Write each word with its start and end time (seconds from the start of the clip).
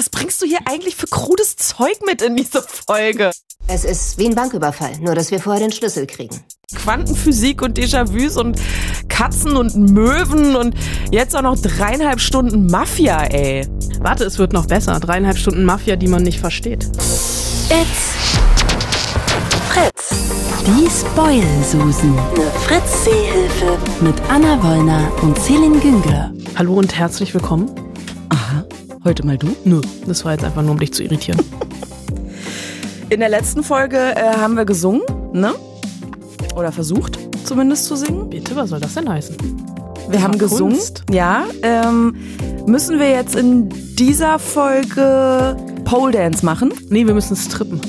was 0.00 0.08
bringst 0.08 0.40
du 0.40 0.46
hier 0.46 0.60
eigentlich 0.64 0.96
für 0.96 1.06
krudes 1.06 1.56
Zeug 1.56 1.98
mit 2.06 2.22
in 2.22 2.34
diese 2.34 2.62
Folge? 2.62 3.32
Es 3.68 3.84
ist 3.84 4.16
wie 4.16 4.24
ein 4.24 4.34
Banküberfall, 4.34 4.98
nur 4.98 5.14
dass 5.14 5.30
wir 5.30 5.40
vorher 5.40 5.60
den 5.60 5.72
Schlüssel 5.72 6.06
kriegen. 6.06 6.42
Quantenphysik 6.74 7.60
und 7.60 7.78
Déjà-vus 7.78 8.38
und 8.38 8.58
Katzen 9.10 9.58
und 9.58 9.76
Möwen 9.76 10.56
und 10.56 10.74
jetzt 11.10 11.36
auch 11.36 11.42
noch 11.42 11.60
dreieinhalb 11.60 12.18
Stunden 12.18 12.66
Mafia, 12.68 13.24
ey. 13.24 13.68
Warte, 14.00 14.24
es 14.24 14.38
wird 14.38 14.54
noch 14.54 14.64
besser. 14.64 14.98
Dreieinhalb 15.00 15.36
Stunden 15.36 15.64
Mafia, 15.64 15.96
die 15.96 16.08
man 16.08 16.22
nicht 16.22 16.40
versteht. 16.40 16.84
It's 16.84 18.16
Fritz. 19.68 20.08
Die 20.66 20.88
Spoil-Susen. 20.88 22.18
Eine 22.18 22.50
Fritz-Seehilfe. 22.66 23.76
Mit 24.00 24.14
Anna 24.30 24.62
Wollner 24.62 25.12
und 25.20 25.38
Celine 25.38 25.78
Güngler. 25.78 26.32
Hallo 26.56 26.76
und 26.76 26.96
herzlich 26.96 27.34
willkommen. 27.34 27.89
Heute 29.02 29.24
mal 29.24 29.38
du? 29.38 29.56
Nö, 29.64 29.80
das 30.06 30.26
war 30.26 30.32
jetzt 30.32 30.44
einfach 30.44 30.60
nur, 30.60 30.72
um 30.72 30.78
dich 30.78 30.92
zu 30.92 31.02
irritieren. 31.02 31.40
In 33.08 33.20
der 33.20 33.30
letzten 33.30 33.62
Folge 33.62 33.96
äh, 33.96 34.36
haben 34.36 34.56
wir 34.56 34.66
gesungen, 34.66 35.00
ne? 35.32 35.54
Oder 36.54 36.70
versucht 36.70 37.18
zumindest 37.44 37.86
zu 37.86 37.96
singen. 37.96 38.28
Bitte, 38.28 38.54
was 38.56 38.68
soll 38.68 38.78
das 38.78 38.94
denn 38.94 39.08
heißen? 39.08 39.36
Wir 40.08 40.22
haben 40.22 40.34
war 40.34 40.38
gesungen. 40.38 40.78
Ja. 41.10 41.44
Ähm, 41.62 42.14
müssen 42.66 42.98
wir 42.98 43.08
jetzt 43.10 43.36
in 43.36 43.70
dieser 43.96 44.38
Folge 44.38 45.56
Pole 45.90 46.12
Dance 46.12 46.44
machen? 46.44 46.72
Nee, 46.88 47.04
wir 47.08 47.14
müssen 47.14 47.34
strippen. 47.34 47.80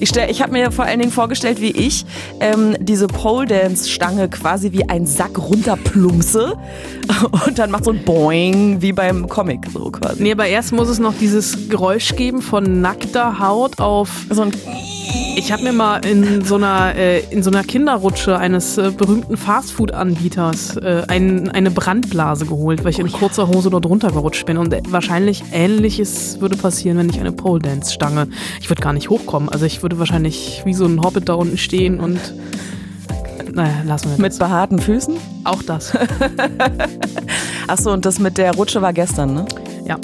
Ich, 0.00 0.08
stell- 0.08 0.30
ich 0.30 0.40
habe 0.40 0.52
mir 0.52 0.70
vor 0.72 0.86
allen 0.86 0.98
Dingen 0.98 1.12
vorgestellt, 1.12 1.60
wie 1.60 1.70
ich 1.72 2.06
ähm, 2.40 2.74
diese 2.80 3.06
Pole 3.06 3.46
Dance 3.46 3.86
Stange 3.90 4.30
quasi 4.30 4.72
wie 4.72 4.88
ein 4.88 5.04
Sack 5.06 5.38
runterplumpse 5.38 6.54
und 7.46 7.58
dann 7.58 7.70
macht 7.70 7.84
so 7.84 7.90
ein 7.92 8.02
Boing 8.02 8.80
wie 8.80 8.92
beim 8.92 9.28
Comic 9.28 9.66
so 9.72 9.90
quasi. 9.90 10.22
Nee, 10.22 10.32
aber 10.32 10.46
erst 10.46 10.72
muss 10.72 10.88
es 10.88 10.98
noch 10.98 11.12
dieses 11.20 11.68
Geräusch 11.68 12.16
geben 12.16 12.40
von 12.40 12.80
nackter 12.80 13.38
Haut 13.40 13.78
auf. 13.78 14.08
So 14.30 14.40
ein 14.42 14.52
Ich 15.36 15.52
habe 15.52 15.62
mir 15.64 15.72
mal 15.72 15.98
in 16.06 16.42
so 16.44 16.54
einer 16.56 16.94
äh, 16.96 17.20
in 17.30 17.42
so 17.42 17.50
einer 17.50 17.62
Kinderrutsche 17.64 18.38
eines 18.38 18.78
äh, 18.78 18.90
berühmten 18.90 19.36
Fastfood-Anbieters 19.36 20.76
äh, 20.78 21.02
ein, 21.08 21.50
eine 21.50 21.70
Brandblase 21.70 22.46
geholt, 22.46 22.84
weil 22.84 22.90
ich 22.92 22.98
in 22.98 23.10
kurzer 23.12 23.48
Hose 23.48 23.68
dort 23.70 23.84
runtergerutscht 23.86 24.46
bin. 24.46 24.56
Und 24.56 24.72
äh, 24.72 24.80
wahrscheinlich 24.88 25.42
Ähnliches 25.52 26.40
würde 26.40 26.56
passieren, 26.56 26.96
wenn 26.98 27.08
ich 27.10 27.18
eine 27.20 27.32
Pole 27.32 27.49
Dance 27.58 27.92
Stange. 27.92 28.28
Ich 28.60 28.70
würde 28.70 28.82
gar 28.82 28.92
nicht 28.92 29.10
hochkommen. 29.10 29.48
Also 29.48 29.66
ich 29.66 29.82
würde 29.82 29.98
wahrscheinlich 29.98 30.62
wie 30.64 30.74
so 30.74 30.86
ein 30.86 31.02
Hobbit 31.02 31.28
da 31.28 31.34
unten 31.34 31.58
stehen 31.58 32.00
und 32.00 32.20
naja, 33.52 33.82
lassen 33.84 34.10
wir 34.10 34.18
mit 34.18 34.32
das. 34.32 34.38
behaarten 34.38 34.78
Füßen. 34.78 35.16
Auch 35.44 35.62
das. 35.62 35.92
Achso, 37.66 37.92
und 37.92 38.04
das 38.04 38.18
mit 38.18 38.38
der 38.38 38.54
Rutsche 38.54 38.80
war 38.82 38.92
gestern, 38.92 39.34
ne? 39.34 39.46
Ja. 39.90 39.98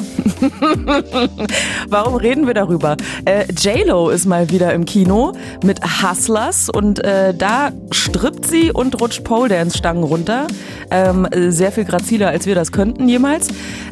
Warum 1.88 2.16
reden 2.16 2.48
wir 2.48 2.54
darüber? 2.54 2.96
Äh, 3.24 3.44
J-Lo 3.52 4.10
ist 4.10 4.26
mal 4.26 4.50
wieder 4.50 4.74
im 4.74 4.84
Kino 4.84 5.32
mit 5.62 5.80
Hustlers 6.02 6.68
und 6.68 7.04
äh, 7.04 7.32
da 7.32 7.70
strippt 7.92 8.48
sie 8.48 8.72
und 8.72 9.00
rutscht 9.00 9.22
Pole 9.22 9.48
Dance 9.48 9.78
Stangen 9.78 10.02
runter. 10.02 10.48
Ähm, 10.90 11.24
äh, 11.30 11.52
sehr 11.52 11.70
viel 11.70 11.84
graziler, 11.84 12.30
als 12.30 12.46
wir 12.46 12.56
das 12.56 12.72
könnten 12.72 13.08
jemals. 13.08 13.46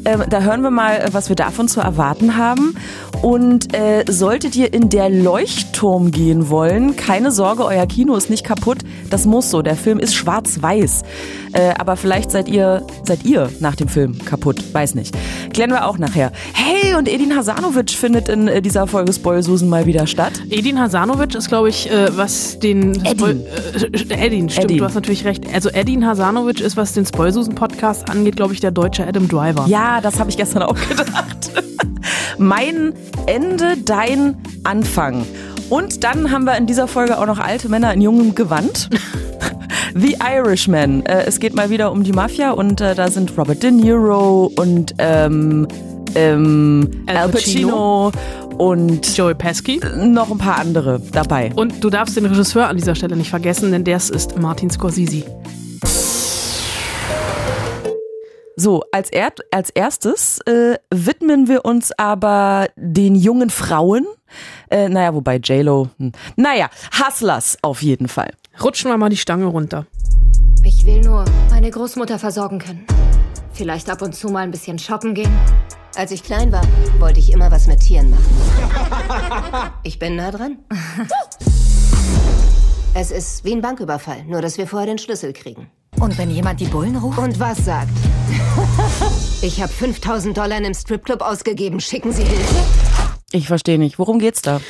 Ähm, 0.05 0.25
da 0.29 0.41
hören 0.41 0.63
wir 0.63 0.71
mal, 0.71 1.11
was 1.13 1.29
wir 1.29 1.37
davon 1.37 1.69
zu 1.69 1.81
erwarten 1.81 2.37
haben. 2.37 2.75
Und 3.23 3.73
äh, 3.73 4.05
solltet 4.11 4.57
ihr 4.57 4.75
in 4.75 4.89
der 4.89 5.09
Leuchtturm 5.09 6.11
gehen 6.11 6.51
wollen, 6.51 6.97
keine 6.97 7.31
Sorge, 7.31 7.65
euer 7.65 7.87
Kino 7.87 8.17
ist 8.17 8.31
nicht 8.31 8.45
kaputt. 8.45 8.79
Das 9.11 9.27
muss 9.27 9.51
so. 9.51 9.63
Der 9.63 9.77
Film 9.77 10.01
ist 10.01 10.15
schwarz-weiß. 10.15 11.03
Äh, 11.53 11.75
aber 11.79 11.97
vielleicht 11.97 12.33
seid 12.33 12.49
ihr, 12.49 12.85
seid 13.05 13.25
ihr 13.25 13.49
nach 13.61 13.77
dem 13.77 13.89
Film 13.89 14.19
kaputt. 14.25 14.63
Weiß 14.75 14.95
nicht. 14.95 15.17
Klären 15.53 15.71
wir 15.71 15.84
auch 15.87 15.99
nachher. 15.99 16.33
Hey, 16.53 16.95
und 16.95 17.09
Edin 17.09 17.35
Hasanovic 17.37 17.91
findet 17.91 18.29
in 18.29 18.49
äh, 18.49 18.63
dieser 18.63 18.87
Folge 18.87 19.13
Spoilsusen 19.13 19.69
mal 19.69 19.87
wieder 19.87 20.07
statt. 20.07 20.33
Edin 20.51 20.79
Hasanovic 20.79 21.35
ist, 21.35 21.49
glaube 21.49 21.69
ich, 21.69 21.91
äh, 21.91 22.17
was 22.17 22.59
den 22.59 23.05
Edin. 23.05 23.43
Äh, 24.09 24.27
Edin, 24.27 24.49
stimmt, 24.51 24.65
Edin. 24.67 24.79
du 24.79 24.85
hast 24.85 24.95
natürlich 24.95 25.25
recht. 25.25 25.45
Also 25.53 25.71
Edin 25.71 26.07
Hasanovic 26.07 26.61
ist, 26.61 26.77
was 26.77 26.93
den 26.93 27.07
Spoilsusen-Podcast 27.07 28.11
angeht, 28.11 28.37
glaube 28.37 28.55
ich, 28.55 28.61
der 28.61 28.71
deutsche 28.71 29.07
Adam 29.07 29.29
Driver. 29.29 29.67
Ja, 29.69 30.01
das 30.01 30.19
habe 30.19 30.31
ich 30.31 30.37
gestern 30.37 30.63
auch 30.63 30.77
gedacht. 30.89 31.51
mein 32.39 32.93
Ende, 33.27 33.77
dein 33.85 34.37
Anfang. 34.65 35.25
Und 35.71 36.05
dann 36.05 36.31
haben 36.31 36.45
wir 36.45 36.57
in 36.57 36.67
dieser 36.67 36.87
Folge 36.89 37.19
auch 37.19 37.27
noch 37.27 37.39
alte 37.39 37.69
Männer 37.69 37.93
in 37.95 38.01
jungem 38.01 38.35
Gewand. 38.35 38.91
The 39.97 40.17
Irishman. 40.21 41.07
Äh, 41.07 41.25
es 41.27 41.39
geht 41.39 41.55
mal 41.55 41.71
wieder 41.71 41.93
um 41.93 42.03
die 42.03 42.13
Mafia 42.13 42.51
und 42.51 42.81
äh, 42.81 42.97
da 42.97 43.09
sind 43.09 43.37
Robert 43.39 43.63
De 43.63 43.71
Niro 43.71 44.51
und 44.57 44.93
ähm, 44.99 45.69
ähm, 46.17 47.05
Al 47.07 47.17
Al 47.17 47.29
Pacino 47.29 48.11
und 48.59 49.17
Joey 49.17 49.35
Pesky. 49.35 49.81
noch 49.97 50.33
ein 50.33 50.39
paar 50.39 50.59
andere 50.59 51.01
dabei. 51.13 51.53
Und 51.55 51.83
du 51.83 51.91
darfst 51.91 52.17
den 52.17 52.27
Regisseur 52.27 52.69
an 52.69 52.77
dieser 52.77 52.97
Stelle 52.97 53.17
nicht 53.17 53.31
vergessen, 53.31 53.71
denn 53.71 53.85
der 53.85 53.97
ist 53.97 54.37
Martin 54.37 54.69
Scorsese. 54.69 55.23
So, 58.57 58.83
als, 58.91 59.11
er, 59.11 59.33
als 59.53 59.71
erstes 59.71 60.41
äh, 60.47 60.77
widmen 60.93 61.49
wir 61.49 61.65
uns 61.65 61.93
aber 61.97 62.67
den 62.77 63.15
jungen 63.15 63.51
Frauen. 63.51 64.07
Äh, 64.71 64.89
naja, 64.89 65.15
wobei 65.15 65.37
J-Lo, 65.37 65.89
hm. 65.99 66.13
naja, 66.37 66.69
Hustlers 66.99 67.59
auf 67.63 67.83
jeden 67.83 68.09
Fall. 68.09 68.33
Rutschen 68.63 68.91
wir 68.91 68.99
mal 68.99 69.11
die 69.11 69.17
Stange 69.17 69.47
runter. 69.47 69.87
Ich 70.65 70.87
will 70.87 71.01
nur 71.01 71.25
meine 71.51 71.71
Großmutter 71.71 72.19
versorgen 72.19 72.59
können. 72.59 72.87
Vielleicht 73.53 73.91
ab 73.91 74.03
und 74.03 74.15
zu 74.15 74.29
mal 74.29 74.41
ein 74.41 74.51
bisschen 74.51 74.79
shoppen 74.79 75.15
gehen. 75.15 75.33
Als 75.97 76.11
ich 76.11 76.25
klein 76.25 76.51
war, 76.51 76.63
wollte 76.99 77.21
ich 77.21 77.33
immer 77.33 77.51
was 77.51 77.67
mit 77.67 77.81
Tieren 77.81 78.11
machen. 78.11 79.71
Ich 79.83 79.99
bin 79.99 80.17
nah 80.17 80.31
dran. 80.31 80.59
Es 82.95 83.11
ist 83.11 83.45
wie 83.45 83.53
ein 83.53 83.61
Banküberfall, 83.61 84.25
nur 84.25 84.41
dass 84.41 84.57
wir 84.57 84.67
vorher 84.67 84.87
den 84.87 84.99
Schlüssel 84.99 85.33
kriegen. 85.33 85.69
Und 86.01 86.17
wenn 86.19 86.31
jemand 86.31 86.61
die 86.61 86.67
Bullen 86.67 86.97
ruft? 86.97 87.19
Und 87.19 87.39
was 87.39 87.65
sagt? 87.65 87.91
Ich 89.43 89.61
habe 89.61 89.71
5000 89.71 90.35
Dollar 90.37 90.57
in 90.57 90.65
einem 90.65 90.75
Stripclub 90.75 91.21
ausgegeben. 91.21 91.79
Schicken 91.79 92.13
Sie 92.13 92.25
Hilfe? 92.25 93.14
Ich 93.35 93.49
verstehe 93.49 93.81
nicht. 93.81 93.99
Worum 93.99 94.21
geht's 94.21 94.43
da? 94.43 94.61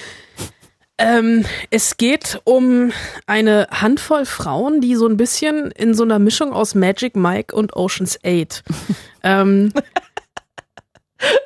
Ähm, 0.97 1.45
es 1.69 1.99
geht 1.99 2.41
um 2.45 2.93
eine 3.27 3.67
Handvoll 3.71 4.25
Frauen, 4.25 4.81
die 4.81 4.95
so 4.95 5.07
ein 5.07 5.19
bisschen 5.19 5.71
in 5.73 5.93
so 5.93 6.03
einer 6.03 6.19
Mischung 6.19 6.55
aus 6.55 6.75
Magic 6.75 7.15
Mike 7.15 7.55
und 7.55 7.77
Ocean's 7.77 8.19
8 8.25 8.65
ähm, 9.23 9.71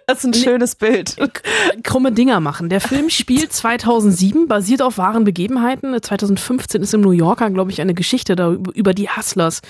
Das 0.07 0.19
ist 0.19 0.25
ein 0.27 0.35
schönes 0.35 0.77
Bild. 0.77 1.17
krumme 1.83 2.13
Dinger 2.13 2.39
machen. 2.39 2.69
Der 2.69 2.81
Film 2.81 3.11
spielt 3.11 3.53
2007, 3.53 4.47
basiert 4.47 4.81
auf 4.81 4.97
wahren 4.97 5.25
Begebenheiten. 5.25 6.01
2015 6.01 6.83
ist 6.83 6.95
im 6.95 7.01
New 7.01 7.11
Yorker, 7.11 7.51
glaube 7.51 7.73
ich, 7.73 7.81
eine 7.81 7.95
Geschichte 7.95 8.37
da 8.37 8.53
über 8.53 8.95
die 8.95 9.09
Hustlers, 9.09 9.61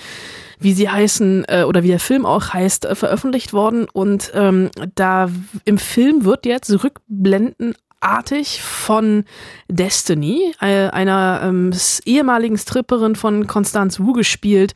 wie 0.59 0.73
sie 0.73 0.89
heißen 0.89 1.45
äh, 1.47 1.63
oder 1.63 1.83
wie 1.83 1.87
der 1.87 1.99
Film 1.99 2.25
auch 2.25 2.53
heißt, 2.53 2.85
äh, 2.85 2.95
veröffentlicht 2.95 3.53
worden. 3.53 3.87
Und 3.91 4.31
ähm, 4.35 4.69
da 4.95 5.29
im 5.65 5.77
Film 5.77 6.25
wird 6.25 6.45
jetzt 6.45 6.71
rückblendenartig 6.83 8.61
von 8.61 9.23
Destiny, 9.69 10.53
äh, 10.59 10.89
einer 10.89 11.41
ähm, 11.43 11.71
ehemaligen 12.05 12.57
Stripperin 12.57 13.15
von 13.15 13.47
Constance 13.47 14.03
Wu 14.03 14.13
gespielt, 14.13 14.73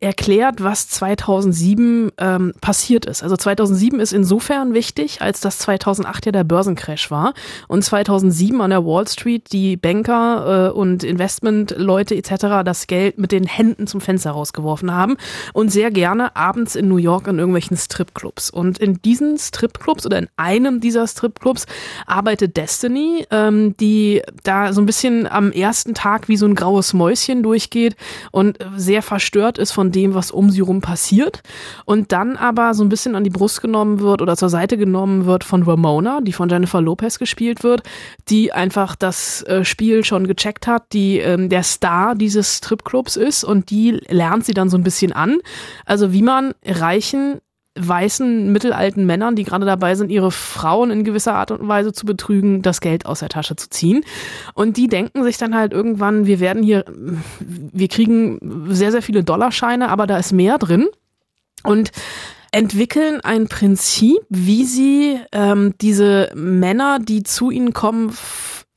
erklärt, 0.00 0.62
was 0.62 0.88
2007 0.88 2.12
ähm, 2.18 2.52
passiert 2.60 3.06
ist. 3.06 3.22
Also 3.22 3.36
2007 3.36 3.98
ist 3.98 4.12
insofern 4.12 4.74
wichtig, 4.74 5.22
als 5.22 5.40
das 5.40 5.58
2008 5.58 6.26
ja 6.26 6.32
der 6.32 6.44
Börsencrash 6.44 7.10
war 7.10 7.32
und 7.66 7.82
2007 7.82 8.60
an 8.60 8.70
der 8.70 8.84
Wall 8.84 9.08
Street 9.08 9.52
die 9.52 9.76
Banker 9.76 10.68
äh, 10.68 10.72
und 10.72 11.02
Investmentleute 11.02 12.14
etc. 12.14 12.62
das 12.64 12.86
Geld 12.86 13.18
mit 13.18 13.32
den 13.32 13.44
Händen 13.44 13.86
zum 13.86 14.00
Fenster 14.00 14.32
rausgeworfen 14.32 14.92
haben 14.92 15.16
und 15.54 15.70
sehr 15.70 15.90
gerne 15.90 16.36
abends 16.36 16.76
in 16.76 16.88
New 16.88 16.98
York 16.98 17.26
in 17.26 17.38
irgendwelchen 17.38 17.76
Stripclubs. 17.76 18.50
Und 18.50 18.78
in 18.78 19.00
diesen 19.00 19.38
Stripclubs 19.38 20.04
oder 20.04 20.18
in 20.18 20.28
einem 20.36 20.80
dieser 20.80 21.06
Stripclubs 21.06 21.66
arbeitet 22.06 22.56
Destiny, 22.56 23.26
ähm, 23.30 23.76
die 23.78 24.22
da 24.42 24.74
so 24.74 24.82
ein 24.82 24.86
bisschen 24.86 25.26
am 25.26 25.52
ersten 25.52 25.94
Tag 25.94 26.28
wie 26.28 26.36
so 26.36 26.46
ein 26.46 26.54
graues 26.54 26.92
Mäuschen 26.92 27.42
durchgeht 27.42 27.96
und 28.30 28.58
sehr 28.76 29.00
verstört 29.00 29.56
ist 29.56 29.72
von 29.72 29.85
dem, 29.92 30.14
was 30.14 30.30
um 30.30 30.50
sie 30.50 30.60
rum 30.60 30.80
passiert. 30.80 31.42
Und 31.84 32.12
dann 32.12 32.36
aber 32.36 32.74
so 32.74 32.84
ein 32.84 32.88
bisschen 32.88 33.14
an 33.14 33.24
die 33.24 33.30
Brust 33.30 33.62
genommen 33.62 34.00
wird 34.00 34.22
oder 34.22 34.36
zur 34.36 34.48
Seite 34.48 34.76
genommen 34.76 35.26
wird 35.26 35.44
von 35.44 35.62
Ramona, 35.62 36.20
die 36.22 36.32
von 36.32 36.48
Jennifer 36.48 36.80
Lopez 36.80 37.18
gespielt 37.18 37.62
wird, 37.62 37.82
die 38.28 38.52
einfach 38.52 38.96
das 38.96 39.42
äh, 39.42 39.64
Spiel 39.64 40.04
schon 40.04 40.26
gecheckt 40.26 40.66
hat, 40.66 40.92
die 40.92 41.18
ähm, 41.18 41.48
der 41.48 41.62
Star 41.62 42.14
dieses 42.14 42.56
Stripclubs 42.56 43.16
ist 43.16 43.44
und 43.44 43.70
die 43.70 44.00
lernt 44.08 44.44
sie 44.44 44.54
dann 44.54 44.68
so 44.68 44.76
ein 44.76 44.82
bisschen 44.82 45.12
an. 45.12 45.38
Also 45.84 46.12
wie 46.12 46.22
man 46.22 46.54
reichen 46.64 47.40
weißen, 47.76 48.52
mittelalten 48.52 49.06
Männern, 49.06 49.36
die 49.36 49.44
gerade 49.44 49.66
dabei 49.66 49.94
sind, 49.94 50.10
ihre 50.10 50.30
Frauen 50.30 50.90
in 50.90 51.04
gewisser 51.04 51.34
Art 51.34 51.50
und 51.50 51.66
Weise 51.66 51.92
zu 51.92 52.06
betrügen, 52.06 52.62
das 52.62 52.80
Geld 52.80 53.06
aus 53.06 53.20
der 53.20 53.28
Tasche 53.28 53.56
zu 53.56 53.68
ziehen. 53.70 54.04
Und 54.54 54.76
die 54.76 54.88
denken 54.88 55.22
sich 55.22 55.38
dann 55.38 55.54
halt 55.54 55.72
irgendwann, 55.72 56.26
wir 56.26 56.40
werden 56.40 56.62
hier, 56.62 56.84
wir 57.40 57.88
kriegen 57.88 58.68
sehr, 58.68 58.92
sehr 58.92 59.02
viele 59.02 59.24
Dollarscheine, 59.24 59.88
aber 59.88 60.06
da 60.06 60.18
ist 60.18 60.32
mehr 60.32 60.58
drin. 60.58 60.88
Und 61.62 61.90
entwickeln 62.52 63.20
ein 63.20 63.48
Prinzip, 63.48 64.18
wie 64.28 64.64
sie 64.64 65.20
ähm, 65.32 65.74
diese 65.80 66.30
Männer, 66.34 66.98
die 66.98 67.22
zu 67.22 67.50
ihnen 67.50 67.72
kommen, 67.72 68.16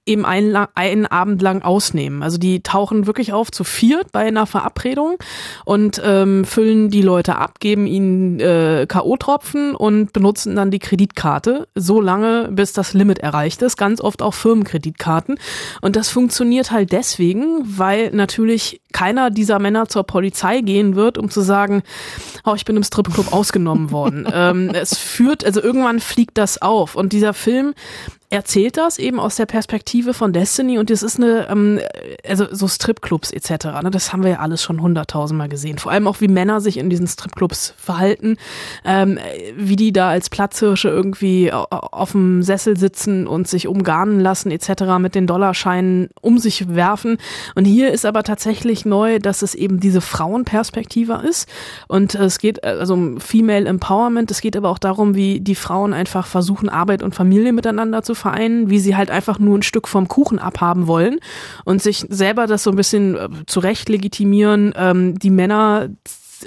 eben 0.10 0.26
einen, 0.26 0.56
einen 0.76 1.06
Abend 1.06 1.42
lang 1.42 1.62
ausnehmen. 1.62 2.24
Also 2.24 2.38
die 2.38 2.62
tauchen 2.62 3.06
wirklich 3.06 3.32
auf 3.32 3.52
zu 3.52 3.64
viert 3.64 4.12
bei 4.12 4.26
einer 4.26 4.46
Verabredung 4.46 5.18
und 5.66 6.02
ähm, 6.04 6.44
füllen 6.46 6.90
die 6.90 7.02
Leute 7.02 7.38
ab, 7.38 7.60
geben 7.60 7.86
ihnen 7.86 8.40
äh, 8.40 8.86
K.O.-Tropfen 8.88 9.74
und 9.74 10.12
benutzen 10.12 10.56
dann 10.56 10.72
die 10.72 10.80
Kreditkarte 10.80 11.68
so 11.76 12.02
lange, 12.02 12.50
bis 12.52 12.74
das 12.74 12.94
Limit 12.94 13.20
erreicht 13.20 13.62
ist. 13.62 13.78
Ganz 13.78 14.02
oft 14.02 14.22
auch 14.22 14.34
Firmenkreditkarten. 14.34 15.38
Und 15.82 15.96
das 15.96 16.10
funktioniert 16.10 16.72
halt 16.72 16.92
deswegen, 16.92 17.62
weil 17.64 18.10
natürlich 18.12 18.82
keiner 18.92 19.30
dieser 19.30 19.60
Männer 19.60 19.88
zur 19.88 20.04
Polizei 20.04 20.62
gehen 20.62 20.96
wird, 20.96 21.20
um 21.20 21.30
zu 21.30 21.42
sagen, 21.42 21.84
oh, 22.46 22.56
ich 22.56 22.66
bin 22.66 22.76
im 22.76 22.84
Stripclub 22.84 23.32
ausgenommen 23.32 23.92
worden. 23.92 24.28
ähm, 24.34 24.72
es 24.74 24.98
führt, 24.98 25.46
also 25.46 25.62
irgendwann 25.62 26.00
fliegt 26.00 26.38
das 26.38 26.62
auf. 26.62 26.96
Und 26.96 27.14
dieser 27.14 27.34
Film 27.34 27.76
erzählt 28.32 28.78
das 28.78 29.00
eben 29.00 29.20
aus 29.20 29.38
der 29.38 29.48
Perspektive 29.48 30.14
von 30.14 30.34
Destiny 30.34 30.78
und 30.78 30.92
das 30.92 31.02
ist 31.02 31.18
eine, 31.18 31.48
ähm, 31.50 31.80
also 32.28 32.46
so 32.52 32.68
Stripclubs 32.68 33.32
etc. 33.32 33.66
Ne, 33.82 33.90
das 33.92 34.14
haben 34.14 34.24
wir 34.24 34.30
ja 34.30 34.40
alles 34.40 34.62
schon 34.62 34.82
hunderttausendmal 34.82 35.50
gesehen. 35.50 35.80
Vor 35.80 35.92
allem 35.92 36.08
auch, 36.08 36.22
wie 36.22 36.28
Männer 36.28 36.62
sich 36.62 36.78
in 36.78 36.92
diesen 36.92 37.08
Stripclubs 37.08 37.74
verhalten, 37.78 38.38
ähm, 38.86 39.18
wie 39.58 39.76
die 39.76 39.92
da 39.92 40.10
als 40.10 40.30
Platzhirsche 40.30 40.90
irgendwie 40.90 41.52
auf 41.52 42.12
dem 42.12 42.44
Sessel 42.44 42.78
sitzen 42.78 43.26
und 43.26 43.48
sich 43.48 43.68
umgarnen 43.68 44.20
lassen 44.20 44.52
etc. 44.52 44.84
mit 45.00 45.16
den 45.16 45.26
Dollarscheinen 45.26 46.10
um 46.22 46.38
sich 46.38 46.76
werfen. 46.76 47.18
Und 47.56 47.66
hier 47.66 47.92
ist 47.92 48.06
aber 48.06 48.22
tatsächlich 48.22 48.86
neu, 48.86 49.18
dass 49.18 49.42
es 49.42 49.56
eben 49.56 49.80
diese 49.80 50.02
Frauenperspektive 50.02 51.24
ist 51.28 51.50
und 51.88 52.14
es 52.14 52.38
geht 52.38 52.64
also 52.64 52.94
um 52.94 53.20
Female 53.20 53.68
Empowerment. 53.68 54.30
Es 54.30 54.42
geht 54.42 54.56
aber 54.56 54.70
auch 54.70 54.78
darum, 54.78 55.16
wie 55.16 55.40
die 55.40 55.56
Frauen 55.56 55.94
einfach 55.94 56.28
versuchen, 56.28 56.70
Arbeit 56.70 57.02
und 57.02 57.16
Familie 57.16 57.54
miteinander 57.54 58.04
zu 58.04 58.19
Vereinen, 58.20 58.70
wie 58.70 58.80
sie 58.80 58.96
halt 58.96 59.10
einfach 59.10 59.40
nur 59.40 59.58
ein 59.58 59.64
Stück 59.64 59.88
vom 59.88 60.08
Kuchen 60.08 60.40
abhaben 60.40 60.88
wollen 60.88 61.20
und 61.66 61.82
sich 61.82 62.06
selber 62.10 62.48
das 62.48 62.64
so 62.64 62.70
ein 62.70 62.76
bisschen 62.76 63.16
äh, 63.16 63.30
zurecht 63.48 63.90
legitimieren. 63.90 64.74
Ähm, 64.76 65.18
die 65.18 65.32
Männer 65.32 65.90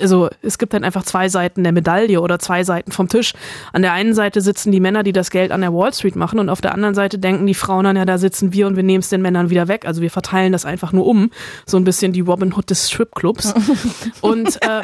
also 0.01 0.31
es 0.43 0.59
gibt 0.59 0.75
dann 0.75 0.85
einfach 0.85 1.03
zwei 1.05 1.29
Seiten 1.29 1.63
der 1.63 1.73
Medaille 1.73 2.21
oder 2.21 2.39
zwei 2.39 2.65
Seiten 2.65 2.93
vom 2.93 3.09
Tisch. 3.09 3.35
An 3.73 3.83
der 3.83 3.93
einen 3.93 4.15
Seite 4.15 4.41
sitzen 4.41 4.73
die 4.73 4.81
Männer, 4.81 5.03
die 5.03 5.13
das 5.13 5.31
Geld 5.31 5.53
an 5.53 5.61
der 5.61 5.73
Wall 5.73 5.93
Street 5.93 6.17
machen 6.17 6.39
und 6.39 6.49
auf 6.49 6.61
der 6.61 6.75
anderen 6.75 6.95
Seite 6.95 7.19
denken 7.19 7.47
die 7.47 7.55
Frauen 7.55 7.85
dann, 7.85 7.97
ja, 7.97 8.05
da 8.05 8.19
sitzen 8.19 8.53
wir 8.53 8.67
und 8.67 8.77
wir 8.77 8.83
nehmen 8.83 9.01
es 9.01 9.09
den 9.09 9.23
Männern 9.23 9.51
wieder 9.51 9.69
weg. 9.69 9.85
Also 9.87 10.01
wir 10.03 10.11
verteilen 10.11 10.53
das 10.53 10.65
einfach 10.65 10.93
nur 10.93 11.07
um. 11.07 11.31
So 11.67 11.77
ein 11.77 11.85
bisschen 11.85 12.13
die 12.13 12.21
Robin 12.21 12.55
Hood 12.55 12.71
des 12.71 12.91
Stripclubs. 12.91 13.55
und 14.21 14.63
äh, 14.63 14.83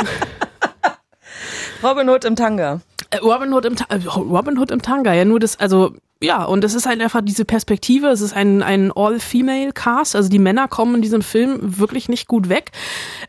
Robin 1.82 2.08
Hood 2.08 2.24
im 2.24 2.36
Tanga. 2.36 2.80
Äh, 3.10 3.18
Robin 3.18 3.52
Hood 3.52 3.64
im, 3.64 3.76
Ta 3.76 3.86
Robin 4.16 4.58
Hood 4.58 4.70
im 4.70 4.82
Tanga, 4.82 5.12
ja, 5.12 5.24
nur 5.24 5.40
das, 5.40 5.58
also 5.58 5.94
ja, 6.20 6.44
und 6.44 6.64
es 6.64 6.74
ist 6.74 6.86
halt 6.86 7.00
einfach 7.00 7.20
diese 7.22 7.44
Perspektive, 7.44 8.08
es 8.08 8.20
ist 8.20 8.34
ein, 8.34 8.62
ein 8.62 8.90
All-Female-Cast, 8.90 10.16
also 10.16 10.28
die 10.28 10.40
Männer 10.40 10.66
kommen 10.66 10.96
in 10.96 11.02
diesem 11.02 11.22
Film 11.22 11.78
wirklich 11.78 12.08
nicht 12.08 12.26
gut 12.26 12.48
weg. 12.48 12.72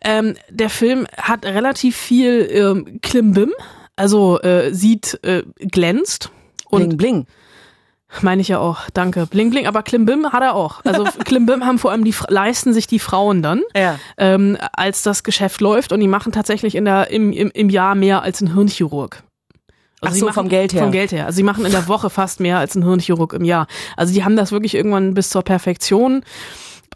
Ähm, 0.02 0.36
der 0.50 0.72
Film 0.72 1.06
hat 1.16 1.46
relativ 1.46 1.96
viel 1.96 2.48
ähm, 2.52 3.00
Klimbim, 3.02 3.52
also 3.96 4.42
äh, 4.42 4.74
sieht, 4.74 5.20
äh, 5.24 5.44
glänzt. 5.60 6.32
Und 6.70 6.98
bling, 6.98 6.98
bling. 6.98 7.28
Meine 8.22 8.42
ich 8.42 8.48
ja 8.48 8.58
auch, 8.58 8.90
danke. 8.94 9.28
Bling 9.28 9.52
Bling, 9.52 9.68
aber 9.68 9.84
Klimbim 9.84 10.32
hat 10.32 10.42
er 10.42 10.56
auch. 10.56 10.84
Also 10.84 11.04
Klimbim 11.26 11.66
haben 11.66 11.78
vor 11.78 11.92
allem 11.92 12.04
die 12.04 12.16
leisten 12.28 12.74
sich 12.74 12.88
die 12.88 12.98
Frauen 12.98 13.44
dann, 13.44 13.62
ja. 13.76 14.00
ähm, 14.18 14.58
als 14.74 15.04
das 15.04 15.24
Geschäft 15.24 15.62
läuft 15.62 15.92
und 15.92 16.00
die 16.00 16.08
machen 16.08 16.32
tatsächlich 16.32 16.74
in 16.74 16.86
der 16.86 17.12
im, 17.12 17.32
im, 17.32 17.52
im 17.52 17.70
Jahr 17.70 17.94
mehr 17.94 18.24
als 18.24 18.42
ein 18.42 18.54
Hirnchirurg. 18.54 19.22
Also 20.02 20.16
Ach 20.16 20.20
so, 20.20 20.26
machen, 20.28 20.36
vom 20.36 20.50
Geld 20.50 20.74
her. 20.74 20.84
Vom 20.84 20.92
Geld 20.92 21.12
her. 21.12 21.26
Also 21.26 21.38
sie 21.38 21.44
machen 21.44 21.66
in 21.66 21.72
der 21.72 21.88
Woche 21.88 22.10
fast 22.10 22.40
mehr 22.40 22.58
als 22.58 22.76
ein 22.76 22.84
Hirnchirurg 22.84 23.34
im 23.34 23.44
Jahr. 23.44 23.68
Also 23.98 24.14
die 24.14 24.24
haben 24.24 24.36
das 24.36 24.52
wirklich 24.52 24.76
irgendwann 24.76 25.14
bis 25.14 25.30
zur 25.30 25.44
Perfektion 25.44 26.24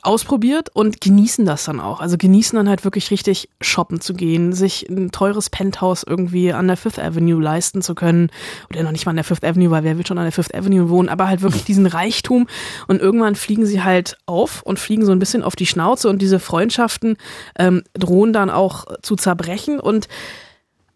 ausprobiert 0.04 0.70
und 0.74 1.00
genießen 1.00 1.46
das 1.46 1.64
dann 1.64 1.80
auch. 1.80 2.02
Also 2.02 2.18
genießen 2.18 2.58
dann 2.58 2.68
halt 2.68 2.84
wirklich 2.84 3.10
richtig 3.10 3.50
shoppen 3.62 4.02
zu 4.02 4.14
gehen, 4.14 4.54
sich 4.54 4.88
ein 4.90 5.12
teures 5.12 5.50
Penthouse 5.50 6.04
irgendwie 6.04 6.52
an 6.52 6.68
der 6.68 6.78
Fifth 6.78 7.00
Avenue 7.00 7.42
leisten 7.42 7.82
zu 7.82 7.96
können. 7.96 8.30
Oder 8.70 8.84
noch 8.84 8.92
nicht 8.92 9.06
mal 9.06 9.12
an 9.12 9.16
der 9.18 9.24
Fifth 9.24 9.46
Avenue, 9.46 9.72
weil 9.72 9.84
wer 9.84 9.98
will 9.98 10.06
schon 10.06 10.18
an 10.18 10.26
der 10.26 10.34
Fifth 10.34 10.54
Avenue 10.54 10.90
wohnen, 10.90 11.10
aber 11.10 11.28
halt 11.28 11.42
wirklich 11.42 11.64
diesen 11.64 11.86
Reichtum. 11.86 12.48
Und 12.88 13.02
irgendwann 13.02 13.36
fliegen 13.36 13.66
sie 13.66 13.82
halt 13.82 14.18
auf 14.26 14.62
und 14.64 14.78
fliegen 14.78 15.06
so 15.06 15.14
ein 15.14 15.20
bisschen 15.20 15.44
auf 15.44 15.56
die 15.56 15.66
Schnauze 15.66 16.10
und 16.10 16.22
diese 16.22 16.40
Freundschaften 16.40 17.16
ähm, 17.58 17.84
drohen 17.94 18.34
dann 18.34 18.50
auch 18.50 18.86
zu 19.02 19.16
zerbrechen. 19.16 19.80
Und 19.80 20.10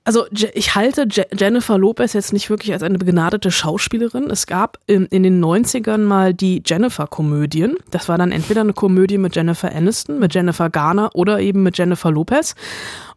also 0.07 0.25
ich 0.31 0.74
halte 0.74 1.06
Jennifer 1.38 1.77
Lopez 1.77 2.13
jetzt 2.13 2.31
nicht 2.31 2.50
wirklich 2.50 2.71
als 2.71 2.81
eine 2.81 2.98
begnadete 2.98 3.51
Schauspielerin. 3.51 4.30
Es 4.30 4.48
gab 4.48 4.80
in, 4.88 5.06
in 5.07 5.21
den 5.21 5.44
90ern 5.44 5.98
mal 5.98 6.33
die 6.33 6.63
Jennifer-Komödien. 6.65 7.75
Das 7.92 8.07
war 8.07 8.18
dann 8.18 8.31
entweder 8.31 8.62
eine 8.62 8.71
Komödie 8.71 9.18
mit 9.18 9.36
Jennifer 9.36 9.69
Aniston, 9.69 10.18
mit 10.18 10.33
Jennifer 10.33 10.69
Garner 10.69 11.09
oder 11.13 11.42
eben 11.42 11.62
mit 11.62 11.77
Jennifer 11.77 12.09
Lopez. 12.09 12.56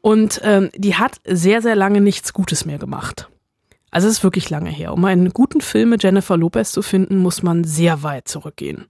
Und 0.01 0.41
ähm, 0.43 0.71
die 0.75 0.97
hat 0.97 1.21
sehr, 1.25 1.63
sehr 1.63 1.77
lange 1.77 2.01
nichts 2.01 2.33
Gutes 2.33 2.65
mehr 2.65 2.79
gemacht. 2.79 3.29
Also 3.93 4.09
es 4.09 4.15
ist 4.15 4.25
wirklich 4.25 4.51
lange 4.51 4.71
her. 4.71 4.93
Um 4.93 5.05
einen 5.05 5.31
guten 5.31 5.61
Film 5.61 5.91
mit 5.91 6.03
Jennifer 6.03 6.37
Lopez 6.37 6.73
zu 6.73 6.83
finden, 6.83 7.19
muss 7.19 7.45
man 7.45 7.63
sehr 7.63 8.03
weit 8.03 8.27
zurückgehen. 8.27 8.87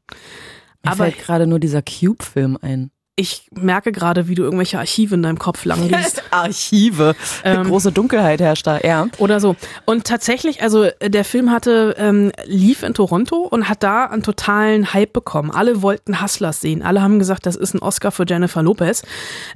Mir 0.83 0.93
Aber 0.93 1.05
fällt 1.05 1.19
gerade 1.19 1.47
nur 1.47 1.59
dieser 1.59 1.83
Cube-Film 1.83 2.57
ein 2.63 2.93
ich 3.21 3.43
merke 3.53 3.93
gerade, 3.93 4.29
wie 4.29 4.35
du 4.35 4.43
irgendwelche 4.43 4.79
Archive 4.79 5.15
in 5.15 5.23
deinem 5.23 5.39
Kopf 5.39 5.67
lang 5.67 5.87
liest. 5.87 6.23
Archive. 6.31 7.15
Ähm, 7.45 7.65
große 7.65 7.93
Dunkelheit 7.93 8.41
herrscht 8.41 8.67
da, 8.67 8.81
ja. 8.81 9.09
Oder 9.19 9.41
so. 9.41 9.57
Und 9.85 10.07
tatsächlich, 10.07 10.63
also 10.63 10.89
der 11.03 11.25
Film 11.27 11.51
hatte, 11.51 11.95
ähm, 11.99 12.33
lief 12.47 12.83
in 12.83 12.95
Toronto 12.95 13.37
und 13.37 13.69
hat 13.69 13.83
da 13.83 14.07
einen 14.07 14.23
totalen 14.23 14.95
Hype 14.95 15.13
bekommen. 15.13 15.51
Alle 15.51 15.83
wollten 15.83 16.23
Hustlers 16.23 16.63
sehen. 16.63 16.83
Alle 16.83 17.03
haben 17.03 17.19
gesagt, 17.19 17.45
das 17.45 17.57
ist 17.57 17.75
ein 17.75 17.81
Oscar 17.81 18.11
für 18.11 18.25
Jennifer 18.27 18.63
Lopez. 18.63 19.03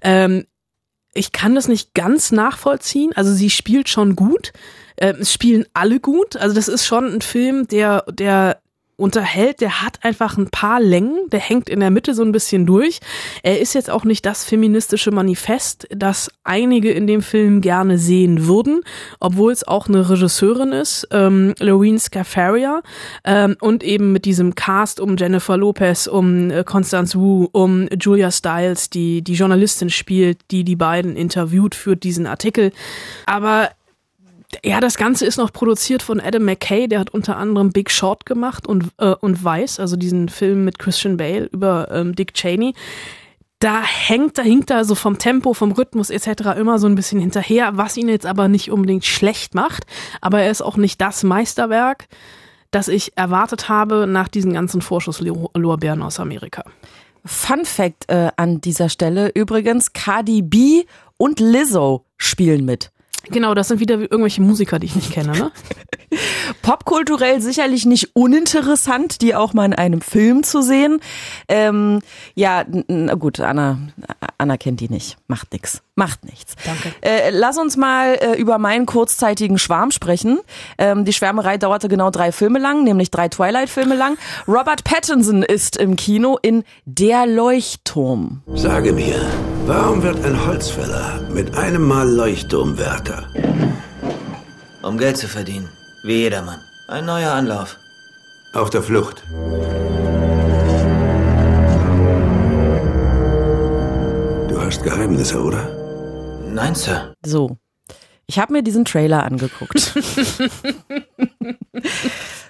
Ähm, 0.02 0.44
ich 1.14 1.32
kann 1.32 1.54
das 1.54 1.66
nicht 1.66 1.94
ganz 1.94 2.32
nachvollziehen. 2.32 3.12
Also 3.14 3.32
sie 3.32 3.48
spielt 3.48 3.88
schon 3.88 4.14
gut. 4.14 4.52
Ähm, 4.98 5.16
es 5.20 5.32
spielen 5.32 5.64
alle 5.72 6.00
gut. 6.00 6.36
Also 6.36 6.54
das 6.54 6.68
ist 6.68 6.84
schon 6.84 7.06
ein 7.06 7.22
Film, 7.22 7.66
der, 7.66 8.04
der 8.10 8.60
unterhält, 8.96 9.60
der 9.60 9.82
hat 9.82 10.04
einfach 10.04 10.36
ein 10.36 10.50
paar 10.50 10.80
Längen, 10.80 11.28
der 11.30 11.40
hängt 11.40 11.68
in 11.68 11.80
der 11.80 11.90
Mitte 11.90 12.14
so 12.14 12.22
ein 12.22 12.32
bisschen 12.32 12.66
durch. 12.66 13.00
Er 13.42 13.60
ist 13.60 13.74
jetzt 13.74 13.90
auch 13.90 14.04
nicht 14.04 14.24
das 14.24 14.44
feministische 14.44 15.10
Manifest, 15.10 15.86
das 15.90 16.30
einige 16.44 16.92
in 16.92 17.06
dem 17.06 17.22
Film 17.22 17.60
gerne 17.60 17.98
sehen 17.98 18.46
würden, 18.46 18.82
obwohl 19.20 19.52
es 19.52 19.66
auch 19.66 19.88
eine 19.88 20.08
Regisseurin 20.08 20.72
ist, 20.72 21.08
ähm, 21.10 21.54
Lorene 21.58 21.98
Scafaria, 21.98 22.82
ähm, 23.24 23.56
und 23.60 23.82
eben 23.82 24.12
mit 24.12 24.24
diesem 24.24 24.54
Cast 24.54 25.00
um 25.00 25.16
Jennifer 25.16 25.56
Lopez, 25.56 26.06
um 26.06 26.50
äh, 26.50 26.64
Constance 26.64 27.18
Wu, 27.18 27.48
um 27.52 27.88
Julia 28.00 28.30
Stiles, 28.30 28.90
die 28.90 29.22
die 29.22 29.34
Journalistin 29.34 29.90
spielt, 29.90 30.38
die 30.50 30.64
die 30.64 30.76
beiden 30.76 31.16
interviewt 31.16 31.74
für 31.74 31.96
diesen 31.96 32.26
Artikel. 32.26 32.72
Aber 33.26 33.70
ja, 34.64 34.80
das 34.80 34.96
Ganze 34.96 35.26
ist 35.26 35.36
noch 35.36 35.52
produziert 35.52 36.02
von 36.02 36.20
Adam 36.20 36.44
McKay, 36.44 36.88
der 36.88 37.00
hat 37.00 37.10
unter 37.10 37.36
anderem 37.36 37.70
Big 37.70 37.90
Short 37.90 38.26
gemacht 38.26 38.66
und, 38.66 38.88
äh, 38.98 39.14
und 39.20 39.44
Vice, 39.44 39.80
also 39.80 39.96
diesen 39.96 40.28
Film 40.28 40.64
mit 40.64 40.78
Christian 40.78 41.16
Bale 41.16 41.46
über 41.46 41.88
ähm, 41.90 42.14
Dick 42.14 42.34
Cheney. 42.34 42.74
Da 43.58 43.82
hängt, 43.82 44.36
da 44.36 44.42
hinkt 44.42 44.70
er 44.70 44.84
so 44.84 44.94
vom 44.94 45.18
Tempo, 45.18 45.54
vom 45.54 45.72
Rhythmus 45.72 46.10
etc. 46.10 46.58
immer 46.58 46.78
so 46.78 46.86
ein 46.86 46.96
bisschen 46.96 47.20
hinterher, 47.20 47.76
was 47.76 47.96
ihn 47.96 48.08
jetzt 48.08 48.26
aber 48.26 48.48
nicht 48.48 48.70
unbedingt 48.70 49.06
schlecht 49.06 49.54
macht. 49.54 49.86
Aber 50.20 50.42
er 50.42 50.50
ist 50.50 50.60
auch 50.60 50.76
nicht 50.76 51.00
das 51.00 51.22
Meisterwerk, 51.22 52.06
das 52.70 52.88
ich 52.88 53.16
erwartet 53.16 53.68
habe 53.68 54.06
nach 54.06 54.28
diesen 54.28 54.52
ganzen 54.52 54.82
Vorschusslorbeeren 54.82 56.02
aus 56.02 56.20
Amerika. 56.20 56.64
Fun 57.24 57.64
Fact 57.64 58.04
äh, 58.08 58.30
an 58.36 58.60
dieser 58.60 58.90
Stelle 58.90 59.30
übrigens, 59.34 59.94
Cardi 59.94 60.42
B 60.42 60.84
und 61.16 61.40
Lizzo 61.40 62.04
spielen 62.18 62.66
mit. 62.66 62.90
Genau, 63.30 63.54
das 63.54 63.68
sind 63.68 63.80
wieder 63.80 63.98
irgendwelche 63.98 64.42
Musiker, 64.42 64.78
die 64.78 64.86
ich 64.86 64.96
nicht 64.96 65.12
kenne, 65.12 65.32
ne? 65.32 65.52
Popkulturell 66.62 67.40
sicherlich 67.40 67.86
nicht 67.86 68.14
uninteressant, 68.14 69.20
die 69.20 69.34
auch 69.34 69.52
mal 69.52 69.66
in 69.66 69.74
einem 69.74 70.00
Film 70.00 70.42
zu 70.42 70.62
sehen. 70.62 71.00
Ähm, 71.48 72.00
ja, 72.34 72.64
na 72.88 73.14
gut, 73.14 73.40
Anna, 73.40 73.78
Anna 74.38 74.56
kennt 74.56 74.80
die 74.80 74.88
nicht. 74.88 75.16
Macht 75.26 75.52
nix. 75.52 75.82
Macht 75.96 76.24
nichts. 76.24 76.54
Danke. 76.64 76.92
Äh, 77.02 77.30
lass 77.30 77.56
uns 77.56 77.76
mal 77.76 78.14
äh, 78.14 78.34
über 78.36 78.58
meinen 78.58 78.84
kurzzeitigen 78.84 79.58
Schwarm 79.58 79.92
sprechen. 79.92 80.40
Ähm, 80.76 81.04
die 81.04 81.12
Schwärmerei 81.12 81.56
dauerte 81.56 81.88
genau 81.88 82.10
drei 82.10 82.32
Filme 82.32 82.58
lang, 82.58 82.82
nämlich 82.82 83.10
drei 83.10 83.28
Twilight-Filme 83.28 83.94
lang. 83.94 84.16
Robert 84.48 84.82
Pattinson 84.82 85.42
ist 85.42 85.76
im 85.76 85.94
Kino 85.96 86.36
in 86.42 86.64
Der 86.84 87.26
Leuchtturm. 87.26 88.42
Sage 88.54 88.92
mir, 88.92 89.20
warum 89.66 90.02
wird 90.02 90.24
ein 90.24 90.46
Holzfäller 90.46 91.28
mit 91.32 91.56
einem 91.56 91.86
Mal 91.86 92.08
Leuchtturmwärter? 92.08 93.28
Um 94.82 94.98
Geld 94.98 95.16
zu 95.16 95.28
verdienen. 95.28 95.68
Wie 96.04 96.16
jedermann. 96.18 96.60
Ein 96.86 97.06
neuer 97.06 97.32
Anlauf. 97.32 97.78
Auf 98.52 98.68
der 98.68 98.82
Flucht. 98.82 99.24
Du 104.50 104.60
hast 104.60 104.82
Geheimnisse, 104.82 105.42
oder? 105.42 105.66
Nein, 106.46 106.74
Sir. 106.74 107.14
So. 107.24 107.56
Ich 108.26 108.38
habe 108.38 108.52
mir 108.52 108.62
diesen 108.62 108.84
Trailer 108.84 109.24
angeguckt. 109.24 109.94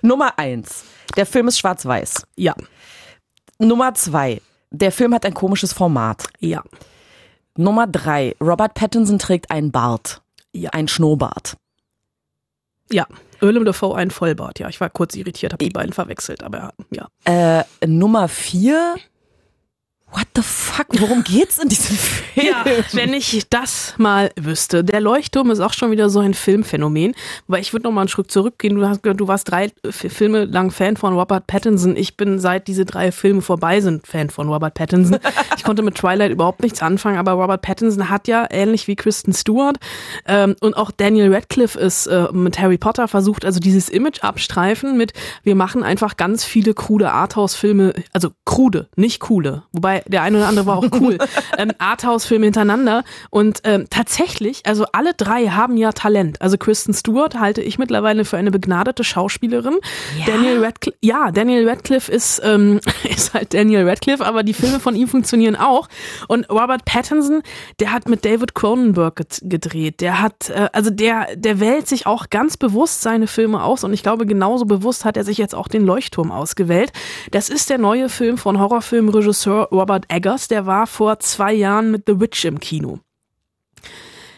Nummer 0.03 0.37
eins. 0.37 0.85
Der 1.17 1.25
Film 1.25 1.47
ist 1.47 1.61
schwarz-weiß. 1.61 2.27
Ja. 2.35 2.57
Nummer 3.61 3.95
zwei. 3.95 4.43
Der 4.73 4.91
Film 4.91 5.15
hat 5.15 5.25
ein 5.25 5.35
komisches 5.35 5.73
Format. 5.73 6.27
Ja. 6.41 6.65
Nummer 7.57 7.87
drei. 7.87 8.35
Robert 8.41 8.75
Pattinson 8.75 9.21
trägt 9.21 9.53
einen 9.53 9.71
Bart. 9.71 10.23
Ja. 10.53 10.71
Ein 10.71 10.89
Schnurrbart. 10.89 11.57
Ja. 12.91 13.07
Willem 13.47 13.65
Dafoe 13.65 13.97
ein 13.97 14.11
Vollbart. 14.11 14.59
Ja, 14.59 14.69
ich 14.69 14.81
war 14.81 14.91
kurz 14.91 15.15
irritiert, 15.17 15.53
habe 15.53 15.65
die 15.65 15.71
beiden 15.71 15.93
verwechselt, 15.93 16.43
aber 16.43 16.73
ja. 16.91 17.09
Äh, 17.25 17.65
Nummer 17.87 18.29
vier. 18.29 18.97
What 20.15 20.29
the 20.37 20.43
fuck? 20.43 20.87
Worum 20.91 21.25
geht's 21.25 21.59
in 21.59 21.69
diesem 21.69 21.97
Film? 21.97 22.47
Ja, 22.47 22.65
wenn 22.93 23.13
ich 23.13 23.47
das 23.51 23.95
mal 23.99 24.31
wüsste. 24.37 24.85
Der 24.85 25.01
Leuchtturm 25.01 25.51
ist 25.51 25.59
auch 25.59 25.73
schon 25.73 25.91
wieder 25.91 26.09
so 26.09 26.21
ein 26.21 26.35
Filmphänomen, 26.35 27.17
weil 27.49 27.61
ich 27.61 27.73
würde 27.73 27.83
noch 27.85 27.93
mal 27.93 28.03
einen 28.03 28.09
Schritt 28.09 28.31
zurückgehen. 28.31 28.77
Du, 28.77 28.87
hast, 28.87 29.01
du 29.03 29.27
warst 29.27 29.51
drei 29.51 29.73
Filme 29.91 30.45
lang 30.45 30.71
Fan 30.71 30.97
von 30.97 31.15
Robert 31.15 31.49
Pattinson. 31.49 31.97
Ich 31.97 32.17
bin 32.17 32.39
seit 32.39 32.69
diese 32.69 32.85
drei 32.85 33.11
Filme 33.11 33.43
vorbei 33.43 33.81
sind 33.81 34.07
Fan 34.07 34.31
von 34.31 34.49
Robert 34.49 34.75
Pattinson. 34.75 35.19
Ich 35.57 35.65
konnte 35.65 35.83
mit 35.83 35.95
Twilight 35.95 36.31
überhaupt 36.31 36.63
nichts 36.63 36.83
anfangen, 36.83 37.17
aber 37.17 37.33
Robert 37.33 37.63
Pattinson 37.63 38.11
hat 38.11 38.29
ja 38.29 38.47
ähnlich 38.51 38.87
wie 38.87 38.97
Kristen 38.97 39.33
Stewart 39.33 39.79
ähm, 40.27 40.57
und 40.61 40.77
auch 40.77 40.91
Daniel 40.91 41.33
Radcliffe 41.33 41.79
ist 41.79 42.07
äh, 42.07 42.29
mit 42.33 42.59
Harry 42.59 42.77
Potter 42.77 43.09
versucht, 43.09 43.45
also 43.45 43.61
dieses 43.61 43.89
Image 43.89 44.23
abstreifen 44.23 44.97
mit 44.97 45.13
wir 45.43 45.55
machen 45.55 45.83
einfach 45.83 46.17
ganz 46.17 46.45
viele 46.45 46.75
krude 46.75 47.13
Arthouse-Filme, 47.13 47.95
also 48.13 48.31
krude, 48.45 48.89
nicht 48.97 49.21
coole, 49.21 49.63
wobei 49.73 50.04
der 50.07 50.23
eine 50.23 50.39
oder 50.39 50.49
andere 50.49 50.67
war 50.67 50.79
auch 50.79 50.89
cool. 51.01 51.19
ähm, 51.59 51.73
Arthouse-Filme 51.79 52.47
hintereinander. 52.47 53.05
Und 53.31 53.61
ähm, 53.65 53.87
tatsächlich, 53.91 54.63
also 54.65 54.87
alle 54.93 55.15
drei 55.15 55.49
haben 55.49 55.77
ja 55.77 55.93
Talent. 55.93 56.41
Also 56.43 56.59
Kristen 56.59 56.95
Stewart 56.95 57.39
halte 57.39 57.63
ich 57.63 57.79
mittlerweile 57.79 58.25
für 58.25 58.37
eine 58.37 58.51
begnadete 58.51 59.05
Schauspielerin. 59.05 59.77
Ja? 60.19 60.27
Daniel 60.27 60.65
Radcliffe, 60.65 60.99
ja, 61.01 61.31
Daniel 61.31 61.69
Radcliffe 61.69 62.11
ist, 62.11 62.41
ähm, 62.45 62.81
ist 63.09 63.35
halt 63.35 63.55
Daniel 63.55 63.89
Radcliffe, 63.89 64.25
aber 64.25 64.43
die 64.43 64.55
Filme 64.55 64.81
von 64.81 64.97
ihm 64.97 65.09
funktionieren 65.09 65.57
auch. 65.57 65.89
Und 66.29 66.49
Robert 66.51 66.85
Pattinson, 66.85 67.43
der 67.81 67.93
hat 67.93 68.09
mit 68.09 68.25
David 68.25 68.55
Cronenberg 68.55 69.23
gedreht. 69.43 70.01
Der 70.01 70.21
hat, 70.21 70.51
äh, 70.51 70.69
also 70.73 70.91
der, 70.91 71.29
der 71.37 71.61
wählt 71.61 71.89
sich 71.89 72.07
auch 72.07 72.31
ganz 72.31 72.57
bewusst 72.57 73.03
seine 73.03 73.27
Filme 73.27 73.63
aus. 73.63 73.85
Und 73.85 73.93
ich 73.93 74.03
glaube, 74.03 74.27
genauso 74.27 74.65
bewusst 74.65 75.05
hat 75.05 75.17
er 75.17 75.25
sich 75.25 75.39
jetzt 75.39 75.55
auch 75.55 75.69
den 75.69 75.85
Leuchtturm 75.85 76.31
ausgewählt. 76.31 76.93
Das 77.31 77.49
ist 77.49 77.71
der 77.71 77.79
neue 77.79 78.09
Film 78.09 78.39
von 78.39 78.59
Horrorfilmregisseur 78.59 79.69
Robert 79.71 79.84
Robert 79.85 80.07
Eggers, 80.11 80.49
der 80.49 80.65
war 80.65 80.87
vor 80.87 81.19
zwei 81.19 81.53
Jahren 81.53 81.91
mit 81.91 82.05
The 82.07 82.19
Witch 82.19 82.47
im 82.47 82.59
Kino. 82.59 83.01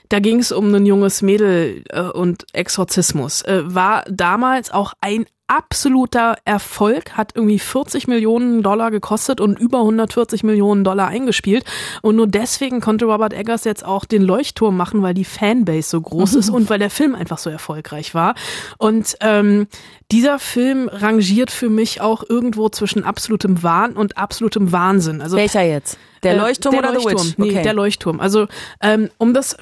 Da 0.09 0.19
ging 0.19 0.41
es 0.41 0.51
um 0.51 0.75
ein 0.75 0.87
junges 0.87 1.23
Mädel 1.23 1.85
äh, 1.91 2.01
und 2.01 2.47
Exorzismus. 2.53 3.43
Äh, 3.43 3.63
war 3.65 4.03
damals 4.11 4.73
auch 4.73 4.95
ein 5.01 5.25
absoluter 5.49 6.37
Erfolg, 6.45 7.17
hat 7.17 7.33
irgendwie 7.35 7.59
40 7.59 8.09
Millionen 8.09 8.63
Dollar 8.63 8.91
gekostet 8.91 9.41
und 9.41 9.59
über 9.59 9.79
140 9.81 10.43
Millionen 10.43 10.85
Dollar 10.85 11.09
eingespielt. 11.09 11.65
Und 12.03 12.17
nur 12.17 12.27
deswegen 12.27 12.81
konnte 12.81 13.05
Robert 13.05 13.33
Eggers 13.33 13.65
jetzt 13.65 13.85
auch 13.85 14.05
den 14.05 14.23
Leuchtturm 14.23 14.77
machen, 14.77 15.03
weil 15.03 15.15
die 15.15 15.25
Fanbase 15.25 15.89
so 15.89 16.01
groß 16.01 16.35
ist 16.35 16.51
und 16.57 16.69
weil 16.69 16.79
der 16.79 16.91
Film 16.91 17.15
einfach 17.15 17.39
so 17.39 17.51
erfolgreich 17.51 18.15
war. 18.15 18.35
Und 18.79 19.17
ähm, 19.21 19.69
dieser 20.11 20.39
Film 20.39 20.89
rangiert 20.89 21.51
für 21.51 21.69
mich 21.69 22.01
auch 22.01 22.25
irgendwo 22.29 22.69
zwischen 22.69 23.05
absolutem 23.05 23.63
Wahn 23.63 23.93
und 23.93 24.19
absolutem 24.19 24.73
Wahnsinn. 24.73 25.21
Also 25.21 25.37
Welcher 25.37 25.63
jetzt? 25.63 25.99
Der 26.23 26.33
äh, 26.35 26.37
Leuchtturm 26.37 26.73
der 26.73 26.81
oder 26.83 26.93
Leuchtturm. 26.95 27.19
The 27.19 27.39
Witch? 27.39 27.55
Nee, 27.55 27.63
der 27.63 27.75
Leuchtturm. 27.75 28.21
Also 28.21 28.47
ähm, 28.83 29.11
um 29.19 29.35
das, 29.35 29.57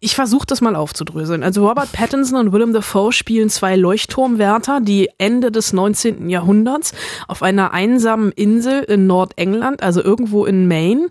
ich 0.00 0.14
versuche 0.14 0.46
das 0.46 0.60
mal 0.60 0.76
aufzudröseln. 0.76 1.42
Also 1.42 1.66
Robert 1.66 1.92
Pattinson 1.92 2.38
und 2.38 2.52
Willem 2.52 2.72
Dafoe 2.72 3.12
spielen 3.12 3.48
zwei 3.50 3.76
Leuchtturmwärter, 3.76 4.80
die 4.80 5.10
Ende 5.18 5.50
des 5.50 5.72
19. 5.72 6.28
Jahrhunderts 6.28 6.92
auf 7.28 7.42
einer 7.42 7.72
einsamen 7.72 8.32
Insel 8.32 8.82
in 8.82 9.06
Nordengland, 9.06 9.82
also 9.82 10.02
irgendwo 10.02 10.44
in 10.44 10.68
Maine, 10.68 11.08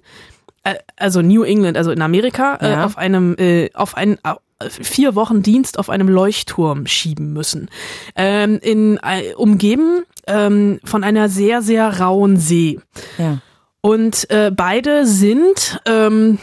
äh, 0.63 0.75
also 0.97 1.21
New 1.21 1.43
England, 1.43 1.77
also 1.77 1.91
in 1.91 2.01
Amerika, 2.01 2.55
äh, 2.61 2.71
Ja. 2.71 2.85
auf 2.85 2.97
einem, 2.97 3.35
äh, 3.37 3.69
auf 3.73 3.95
einen 3.97 4.17
äh, 4.23 4.69
vier 4.69 5.15
Wochen 5.15 5.41
Dienst 5.43 5.77
auf 5.77 5.89
einem 5.89 6.07
Leuchtturm 6.07 6.85
schieben 6.87 7.33
müssen. 7.33 7.69
Ähm, 8.15 8.59
in, 8.61 8.97
äh, 9.03 9.33
umgeben 9.35 10.03
ähm, 10.25 10.79
von 10.85 11.03
einer 11.03 11.27
sehr, 11.27 11.61
sehr 11.61 11.99
rauen 11.99 12.37
See. 12.37 12.79
Ja. 13.17 13.39
Und 13.85 14.29
äh, 14.29 14.49
beide 14.49 15.05
sind 15.05 15.81
ähm, 15.85 16.39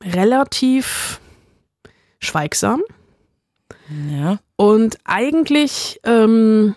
relativ 0.00 1.20
schweigsam 2.20 2.82
Ja. 4.08 4.38
und 4.54 4.96
eigentlich 5.04 6.00
ähm, 6.04 6.76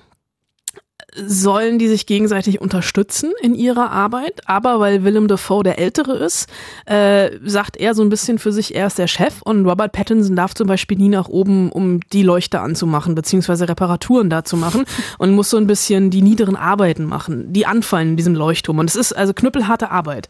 sollen 1.15 1.79
die 1.79 1.87
sich 1.87 2.05
gegenseitig 2.05 2.61
unterstützen 2.61 3.31
in 3.41 3.55
ihrer 3.55 3.91
Arbeit, 3.91 4.41
aber 4.45 4.79
weil 4.79 5.03
Willem 5.03 5.27
Dafoe 5.27 5.63
der 5.63 5.79
Ältere 5.79 6.17
ist, 6.17 6.49
äh, 6.85 7.31
sagt 7.43 7.77
er 7.77 7.93
so 7.95 8.03
ein 8.03 8.09
bisschen 8.09 8.39
für 8.39 8.51
sich, 8.51 8.75
er 8.75 8.87
ist 8.87 8.97
der 8.97 9.07
Chef 9.07 9.41
und 9.41 9.65
Robert 9.65 9.93
Pattinson 9.93 10.35
darf 10.35 10.53
zum 10.53 10.67
Beispiel 10.67 10.97
nie 10.97 11.09
nach 11.09 11.27
oben, 11.27 11.71
um 11.71 12.01
die 12.11 12.23
Leuchte 12.23 12.59
anzumachen, 12.59 13.15
beziehungsweise 13.15 13.69
Reparaturen 13.69 14.29
da 14.29 14.43
zu 14.43 14.57
machen 14.57 14.85
und 15.17 15.31
muss 15.31 15.49
so 15.49 15.57
ein 15.57 15.67
bisschen 15.67 16.09
die 16.09 16.21
niederen 16.21 16.55
Arbeiten 16.55 17.05
machen, 17.05 17.53
die 17.53 17.65
anfallen 17.65 18.09
in 18.09 18.17
diesem 18.17 18.35
Leuchtturm 18.35 18.79
und 18.79 18.89
es 18.89 18.95
ist 18.95 19.13
also 19.13 19.33
knüppelharte 19.33 19.91
Arbeit. 19.91 20.27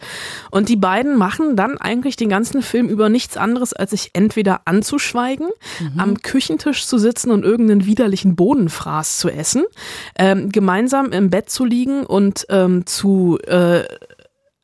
Und 0.52 0.70
die 0.70 0.76
beiden 0.76 1.18
machen 1.18 1.56
dann 1.56 1.78
eigentlich 1.78 2.16
den 2.16 2.30
ganzen 2.30 2.62
Film 2.62 2.88
über 2.88 3.10
nichts 3.10 3.38
anderes, 3.38 3.74
als 3.74 3.92
sich 3.92 4.12
entweder 4.14 4.62
anzuschweigen, 4.66 5.48
am 5.98 6.22
Küchentisch 6.22 6.86
zu 6.86 6.98
sitzen 6.98 7.32
und 7.32 7.44
irgendeinen 7.44 7.86
widerlichen 7.86 8.36
Bodenfraß 8.36 9.18
zu 9.18 9.30
essen, 9.30 9.64
ähm, 10.18 10.50
gemeinsam 10.52 10.75
im 11.12 11.30
Bett 11.30 11.50
zu 11.50 11.66
liegen 11.66 12.06
und 12.06 12.46
ähm, 12.50 12.86
zu 12.86 13.38
äh, 13.48 13.84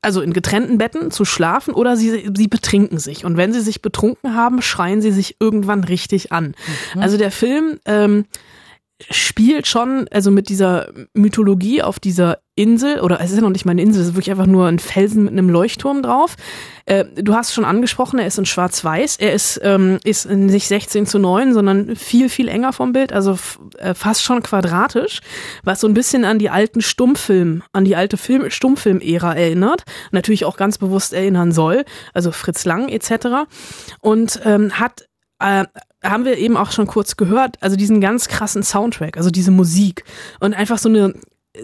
also 0.02 0.22
in 0.22 0.34
getrennten 0.34 0.78
Betten 0.78 1.12
zu 1.12 1.26
schlafen 1.26 1.74
oder 1.74 1.96
sie, 1.96 2.32
sie 2.36 2.48
betrinken 2.48 2.98
sich. 2.98 3.24
Und 3.24 3.38
wenn 3.38 3.54
sie 3.54 3.62
sich 3.62 3.82
betrunken 3.82 4.36
haben, 4.36 4.62
schreien 4.62 5.02
sie 5.02 5.12
sich 5.12 5.38
irgendwann 5.40 5.84
richtig 5.84 6.32
an. 6.32 6.56
Also 7.00 7.18
der 7.18 7.32
Film 7.32 7.80
ähm, 7.86 8.26
spielt 9.10 9.68
schon, 9.68 10.08
also 10.12 10.32
mit 10.32 10.50
dieser 10.50 10.90
Mythologie 11.14 11.82
auf 11.82 12.00
dieser 12.00 12.40
Insel, 12.56 13.00
oder 13.00 13.20
es 13.22 13.32
ist 13.32 13.38
ja 13.38 13.42
noch 13.42 13.50
nicht 13.50 13.66
mal 13.66 13.72
eine 13.72 13.82
Insel, 13.82 14.02
es 14.02 14.10
ist 14.10 14.14
wirklich 14.14 14.32
einfach 14.32 14.46
nur 14.46 14.68
ein 14.68 14.78
Felsen 14.78 15.24
mit 15.24 15.32
einem 15.32 15.50
Leuchtturm 15.50 16.04
drauf. 16.04 16.36
Äh, 16.86 17.06
du 17.16 17.34
hast 17.34 17.54
schon 17.54 17.66
angesprochen, 17.66 18.20
er 18.20 18.28
ist 18.28 18.38
in 18.38 18.46
Schwarz-Weiß, 18.46 19.18
er 19.18 19.34
ist, 19.34 19.60
ähm, 19.64 20.00
ist 20.04 20.30
nicht 20.30 20.68
16 20.68 21.06
zu 21.06 21.18
9, 21.18 21.54
sondern 21.54 21.96
viel, 21.96 22.30
viel 22.30 22.50
enger 22.50 22.74
vom 22.74 22.94
Bild, 22.94 23.14
also 23.14 23.38
äh, 23.78 23.94
fast 23.94 24.24
schon 24.24 24.44
quadratisch, 24.44 25.22
was 25.64 25.80
so 25.80 25.88
ein 25.88 25.94
bisschen 25.94 26.26
an 26.26 26.40
die 26.40 26.50
alten 26.50 26.82
Stummfilm, 26.82 27.64
an 27.74 27.86
die 27.86 27.96
alte 27.96 28.18
Film, 28.18 28.50
Stummfilm-Ära 28.50 29.34
erinnert, 29.34 29.84
natürlich 30.12 30.46
auch 30.46 30.58
ganz 30.58 30.78
bewusst 30.78 31.14
erinnern 31.14 31.52
soll, 31.52 31.86
also 32.14 32.32
Fritz 32.32 32.66
Lang 32.66 32.90
etc. 32.90 33.48
Und 34.02 34.42
ähm, 34.46 34.80
hat 34.80 35.08
äh, 35.40 35.66
haben 36.04 36.26
wir 36.26 36.38
eben 36.38 36.58
auch 36.58 36.72
schon 36.72 36.88
kurz 36.88 37.18
gehört, 37.18 37.58
also 37.62 37.76
diesen 37.76 38.02
ganz 38.02 38.28
krassen 38.28 38.64
Soundtrack, 38.64 39.18
also 39.18 39.30
diese 39.30 39.52
Musik 39.52 40.04
und 40.40 40.54
einfach 40.54 40.78
so 40.78 40.90
eine 40.90 41.14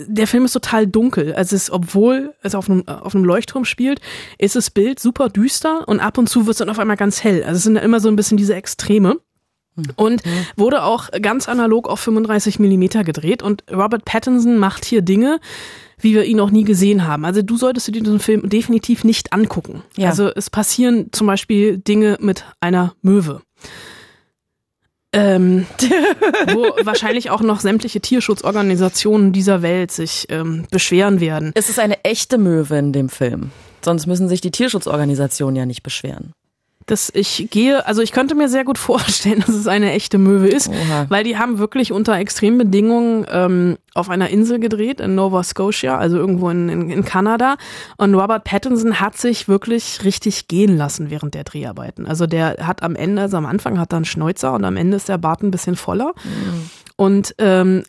der 0.06 0.27
Film 0.27 0.46
ist 0.46 0.51
total 0.51 0.86
dunkel. 0.86 1.34
Also 1.34 1.56
es, 1.56 1.72
obwohl 1.72 2.34
es 2.44 2.56
auf 2.56 2.70
einem, 2.70 2.86
auf 2.88 3.15
einem 3.15 3.24
Leuchtturm 3.24 3.65
spielt, 3.65 4.01
ist 4.38 4.56
das 4.56 4.70
Bild 4.70 5.00
super 5.00 5.29
düster 5.29 5.88
und 5.88 6.00
ab 6.00 6.17
und 6.17 6.27
zu 6.27 6.46
wird 6.46 6.56
es 6.56 6.58
dann 6.58 6.70
auf 6.70 6.79
einmal 6.79 6.98
ganz 6.98 7.24
hell. 7.24 7.44
Also 7.44 7.58
es 7.58 7.63
sind 7.63 7.77
immer 7.77 8.00
so 8.00 8.10
ein 8.10 8.15
bisschen 8.15 8.38
diese 8.38 8.56
Extreme. 8.56 9.20
Und 9.96 10.24
wurde 10.56 10.82
auch 10.82 11.12
ganz 11.22 11.48
analog 11.48 11.88
auf 11.88 12.00
35 12.00 12.58
Millimeter 12.58 13.03
gedreht. 13.03 13.44
Und 13.44 13.63
Robert 13.72 14.06
Pattinson 14.06 14.58
macht 14.58 14.86
hier 14.86 15.03
Dinge, 15.03 15.39
wie 16.00 16.15
wir 16.15 16.25
ihn 16.25 16.38
noch 16.38 16.50
nie 16.50 16.63
gesehen 16.63 17.06
haben. 17.06 17.25
Also 17.25 17.44
du 17.44 17.58
solltest 17.58 17.88
dir 17.88 17.91
diesen 17.91 18.20
Film 18.20 18.50
definitiv 18.50 19.03
nicht 19.03 19.34
angucken. 19.34 19.84
Ja. 19.96 20.10
Also 20.10 20.32
es 20.34 20.50
passieren 20.50 21.10
zum 21.12 21.27
Beispiel 21.27 21.77
Dinge 21.77 22.17
mit 22.20 22.44
einer 22.60 22.96
Möwe. 23.03 23.44
Ähm, 25.14 25.66
wo 26.54 26.76
wahrscheinlich 26.86 27.30
auch 27.30 27.42
noch 27.42 27.62
sämtliche 27.62 28.02
Tierschutzorganisationen 28.02 29.32
dieser 29.32 29.62
Welt 29.62 29.92
sich 29.92 30.28
ähm, 30.30 30.66
beschweren 30.70 31.20
werden. 31.20 31.52
Es 31.56 31.70
ist 31.70 31.80
eine 31.80 32.04
echte 32.04 32.38
Möwe 32.38 32.78
in 32.78 32.92
dem 32.92 33.10
Film. 33.10 33.52
Sonst 33.82 34.06
müssen 34.06 34.28
sich 34.28 34.42
die 34.42 34.52
Tierschutzorganisationen 34.52 35.56
ja 35.56 35.66
nicht 35.66 35.84
beschweren. 35.84 36.34
Dass 36.88 37.12
ich 37.13 37.50
gehe, 37.51 37.86
also 37.86 38.01
ich 38.01 38.12
könnte 38.12 38.34
mir 38.34 38.50
sehr 38.50 38.63
gut 38.63 38.77
vorstellen, 38.79 39.44
dass 39.46 39.56
es 39.56 39.67
eine 39.67 39.91
echte 39.91 40.17
Möwe 40.17 40.48
ist, 40.48 40.70
Oha. 40.70 41.06
weil 41.10 41.24
die 41.24 41.38
haben 41.38 41.60
wirklich 41.60 41.91
unter 41.91 42.17
extremen 42.17 42.58
Bedingungen 42.58 43.27
ähm, 43.29 43.77
auf 43.94 44.10
einer 44.10 44.29
Insel 44.29 44.60
gedreht, 44.60 45.00
in 45.01 45.15
Nova 45.15 45.44
Scotia, 45.44 45.98
also 45.98 46.17
irgendwo 46.17 46.50
in, 46.50 46.70
in, 46.70 46.89
in 46.89 47.06
Kanada. 47.06 47.58
Und 47.98 48.15
Robert 48.15 48.44
Pattinson 48.46 49.00
hat 49.00 49.17
sich 49.17 49.48
wirklich 49.48 50.03
richtig 50.03 50.48
gehen 50.48 50.77
lassen 50.77 51.10
während 51.10 51.36
der 51.36 51.44
Dreharbeiten. 51.44 52.08
Also 52.08 52.25
der 52.25 52.65
hat 52.65 52.84
am 52.84 52.96
Ende, 52.96 53.24
also 53.24 53.38
am 53.38 53.46
Anfang 53.46 53.79
hat 53.79 53.94
er 53.94 53.98
einen 53.98 54.06
Schnäuzer 54.06 54.53
und 54.53 54.63
am 54.63 54.77
Ende 54.77 54.98
ist 54.98 55.10
der 55.10 55.17
Bart 55.17 55.44
ein 55.44 55.51
bisschen 55.51 55.75
voller. 55.75 56.13
Und 56.96 57.36
ähm, 57.38 57.84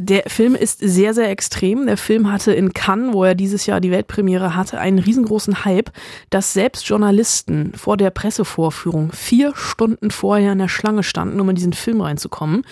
der 0.00 0.24
Film 0.26 0.54
ist 0.54 0.78
sehr, 0.80 1.14
sehr 1.14 1.30
extrem. 1.30 1.86
Der 1.86 1.96
Film 1.96 2.32
hatte 2.32 2.52
in 2.52 2.72
Cannes, 2.72 3.12
wo 3.12 3.24
er 3.24 3.34
dieses 3.34 3.66
Jahr 3.66 3.80
die 3.80 3.90
Weltpremiere 3.90 4.56
hatte, 4.56 4.78
einen 4.80 4.98
riesengroßen 4.98 5.64
Hype, 5.64 5.90
dass 6.30 6.52
selbst 6.52 6.88
Journalisten 6.88 7.72
vor 7.76 7.96
der 7.96 8.10
Pressevorführung 8.10 9.12
vier 9.12 9.52
Stunden 9.54 10.10
vorher 10.10 10.52
in 10.52 10.58
der 10.58 10.68
Schlange 10.68 11.02
standen, 11.02 11.40
um 11.40 11.48
in 11.50 11.56
diesen 11.56 11.72
Film 11.72 12.00
reinzukommen. 12.00 12.62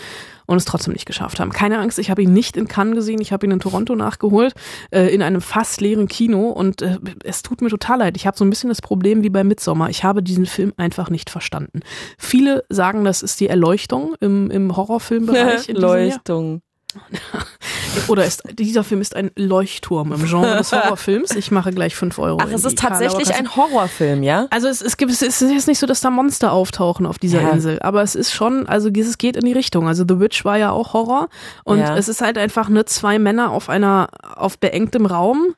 und 0.46 0.56
es 0.56 0.64
trotzdem 0.64 0.94
nicht 0.94 1.04
geschafft 1.04 1.40
haben. 1.40 1.52
Keine 1.52 1.78
Angst, 1.78 1.98
ich 1.98 2.10
habe 2.10 2.22
ihn 2.22 2.32
nicht 2.32 2.56
in 2.56 2.68
Cannes 2.68 2.94
gesehen, 2.94 3.20
ich 3.20 3.32
habe 3.32 3.44
ihn 3.44 3.52
in 3.52 3.60
Toronto 3.60 3.94
nachgeholt, 3.94 4.54
äh, 4.90 5.12
in 5.14 5.20
einem 5.20 5.42
fast 5.42 5.82
leeren 5.82 6.08
Kino 6.08 6.48
und 6.48 6.80
äh, 6.80 6.96
es 7.22 7.42
tut 7.42 7.60
mir 7.60 7.68
total 7.68 7.98
leid. 7.98 8.16
Ich 8.16 8.26
habe 8.26 8.34
so 8.34 8.46
ein 8.46 8.50
bisschen 8.50 8.70
das 8.70 8.80
Problem 8.80 9.22
wie 9.22 9.28
bei 9.28 9.44
Midsommar. 9.44 9.90
Ich 9.90 10.04
habe 10.04 10.22
diesen 10.22 10.46
Film 10.46 10.72
einfach 10.78 11.10
nicht 11.10 11.28
verstanden. 11.28 11.80
Viele 12.16 12.64
sagen, 12.70 13.04
das 13.04 13.20
ist 13.20 13.40
die 13.40 13.48
Erleuchtung 13.48 14.14
im, 14.20 14.50
im 14.50 14.74
Horrorfilmbereich. 14.74 15.68
Leuchtung. 15.74 16.62
Oder 18.08 18.24
ist, 18.24 18.42
dieser 18.52 18.84
Film 18.84 19.00
ist 19.00 19.14
ein 19.14 19.30
Leuchtturm 19.36 20.12
im 20.12 20.24
Genre 20.24 20.56
des 20.56 20.72
Horrorfilms. 20.72 21.32
Ich 21.36 21.50
mache 21.50 21.72
gleich 21.72 21.94
fünf 21.94 22.18
Euro. 22.18 22.38
Ach, 22.40 22.48
es 22.50 22.64
ist 22.64 22.78
tatsächlich 22.78 23.34
ein 23.34 23.54
Horrorfilm, 23.56 24.22
ja? 24.22 24.46
Also 24.50 24.68
es, 24.68 24.80
es 24.80 24.96
gibt 24.96 25.12
es 25.12 25.20
ist 25.22 25.40
jetzt 25.42 25.68
nicht 25.68 25.78
so, 25.78 25.86
dass 25.86 26.00
da 26.00 26.10
Monster 26.10 26.52
auftauchen 26.52 27.06
auf 27.06 27.18
dieser 27.18 27.42
Ja. 27.42 27.50
Insel, 27.50 27.78
aber 27.82 28.02
es 28.02 28.14
ist 28.14 28.32
schon, 28.32 28.66
also 28.66 28.88
es 28.88 29.18
geht 29.18 29.36
in 29.36 29.44
die 29.44 29.52
Richtung. 29.52 29.86
Also 29.88 30.04
The 30.08 30.18
Witch 30.20 30.44
war 30.44 30.56
ja 30.56 30.70
auch 30.70 30.92
Horror 30.94 31.28
und 31.64 31.78
Ja. 31.80 31.96
es 31.96 32.08
ist 32.08 32.20
halt 32.22 32.38
einfach 32.38 32.68
nur 32.68 32.86
zwei 32.86 33.18
Männer 33.18 33.50
auf 33.50 33.68
einer 33.68 34.08
auf 34.36 34.58
beengtem 34.58 35.06
Raum 35.06 35.54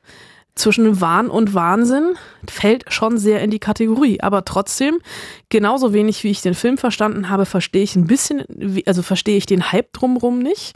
zwischen 0.61 1.01
Wahn 1.01 1.29
und 1.29 1.53
Wahnsinn 1.53 2.15
fällt 2.47 2.91
schon 2.93 3.17
sehr 3.17 3.41
in 3.41 3.49
die 3.49 3.59
Kategorie, 3.59 4.21
aber 4.21 4.45
trotzdem 4.45 4.99
genauso 5.49 5.93
wenig 5.93 6.23
wie 6.23 6.31
ich 6.31 6.41
den 6.41 6.53
Film 6.53 6.77
verstanden 6.77 7.29
habe, 7.29 7.45
verstehe 7.45 7.83
ich 7.83 7.95
ein 7.95 8.07
bisschen, 8.07 8.43
also 8.85 9.01
verstehe 9.01 9.37
ich 9.37 9.45
den 9.45 9.71
Hype 9.71 9.91
drumrum 9.91 10.39
nicht. 10.39 10.73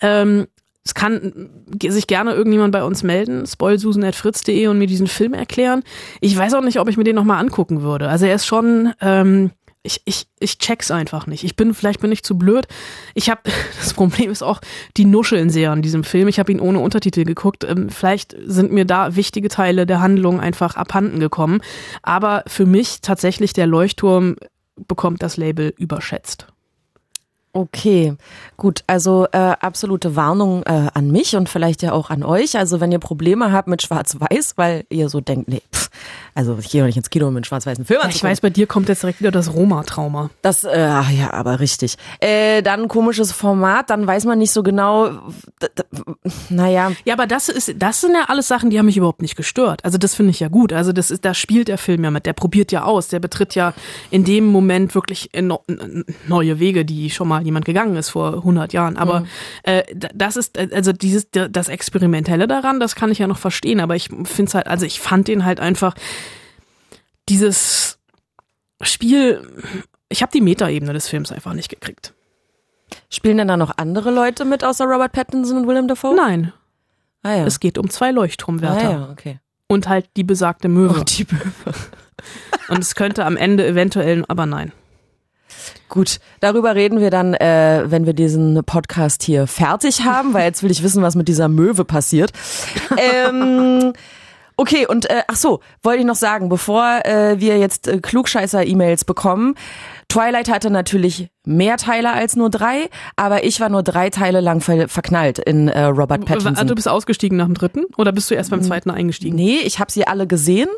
Ähm, 0.00 0.46
es 0.84 0.94
kann 0.94 1.50
sich 1.86 2.06
gerne 2.06 2.32
irgendjemand 2.32 2.72
bei 2.72 2.82
uns 2.82 3.02
melden, 3.02 3.46
spoilsusen.fritz.de 3.46 4.68
und 4.68 4.78
mir 4.78 4.86
diesen 4.86 5.06
Film 5.06 5.34
erklären. 5.34 5.82
Ich 6.20 6.36
weiß 6.36 6.54
auch 6.54 6.62
nicht, 6.62 6.80
ob 6.80 6.88
ich 6.88 6.96
mir 6.96 7.04
den 7.04 7.16
nochmal 7.16 7.40
angucken 7.40 7.82
würde. 7.82 8.08
Also 8.08 8.24
er 8.24 8.34
ist 8.34 8.46
schon, 8.46 8.94
ähm, 9.02 9.50
ich, 9.88 10.02
ich, 10.04 10.26
ich 10.38 10.58
check's 10.58 10.90
einfach 10.90 11.26
nicht. 11.26 11.44
Ich 11.44 11.56
bin, 11.56 11.72
vielleicht 11.72 12.00
bin 12.00 12.12
ich 12.12 12.22
zu 12.22 12.36
blöd. 12.36 12.68
Ich 13.14 13.30
habe, 13.30 13.40
das 13.78 13.94
Problem 13.94 14.30
ist 14.30 14.42
auch, 14.42 14.60
die 14.96 15.06
nuscheln 15.06 15.48
sehr 15.48 15.72
an 15.72 15.82
diesem 15.82 16.04
Film. 16.04 16.28
Ich 16.28 16.38
habe 16.38 16.52
ihn 16.52 16.60
ohne 16.60 16.80
Untertitel 16.80 17.24
geguckt. 17.24 17.64
Ähm, 17.64 17.88
vielleicht 17.88 18.36
sind 18.44 18.70
mir 18.70 18.84
da 18.84 19.16
wichtige 19.16 19.48
Teile 19.48 19.86
der 19.86 20.00
Handlung 20.00 20.40
einfach 20.40 20.76
abhanden 20.76 21.20
gekommen. 21.20 21.62
Aber 22.02 22.44
für 22.46 22.66
mich 22.66 23.00
tatsächlich 23.00 23.54
der 23.54 23.66
Leuchtturm 23.66 24.36
bekommt 24.86 25.22
das 25.22 25.38
Label 25.38 25.72
überschätzt. 25.76 26.46
Okay, 27.58 28.14
gut. 28.56 28.84
Also 28.86 29.26
äh, 29.32 29.36
absolute 29.38 30.14
Warnung 30.14 30.62
äh, 30.64 30.88
an 30.94 31.10
mich 31.10 31.34
und 31.34 31.48
vielleicht 31.48 31.82
ja 31.82 31.92
auch 31.92 32.10
an 32.10 32.22
euch. 32.22 32.56
Also 32.56 32.80
wenn 32.80 32.92
ihr 32.92 33.00
Probleme 33.00 33.50
habt 33.52 33.66
mit 33.68 33.82
Schwarz-Weiß, 33.82 34.52
weil 34.56 34.84
ihr 34.90 35.08
so 35.08 35.20
denkt, 35.20 35.48
nee, 35.48 35.62
pff, 35.74 35.90
also 36.34 36.56
ich 36.60 36.70
gehe 36.70 36.80
doch 36.82 36.86
nicht 36.86 36.96
ins 36.96 37.10
Kino 37.10 37.26
mit 37.26 37.36
einem 37.38 37.44
schwarz-weißen 37.44 37.84
Film 37.84 37.98
Ich 38.00 38.04
anzugucken. 38.06 38.30
weiß, 38.30 38.40
bei 38.42 38.50
dir 38.50 38.66
kommt 38.68 38.88
jetzt 38.88 39.02
direkt 39.02 39.20
wieder 39.20 39.32
das 39.32 39.52
Roma-Trauma. 39.52 40.30
Das, 40.42 40.62
äh, 40.62 40.78
ja, 40.78 41.32
aber 41.32 41.58
richtig. 41.58 41.96
Äh, 42.20 42.62
dann 42.62 42.86
komisches 42.86 43.32
Format, 43.32 43.90
dann 43.90 44.06
weiß 44.06 44.24
man 44.24 44.38
nicht 44.38 44.52
so 44.52 44.62
genau, 44.62 45.10
naja, 46.48 46.92
Ja, 47.04 47.14
aber 47.14 47.26
das 47.26 47.48
ist, 47.48 47.74
das 47.78 48.00
sind 48.00 48.14
ja 48.14 48.24
alles 48.28 48.48
Sachen, 48.48 48.70
die 48.70 48.78
haben 48.78 48.86
mich 48.86 48.96
überhaupt 48.96 49.22
nicht 49.22 49.36
gestört. 49.36 49.84
Also 49.84 49.98
das 49.98 50.14
finde 50.14 50.30
ich 50.30 50.40
ja 50.40 50.48
gut. 50.48 50.72
Also 50.72 50.92
das 50.92 51.10
ist, 51.10 51.24
da 51.24 51.34
spielt 51.34 51.68
der 51.68 51.78
Film 51.78 52.04
ja 52.04 52.10
mit. 52.10 52.26
Der 52.26 52.32
probiert 52.32 52.72
ja 52.72 52.84
aus. 52.84 53.08
Der 53.08 53.18
betritt 53.20 53.54
ja 53.54 53.72
in 54.10 54.24
dem 54.24 54.46
Moment 54.46 54.94
wirklich 54.94 55.30
no, 55.40 55.62
n- 55.68 56.04
neue 56.28 56.58
Wege, 56.60 56.84
die 56.84 57.10
schon 57.10 57.28
mal 57.28 57.44
jemand 57.48 57.64
gegangen 57.64 57.96
ist 57.96 58.10
vor 58.10 58.34
100 58.34 58.72
Jahren. 58.72 58.96
Aber 58.96 59.24
äh, 59.64 59.82
d- 59.94 60.08
das 60.14 60.36
ist, 60.36 60.56
äh, 60.56 60.68
also 60.72 60.92
dieses, 60.92 61.28
das 61.30 61.68
Experimentelle 61.68 62.46
daran, 62.46 62.78
das 62.80 62.94
kann 62.94 63.10
ich 63.10 63.18
ja 63.18 63.26
noch 63.26 63.38
verstehen. 63.38 63.80
Aber 63.80 63.96
ich 63.96 64.04
finde 64.08 64.44
es 64.44 64.54
halt, 64.54 64.66
also 64.68 64.86
ich 64.86 65.00
fand 65.00 65.26
den 65.28 65.44
halt 65.44 65.60
einfach, 65.60 65.94
dieses 67.28 67.98
Spiel, 68.82 69.46
ich 70.08 70.22
habe 70.22 70.32
die 70.32 70.40
Metaebene 70.40 70.92
des 70.92 71.08
Films 71.08 71.32
einfach 71.32 71.52
nicht 71.54 71.68
gekriegt. 71.68 72.14
spielen 73.10 73.38
denn 73.38 73.48
da 73.48 73.56
noch 73.56 73.76
andere 73.76 74.10
Leute 74.10 74.44
mit 74.44 74.64
außer 74.64 74.84
Robert 74.86 75.12
Pattinson 75.12 75.58
und 75.58 75.66
Willem 75.68 75.88
Dafoe? 75.88 76.14
Nein, 76.14 76.52
Ah 77.22 77.34
ja. 77.34 77.44
es 77.46 77.58
geht 77.60 77.78
um 77.78 77.90
zwei 77.90 78.08
ah, 78.08 78.12
Leuchtturmwärter. 78.12 78.90
ja, 78.90 79.08
okay. 79.10 79.40
Und 79.66 79.88
halt 79.88 80.08
die 80.16 80.24
besagte 80.24 80.68
Möwe. 80.68 81.00
Und 81.00 81.18
die 81.18 81.26
Möwe. 81.30 81.76
Und 82.68 82.78
es 82.78 82.94
könnte 82.94 83.24
am 83.24 83.36
Ende 83.36 83.66
eventuell, 83.66 84.24
aber 84.28 84.46
nein. 84.46 84.72
Gut, 85.88 86.18
darüber 86.40 86.74
reden 86.74 87.00
wir 87.00 87.10
dann, 87.10 87.34
äh, 87.34 87.84
wenn 87.86 88.06
wir 88.06 88.12
diesen 88.12 88.62
Podcast 88.64 89.22
hier 89.22 89.46
fertig 89.46 90.04
haben, 90.04 90.34
weil 90.34 90.44
jetzt 90.44 90.62
will 90.62 90.70
ich 90.70 90.82
wissen, 90.82 91.02
was 91.02 91.14
mit 91.14 91.28
dieser 91.28 91.48
Möwe 91.48 91.84
passiert. 91.84 92.30
ähm, 92.96 93.92
okay, 94.56 94.86
und 94.86 95.08
äh, 95.10 95.22
ach 95.28 95.36
so, 95.36 95.60
wollte 95.82 96.00
ich 96.00 96.06
noch 96.06 96.14
sagen, 96.16 96.48
bevor 96.48 97.04
äh, 97.04 97.40
wir 97.40 97.58
jetzt 97.58 97.88
äh, 97.88 97.98
Klugscheißer-E-Mails 98.00 99.04
bekommen, 99.04 99.54
Twilight 100.08 100.50
hatte 100.50 100.70
natürlich 100.70 101.28
mehr 101.44 101.76
Teile 101.76 102.12
als 102.12 102.34
nur 102.36 102.48
drei, 102.50 102.88
aber 103.16 103.44
ich 103.44 103.60
war 103.60 103.68
nur 103.68 103.82
drei 103.82 104.08
Teile 104.10 104.40
lang 104.40 104.60
ver 104.60 104.88
verknallt 104.88 105.38
in 105.38 105.68
äh, 105.68 105.84
Robert 105.84 106.22
Ah, 106.22 106.34
Du 106.34 106.40
Pattinson. 106.44 106.74
bist 106.74 106.88
ausgestiegen 106.88 107.36
nach 107.36 107.44
dem 107.46 107.54
dritten 107.54 107.84
oder 107.96 108.12
bist 108.12 108.30
du 108.30 108.34
erst 108.34 108.50
beim 108.50 108.62
zweiten 108.62 108.90
eingestiegen? 108.90 109.36
Nee, 109.36 109.58
ich 109.64 109.78
habe 109.80 109.92
sie 109.92 110.06
alle 110.06 110.26
gesehen, 110.26 110.68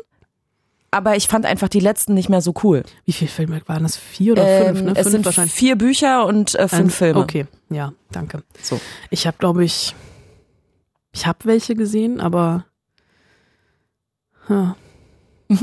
aber 0.91 1.15
ich 1.15 1.27
fand 1.27 1.45
einfach 1.45 1.69
die 1.69 1.79
letzten 1.79 2.13
nicht 2.13 2.27
mehr 2.29 2.41
so 2.41 2.53
cool. 2.63 2.83
Wie 3.05 3.13
viele 3.13 3.31
Filme 3.31 3.61
waren 3.65 3.83
das? 3.83 3.95
Vier 3.97 4.33
oder 4.33 4.45
Ähm, 4.45 4.75
fünf? 4.75 4.81
Ne? 4.81 4.91
es 4.91 5.01
fünf 5.03 5.11
sind 5.11 5.25
wahrscheinlich. 5.25 5.53
vier 5.53 5.75
Bücher 5.77 6.25
und 6.25 6.53
äh, 6.55 6.67
fünf 6.67 6.81
Ähm, 6.81 6.89
Filme. 6.89 7.19
Okay, 7.21 7.47
ja, 7.69 7.93
danke. 8.11 8.43
So. 8.61 8.79
Ich 9.09 9.25
habe, 9.27 9.37
glaube 9.37 9.63
ich, 9.63 9.95
ich 11.13 11.25
habe 11.25 11.39
welche 11.43 11.75
gesehen, 11.75 12.19
aber 12.21 12.65
ja, 14.49 14.75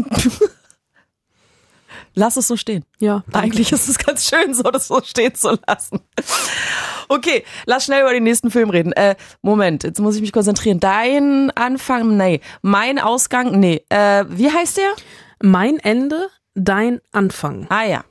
Lass 2.19 2.37
es 2.37 2.49
so 2.49 2.57
stehen. 2.57 2.85
ja 2.99 3.23
danke. 3.31 3.47
Eigentlich 3.47 3.71
ist 3.71 3.89
es 3.89 3.97
ganz 3.97 4.29
schön, 4.29 4.53
so 4.53 4.65
das 4.65 4.89
so 4.89 5.01
stehen 5.03 5.37
zu 5.37 5.57
lassen. 5.67 6.01
Okay, 7.09 7.45
lass 7.65 7.85
schnell 7.85 8.03
über 8.03 8.13
den 8.13 8.25
nächsten 8.25 8.51
Film 8.51 8.71
reden. 8.71 8.93
Äh, 8.93 9.15
Moment, 9.41 9.85
jetzt 9.85 10.01
muss 10.01 10.17
ich 10.17 10.21
mich 10.21 10.33
konzentrieren. 10.33 10.81
Dein 10.81 11.53
Anfang, 11.53 12.17
nee. 12.17 12.41
Mein 12.61 12.99
Ausgang, 12.99 13.61
nee. 13.61 13.85
Äh, 13.89 14.25
wie 14.29 14.51
heißt 14.51 14.79
der? 14.79 14.91
Mein 15.41 15.79
Ende, 15.79 16.29
dein 16.55 17.01
Anfang. 17.13 17.69
Ah 17.71 17.85
ja. 17.85 18.03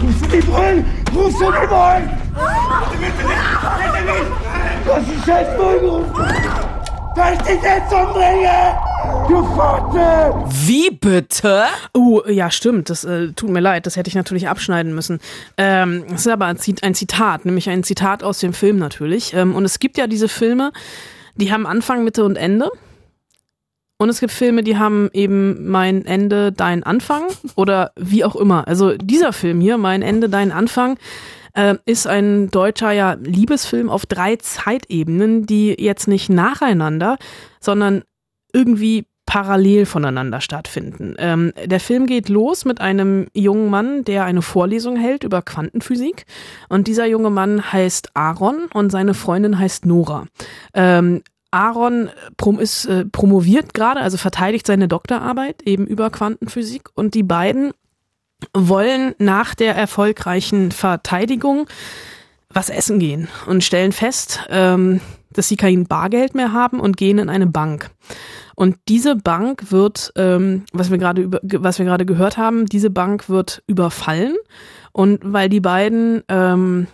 Rufst 0.00 0.22
du 0.22 0.26
die 0.28 0.36
bitte 0.36 0.52
nicht! 0.52 3.00
Bitte 3.00 3.26
nicht! 4.06 4.86
Du 4.86 4.94
hast 4.94 5.06
die 5.06 5.30
scheiß 5.30 5.56
Bullen 5.56 5.80
gerufen! 5.80 6.26
Soll 7.16 7.32
ich 7.32 7.42
dich 7.42 7.62
jetzt 7.62 7.92
umbringen? 7.92 8.76
Du 9.28 9.42
Pfote! 9.44 10.34
Wie 10.66 10.90
bitte? 10.90 11.64
Oh, 11.94 12.22
ja, 12.28 12.50
stimmt. 12.50 12.90
Das 12.90 13.04
äh, 13.04 13.32
tut 13.32 13.50
mir 13.50 13.60
leid. 13.60 13.86
Das 13.86 13.96
hätte 13.96 14.08
ich 14.08 14.14
natürlich 14.14 14.48
abschneiden 14.48 14.94
müssen. 14.94 15.20
Ähm, 15.56 16.04
das 16.10 16.22
ist 16.22 16.28
aber 16.28 16.46
ein 16.46 16.56
Zit- 16.58 16.82
ein 16.82 16.94
Zitat, 16.94 17.44
nämlich 17.44 17.68
ein 17.68 17.82
Zitat 17.84 18.22
aus 18.22 18.38
dem 18.38 18.52
Film 18.52 18.78
natürlich. 18.78 19.34
Ähm, 19.34 19.54
und 19.54 19.64
es 19.64 19.78
gibt 19.78 19.98
ja 19.98 20.06
diese 20.06 20.28
Filme, 20.28 20.72
die 21.36 21.52
haben 21.52 21.66
Anfang, 21.66 22.04
Mitte 22.04 22.24
und 22.24 22.36
Ende. 22.36 22.70
Und 23.98 24.08
es 24.08 24.20
gibt 24.20 24.32
Filme, 24.32 24.62
die 24.62 24.76
haben 24.76 25.08
eben 25.12 25.68
mein 25.70 26.04
Ende, 26.04 26.52
dein 26.52 26.82
Anfang 26.82 27.24
oder 27.56 27.92
wie 27.96 28.24
auch 28.24 28.36
immer. 28.36 28.66
Also 28.68 28.96
dieser 28.96 29.32
Film 29.32 29.60
hier, 29.60 29.78
mein 29.78 30.02
Ende, 30.02 30.28
dein 30.28 30.52
Anfang, 30.52 30.98
äh, 31.54 31.76
ist 31.86 32.06
ein 32.06 32.50
deutscher 32.50 32.92
ja, 32.92 33.14
Liebesfilm 33.14 33.88
auf 33.88 34.04
drei 34.06 34.36
Zeitebenen, 34.36 35.46
die 35.46 35.74
jetzt 35.78 36.06
nicht 36.08 36.28
nacheinander, 36.28 37.16
sondern 37.60 38.02
irgendwie 38.56 39.04
parallel 39.26 39.86
voneinander 39.86 40.40
stattfinden. 40.40 41.14
Ähm, 41.18 41.52
der 41.62 41.80
Film 41.80 42.06
geht 42.06 42.28
los 42.28 42.64
mit 42.64 42.80
einem 42.80 43.26
jungen 43.34 43.68
Mann, 43.68 44.04
der 44.04 44.24
eine 44.24 44.40
Vorlesung 44.40 44.96
hält 44.96 45.24
über 45.24 45.42
Quantenphysik. 45.42 46.24
Und 46.68 46.86
dieser 46.86 47.06
junge 47.06 47.30
Mann 47.30 47.72
heißt 47.72 48.10
Aaron 48.14 48.68
und 48.72 48.90
seine 48.90 49.14
Freundin 49.14 49.58
heißt 49.58 49.84
Nora. 49.84 50.26
Ähm, 50.74 51.22
Aaron 51.50 52.10
prom 52.36 52.58
ist, 52.60 52.86
äh, 52.86 53.04
promoviert 53.04 53.74
gerade, 53.74 54.00
also 54.00 54.16
verteidigt 54.16 54.66
seine 54.66 54.88
Doktorarbeit 54.88 55.62
eben 55.62 55.86
über 55.86 56.10
Quantenphysik. 56.10 56.88
Und 56.94 57.14
die 57.14 57.24
beiden 57.24 57.72
wollen 58.54 59.14
nach 59.18 59.54
der 59.54 59.74
erfolgreichen 59.74 60.70
Verteidigung 60.70 61.66
was 62.48 62.70
essen 62.70 62.98
gehen 62.98 63.28
und 63.46 63.64
stellen 63.64 63.92
fest, 63.92 64.40
ähm, 64.50 65.00
dass 65.30 65.48
sie 65.48 65.56
kein 65.56 65.86
Bargeld 65.86 66.34
mehr 66.34 66.52
haben 66.52 66.80
und 66.80 66.96
gehen 66.96 67.18
in 67.18 67.28
eine 67.28 67.46
Bank. 67.46 67.90
Und 68.56 68.76
diese 68.88 69.14
Bank 69.16 69.70
wird, 69.70 70.12
ähm, 70.16 70.64
was 70.72 70.90
wir 70.90 70.98
gerade 70.98 71.22
über, 71.22 71.40
was 71.42 71.78
wir 71.78 71.84
gerade 71.84 72.06
gehört 72.06 72.38
haben, 72.38 72.66
diese 72.66 72.90
Bank 72.90 73.28
wird 73.28 73.62
überfallen. 73.66 74.34
Und 74.92 75.20
weil 75.22 75.50
die 75.50 75.60
beiden, 75.60 76.24
ähm, 76.28 76.86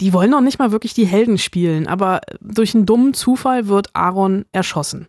die 0.00 0.12
wollen 0.12 0.30
noch 0.30 0.40
nicht 0.40 0.58
mal 0.58 0.72
wirklich 0.72 0.94
die 0.94 1.06
Helden 1.06 1.38
spielen, 1.38 1.86
aber 1.86 2.20
durch 2.40 2.74
einen 2.74 2.86
dummen 2.86 3.14
Zufall 3.14 3.68
wird 3.68 3.90
Aaron 3.94 4.44
erschossen. 4.52 5.06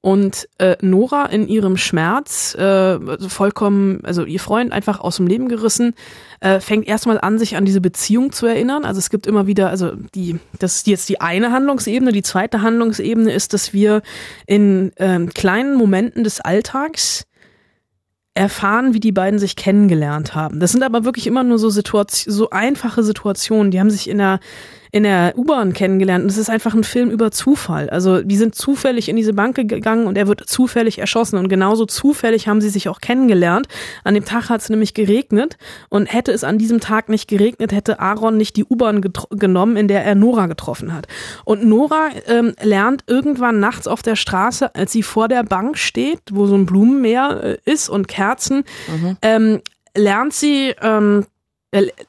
Und 0.00 0.48
äh, 0.58 0.76
Nora 0.80 1.26
in 1.26 1.48
ihrem 1.48 1.76
Schmerz, 1.76 2.54
äh, 2.54 2.98
vollkommen, 3.28 4.00
also 4.04 4.24
ihr 4.24 4.38
Freund 4.38 4.72
einfach 4.72 5.00
aus 5.00 5.16
dem 5.16 5.26
Leben 5.26 5.48
gerissen, 5.48 5.94
äh, 6.38 6.60
fängt 6.60 6.86
erstmal 6.86 7.20
an, 7.20 7.36
sich 7.38 7.56
an 7.56 7.64
diese 7.64 7.80
Beziehung 7.80 8.30
zu 8.30 8.46
erinnern. 8.46 8.84
Also 8.84 9.00
es 9.00 9.10
gibt 9.10 9.26
immer 9.26 9.48
wieder, 9.48 9.70
also 9.70 9.92
die, 10.14 10.38
das 10.60 10.76
ist 10.76 10.86
jetzt 10.86 11.08
die 11.08 11.20
eine 11.20 11.50
Handlungsebene. 11.50 12.12
Die 12.12 12.22
zweite 12.22 12.62
Handlungsebene 12.62 13.32
ist, 13.32 13.54
dass 13.54 13.72
wir 13.72 14.02
in 14.46 14.92
ähm, 14.98 15.30
kleinen 15.30 15.74
Momenten 15.76 16.22
des 16.22 16.40
Alltags 16.40 17.24
erfahren, 18.34 18.94
wie 18.94 19.00
die 19.00 19.10
beiden 19.10 19.40
sich 19.40 19.56
kennengelernt 19.56 20.36
haben. 20.36 20.60
Das 20.60 20.70
sind 20.70 20.84
aber 20.84 21.04
wirklich 21.04 21.26
immer 21.26 21.42
nur 21.42 21.58
so 21.58 21.70
Situation, 21.70 22.32
so 22.32 22.50
einfache 22.50 23.02
Situationen. 23.02 23.72
Die 23.72 23.80
haben 23.80 23.90
sich 23.90 24.08
in 24.08 24.18
der 24.18 24.38
in 24.92 25.02
der 25.02 25.34
U-Bahn 25.36 25.72
kennengelernt 25.72 26.24
und 26.24 26.30
es 26.30 26.38
ist 26.38 26.50
einfach 26.50 26.74
ein 26.74 26.84
Film 26.84 27.10
über 27.10 27.30
Zufall. 27.30 27.90
Also 27.90 28.22
die 28.22 28.36
sind 28.36 28.54
zufällig 28.54 29.08
in 29.08 29.16
diese 29.16 29.32
Bank 29.32 29.56
gegangen 29.56 30.06
und 30.06 30.16
er 30.16 30.28
wird 30.28 30.48
zufällig 30.48 30.98
erschossen 30.98 31.38
und 31.38 31.48
genauso 31.48 31.86
zufällig 31.86 32.48
haben 32.48 32.60
sie 32.60 32.70
sich 32.70 32.88
auch 32.88 33.00
kennengelernt. 33.00 33.66
An 34.04 34.14
dem 34.14 34.24
Tag 34.24 34.48
hat 34.48 34.60
es 34.60 34.70
nämlich 34.70 34.94
geregnet 34.94 35.56
und 35.88 36.12
hätte 36.12 36.32
es 36.32 36.44
an 36.44 36.58
diesem 36.58 36.80
Tag 36.80 37.08
nicht 37.08 37.28
geregnet, 37.28 37.72
hätte 37.72 38.00
Aaron 38.00 38.36
nicht 38.36 38.56
die 38.56 38.64
U-Bahn 38.64 39.02
genommen, 39.30 39.76
in 39.76 39.88
der 39.88 40.04
er 40.04 40.14
Nora 40.14 40.46
getroffen 40.46 40.94
hat. 40.94 41.06
Und 41.44 41.64
Nora 41.64 42.08
ähm, 42.26 42.54
lernt 42.62 43.04
irgendwann 43.06 43.60
nachts 43.60 43.86
auf 43.86 44.02
der 44.02 44.16
Straße, 44.16 44.74
als 44.74 44.92
sie 44.92 45.02
vor 45.02 45.28
der 45.28 45.42
Bank 45.42 45.78
steht, 45.78 46.20
wo 46.32 46.46
so 46.46 46.54
ein 46.54 46.66
Blumenmeer 46.66 47.40
äh, 47.42 47.70
ist 47.70 47.88
und 47.88 48.08
Kerzen, 48.08 48.64
mhm. 48.88 49.16
ähm, 49.22 49.60
lernt 49.94 50.32
sie 50.32 50.74
ähm, 50.80 51.26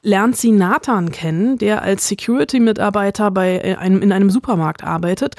lernt 0.02 0.36
sie 0.36 0.52
Nathan 0.52 1.10
kennen, 1.12 1.58
der 1.58 1.82
als 1.82 2.08
Security-Mitarbeiter 2.08 3.30
bei 3.30 3.58
äh, 3.58 3.74
einem, 3.76 4.00
in 4.02 4.12
einem 4.12 4.30
Supermarkt 4.30 4.84
arbeitet. 4.84 5.36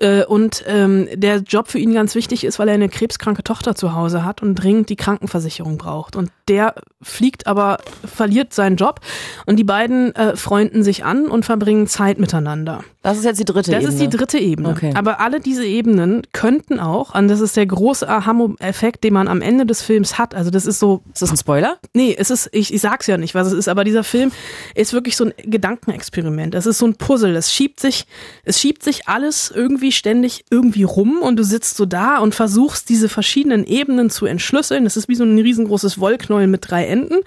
Äh, 0.00 0.24
und 0.24 0.64
ähm, 0.66 1.08
der 1.14 1.38
Job 1.38 1.68
für 1.68 1.78
ihn 1.78 1.94
ganz 1.94 2.14
wichtig 2.14 2.44
ist, 2.44 2.58
weil 2.58 2.68
er 2.68 2.74
eine 2.74 2.88
krebskranke 2.88 3.44
Tochter 3.44 3.74
zu 3.74 3.94
Hause 3.94 4.24
hat 4.24 4.42
und 4.42 4.56
dringend 4.56 4.90
die 4.90 4.96
Krankenversicherung 4.96 5.78
braucht. 5.78 6.16
Und 6.16 6.30
der 6.48 6.74
fliegt 7.00 7.46
aber, 7.46 7.78
verliert 8.04 8.52
seinen 8.52 8.76
Job 8.76 9.00
und 9.46 9.56
die 9.56 9.64
beiden 9.64 10.14
äh, 10.14 10.36
freunden 10.36 10.82
sich 10.82 11.04
an 11.04 11.26
und 11.26 11.44
verbringen 11.44 11.86
Zeit 11.86 12.18
miteinander. 12.18 12.84
Das 13.04 13.18
ist 13.18 13.24
jetzt 13.24 13.38
die 13.38 13.44
dritte 13.44 13.70
das 13.70 13.82
Ebene. 13.82 13.84
Das 13.84 13.94
ist 13.94 14.00
die 14.00 14.16
dritte 14.16 14.38
Ebene. 14.38 14.70
Okay. 14.70 14.92
Aber 14.94 15.20
alle 15.20 15.38
diese 15.38 15.66
Ebenen 15.66 16.22
könnten 16.32 16.80
auch, 16.80 17.14
und 17.14 17.28
das 17.28 17.40
ist 17.40 17.54
der 17.54 17.66
große 17.66 18.08
Aha-Effekt, 18.08 19.04
den 19.04 19.12
man 19.12 19.28
am 19.28 19.42
Ende 19.42 19.66
des 19.66 19.82
Films 19.82 20.16
hat. 20.16 20.34
Also 20.34 20.50
das 20.50 20.64
ist 20.64 20.78
so. 20.78 21.02
Ist 21.12 21.20
das 21.20 21.30
ein 21.30 21.36
Spoiler? 21.36 21.76
Nee, 21.92 22.16
es 22.18 22.30
ist, 22.30 22.48
ich, 22.52 22.72
ich 22.72 22.80
sag's 22.80 23.06
ja 23.06 23.18
nicht, 23.18 23.34
was 23.34 23.48
es 23.48 23.52
ist, 23.52 23.68
aber 23.68 23.84
dieser 23.84 24.04
Film 24.04 24.32
ist 24.74 24.94
wirklich 24.94 25.16
so 25.16 25.26
ein 25.26 25.34
Gedankenexperiment. 25.36 26.54
Es 26.54 26.64
ist 26.64 26.78
so 26.78 26.86
ein 26.86 26.94
Puzzle. 26.94 27.36
Es 27.36 27.52
schiebt 27.52 27.78
sich, 27.78 28.06
es 28.42 28.58
schiebt 28.58 28.82
sich 28.82 29.06
alles 29.06 29.52
irgendwie 29.54 29.92
ständig 29.92 30.46
irgendwie 30.48 30.84
rum 30.84 31.18
und 31.20 31.36
du 31.36 31.44
sitzt 31.44 31.76
so 31.76 31.84
da 31.84 32.20
und 32.20 32.34
versuchst 32.34 32.88
diese 32.88 33.10
verschiedenen 33.10 33.66
Ebenen 33.66 34.08
zu 34.08 34.24
entschlüsseln. 34.24 34.84
Das 34.84 34.96
ist 34.96 35.10
wie 35.10 35.14
so 35.14 35.24
ein 35.24 35.38
riesengroßes 35.38 36.00
Wollknäuel 36.00 36.46
mit 36.46 36.70
drei 36.70 36.86
Enden 36.86 37.18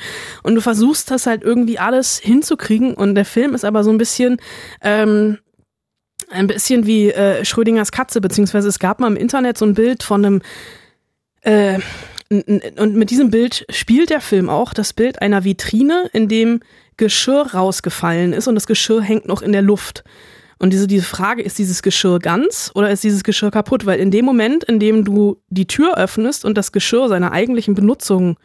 und 0.41 0.55
du 0.55 0.61
versuchst 0.61 1.11
das 1.11 1.27
halt 1.27 1.43
irgendwie 1.43 1.77
alles 1.77 2.17
hinzukriegen 2.17 2.95
und 2.95 3.13
der 3.13 3.25
Film 3.25 3.53
ist 3.53 3.63
aber 3.63 3.83
so 3.83 3.91
ein 3.91 3.99
bisschen 3.99 4.37
ähm, 4.81 5.37
ein 6.29 6.47
bisschen 6.47 6.85
wie 6.85 7.11
äh, 7.11 7.45
Schrödingers 7.45 7.91
Katze, 7.91 8.21
beziehungsweise 8.21 8.67
es 8.67 8.79
gab 8.79 8.99
mal 8.99 9.07
im 9.07 9.15
Internet 9.15 9.57
so 9.57 9.65
ein 9.65 9.73
Bild 9.73 10.03
von 10.03 10.25
einem 10.25 10.41
äh, 11.41 11.79
und 12.29 12.95
mit 12.95 13.09
diesem 13.09 13.31
Bild 13.31 13.65
spielt 13.69 14.09
der 14.09 14.19
Film 14.19 14.49
auch 14.49 14.73
das 14.73 14.91
Bild 14.91 15.21
einer 15.21 15.45
Vitrine, 15.45 16.09
in 16.11 16.27
dem 16.27 16.59
Geschirr 16.97 17.53
rausgefallen 17.53 18.33
ist 18.33 18.47
und 18.47 18.55
das 18.55 18.67
Geschirr 18.67 19.01
hängt 19.01 19.27
noch 19.27 19.41
in 19.41 19.53
der 19.53 19.61
Luft. 19.61 20.03
Und 20.59 20.73
diese, 20.73 20.87
diese 20.87 21.05
Frage, 21.05 21.43
ist 21.43 21.59
dieses 21.59 21.83
Geschirr 21.83 22.19
ganz 22.19 22.71
oder 22.73 22.89
ist 22.89 23.03
dieses 23.03 23.23
Geschirr 23.23 23.51
kaputt? 23.51 23.85
Weil 23.85 23.99
in 23.99 24.11
dem 24.11 24.25
Moment, 24.25 24.63
in 24.63 24.79
dem 24.79 25.05
du 25.05 25.37
die 25.49 25.67
Tür 25.67 25.97
öffnest 25.97 26.43
und 26.43 26.57
das 26.57 26.71
Geschirr 26.71 27.07
seiner 27.07 27.31
eigentlichen 27.31 27.75
Benutzung 27.75 28.37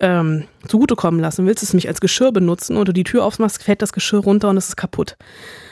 ähm, 0.00 0.44
zugutekommen 0.66 1.20
lassen 1.20 1.46
willst, 1.46 1.62
es 1.62 1.72
mich 1.72 1.88
als 1.88 2.00
Geschirr 2.00 2.32
benutzen 2.32 2.76
und 2.76 2.88
du 2.88 2.92
die 2.92 3.04
Tür 3.04 3.24
aufmachst, 3.24 3.62
fällt 3.62 3.80
das 3.80 3.92
Geschirr 3.92 4.20
runter 4.20 4.50
und 4.50 4.56
es 4.56 4.68
ist 4.68 4.76
kaputt. 4.76 5.16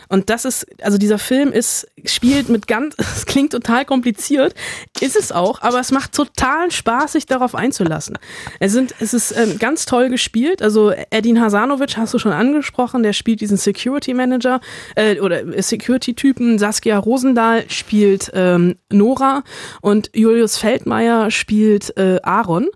Und 0.08 0.30
das 0.30 0.44
ist, 0.44 0.66
also 0.82 0.98
dieser 0.98 1.18
Film 1.18 1.52
ist, 1.52 1.86
spielt 2.04 2.48
mit 2.48 2.66
ganz, 2.66 2.94
es 2.98 3.26
klingt 3.26 3.52
total 3.52 3.84
kompliziert, 3.84 4.54
ist 5.00 5.16
es 5.16 5.32
auch, 5.32 5.62
aber 5.62 5.80
es 5.80 5.90
macht 5.92 6.12
total 6.12 6.70
Spaß, 6.70 7.12
sich 7.12 7.26
darauf 7.26 7.54
einzulassen. 7.54 8.18
Es 8.60 8.72
sind, 8.72 8.94
es 9.00 9.14
ist 9.14 9.36
ähm, 9.36 9.58
ganz 9.58 9.86
toll 9.86 10.08
gespielt. 10.08 10.62
Also 10.62 10.92
Edin 11.10 11.40
Hasanovic 11.40 11.96
hast 11.96 12.14
du 12.14 12.18
schon 12.18 12.32
angesprochen, 12.32 13.02
der 13.02 13.12
spielt 13.12 13.40
diesen 13.40 13.56
Security 13.56 14.14
Manager 14.14 14.60
äh, 14.96 15.20
oder 15.20 15.62
Security-Typen. 15.62 16.58
Saskia 16.58 16.98
Rosendahl 16.98 17.64
spielt 17.70 18.30
ähm, 18.34 18.76
Nora 18.90 19.42
und 19.80 20.10
Julius 20.14 20.58
Feldmeier 20.58 21.30
spielt 21.30 21.96
äh, 21.96 22.20
Aaron. 22.22 22.68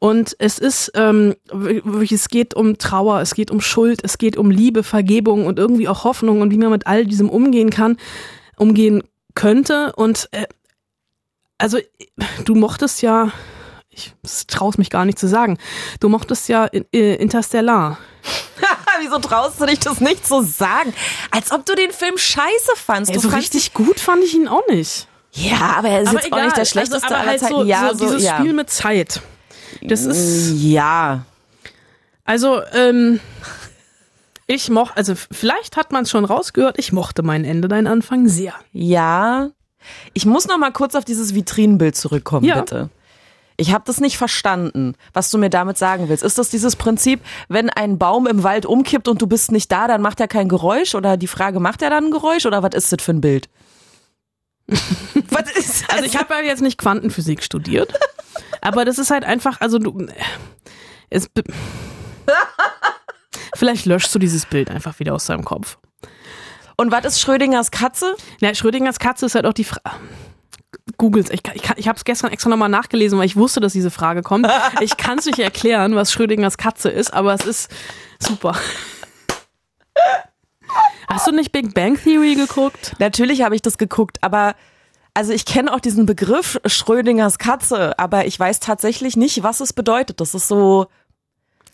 Und 0.00 0.34
es 0.38 0.58
ist, 0.58 0.92
ähm, 0.94 1.36
es 2.10 2.28
geht 2.28 2.54
um 2.54 2.78
Trauer, 2.78 3.20
es 3.20 3.34
geht 3.34 3.50
um 3.50 3.60
Schuld, 3.60 4.00
es 4.02 4.16
geht 4.16 4.38
um 4.38 4.50
Liebe, 4.50 4.82
Vergebung 4.82 5.44
und 5.44 5.58
irgendwie 5.58 5.88
auch 5.88 6.04
Hoffnung 6.04 6.40
und 6.40 6.50
wie 6.50 6.56
man 6.56 6.70
mit 6.70 6.86
all 6.86 7.04
diesem 7.04 7.28
umgehen 7.28 7.68
kann, 7.68 7.98
umgehen 8.56 9.02
könnte. 9.34 9.92
Und 9.94 10.30
äh, 10.32 10.46
also 11.58 11.78
du 12.46 12.54
mochtest 12.54 13.02
ja, 13.02 13.30
ich 13.90 14.14
traue 14.46 14.72
mich 14.78 14.88
gar 14.88 15.04
nicht 15.04 15.18
zu 15.18 15.28
sagen, 15.28 15.58
du 16.00 16.08
mochtest 16.08 16.48
ja 16.48 16.64
äh, 16.66 17.16
Interstellar. 17.16 17.98
Wieso 19.02 19.18
traust 19.18 19.60
du 19.60 19.66
dich 19.66 19.80
das 19.80 20.00
nicht 20.00 20.26
zu 20.26 20.42
sagen? 20.42 20.94
Als 21.30 21.52
ob 21.52 21.66
du 21.66 21.74
den 21.74 21.90
Film 21.90 22.16
scheiße 22.16 22.72
fandst. 22.74 23.12
Ey, 23.12 23.18
so 23.18 23.28
richtig 23.28 23.74
gut 23.74 24.00
fand 24.00 24.24
ich 24.24 24.34
ihn 24.34 24.48
auch 24.48 24.66
nicht. 24.68 25.08
Ja, 25.32 25.74
aber 25.76 25.88
er 25.90 26.00
ist 26.00 26.08
aber 26.08 26.18
jetzt 26.18 26.26
egal. 26.26 26.40
auch 26.40 26.44
nicht 26.44 26.56
der 26.56 26.64
schlechteste 26.64 27.02
also, 27.02 27.14
aber 27.14 27.18
aller 27.18 27.30
halt 27.30 27.40
Zeiten. 27.40 27.54
So, 27.54 27.64
ja, 27.64 27.90
so, 27.92 27.98
so, 27.98 28.04
dieses 28.06 28.24
ja. 28.24 28.38
Spiel 28.38 28.54
mit 28.54 28.70
Zeit. 28.70 29.20
Das 29.82 30.04
ist. 30.04 30.52
Ja. 30.62 31.24
Also, 32.24 32.60
ähm. 32.72 33.20
Ich 34.46 34.68
mochte, 34.68 34.96
also 34.96 35.14
vielleicht 35.14 35.76
hat 35.76 35.92
man 35.92 36.02
es 36.02 36.10
schon 36.10 36.24
rausgehört, 36.24 36.76
ich 36.78 36.92
mochte 36.92 37.22
mein 37.22 37.44
Ende, 37.44 37.68
dein 37.68 37.86
Anfang 37.86 38.26
sehr. 38.26 38.52
Ja. 38.72 39.50
Ich 40.12 40.26
muss 40.26 40.48
noch 40.48 40.58
mal 40.58 40.72
kurz 40.72 40.96
auf 40.96 41.04
dieses 41.04 41.36
Vitrinenbild 41.36 41.94
zurückkommen, 41.94 42.44
Ja. 42.44 42.58
bitte. 42.60 42.90
Ich 43.56 43.72
habe 43.72 43.84
das 43.86 44.00
nicht 44.00 44.16
verstanden, 44.18 44.94
was 45.12 45.30
du 45.30 45.38
mir 45.38 45.50
damit 45.50 45.78
sagen 45.78 46.08
willst. 46.08 46.24
Ist 46.24 46.36
das 46.38 46.48
dieses 46.48 46.74
Prinzip, 46.76 47.20
wenn 47.48 47.70
ein 47.70 47.96
Baum 47.98 48.26
im 48.26 48.42
Wald 48.42 48.66
umkippt 48.66 49.06
und 49.06 49.22
du 49.22 49.26
bist 49.28 49.52
nicht 49.52 49.70
da, 49.70 49.86
dann 49.86 50.02
macht 50.02 50.18
er 50.18 50.26
kein 50.28 50.48
Geräusch? 50.48 50.94
Oder 50.96 51.16
die 51.16 51.26
Frage, 51.28 51.60
macht 51.60 51.80
er 51.82 51.90
dann 51.90 52.06
ein 52.06 52.10
Geräusch? 52.10 52.44
Oder 52.46 52.62
was 52.62 52.70
ist 52.74 52.90
das 52.92 53.04
für 53.04 53.12
ein 53.12 53.20
Bild? 53.20 53.48
was 54.66 55.50
ist 55.56 55.82
das? 55.82 55.90
Also 55.90 56.04
ich 56.06 56.16
habe 56.16 56.34
ja 56.34 56.40
jetzt 56.40 56.62
nicht 56.62 56.78
Quantenphysik 56.78 57.42
studiert, 57.44 57.92
aber 58.62 58.84
das 58.84 58.98
ist 58.98 59.10
halt 59.10 59.24
einfach, 59.24 59.60
also 59.60 59.78
du, 59.78 60.06
es, 61.10 61.28
vielleicht 63.54 63.86
löschst 63.86 64.14
du 64.14 64.18
dieses 64.18 64.46
Bild 64.46 64.70
einfach 64.70 64.98
wieder 64.98 65.14
aus 65.14 65.26
deinem 65.26 65.44
Kopf. 65.44 65.78
Und 66.76 66.90
was 66.90 67.04
ist 67.04 67.20
Schrödingers 67.20 67.70
Katze? 67.70 68.16
Na, 68.40 68.54
Schrödingers 68.54 68.98
Katze 68.98 69.26
ist 69.26 69.34
halt 69.34 69.44
auch 69.44 69.52
die 69.52 69.64
Frage. 69.64 69.90
Googles. 70.96 71.30
Ich, 71.30 71.40
ich, 71.54 71.62
ich 71.76 71.88
habe 71.88 71.96
es 71.96 72.04
gestern 72.04 72.30
extra 72.30 72.50
nochmal 72.50 72.68
nachgelesen, 72.68 73.18
weil 73.18 73.26
ich 73.26 73.36
wusste, 73.36 73.60
dass 73.60 73.72
diese 73.72 73.90
Frage 73.90 74.22
kommt. 74.22 74.48
Ich 74.80 74.96
kann 74.96 75.18
es 75.18 75.26
nicht 75.26 75.38
erklären, 75.38 75.94
was 75.94 76.12
Schrödingers 76.12 76.56
Katze 76.56 76.88
ist, 76.88 77.12
aber 77.12 77.34
es 77.34 77.44
ist 77.44 77.70
super. 78.18 78.56
Hast 81.08 81.26
du 81.26 81.32
nicht 81.32 81.52
Big 81.52 81.74
Bang 81.74 81.96
Theory 82.02 82.34
geguckt? 82.34 82.94
Natürlich 82.98 83.42
habe 83.42 83.54
ich 83.54 83.62
das 83.62 83.78
geguckt, 83.78 84.18
aber 84.22 84.54
also 85.20 85.34
ich 85.34 85.44
kenne 85.44 85.70
auch 85.74 85.80
diesen 85.80 86.06
Begriff 86.06 86.58
Schrödingers 86.64 87.36
Katze, 87.36 87.98
aber 87.98 88.24
ich 88.24 88.40
weiß 88.40 88.58
tatsächlich 88.58 89.18
nicht, 89.18 89.42
was 89.42 89.60
es 89.60 89.74
bedeutet. 89.74 90.18
Das 90.18 90.34
ist 90.34 90.48
so. 90.48 90.86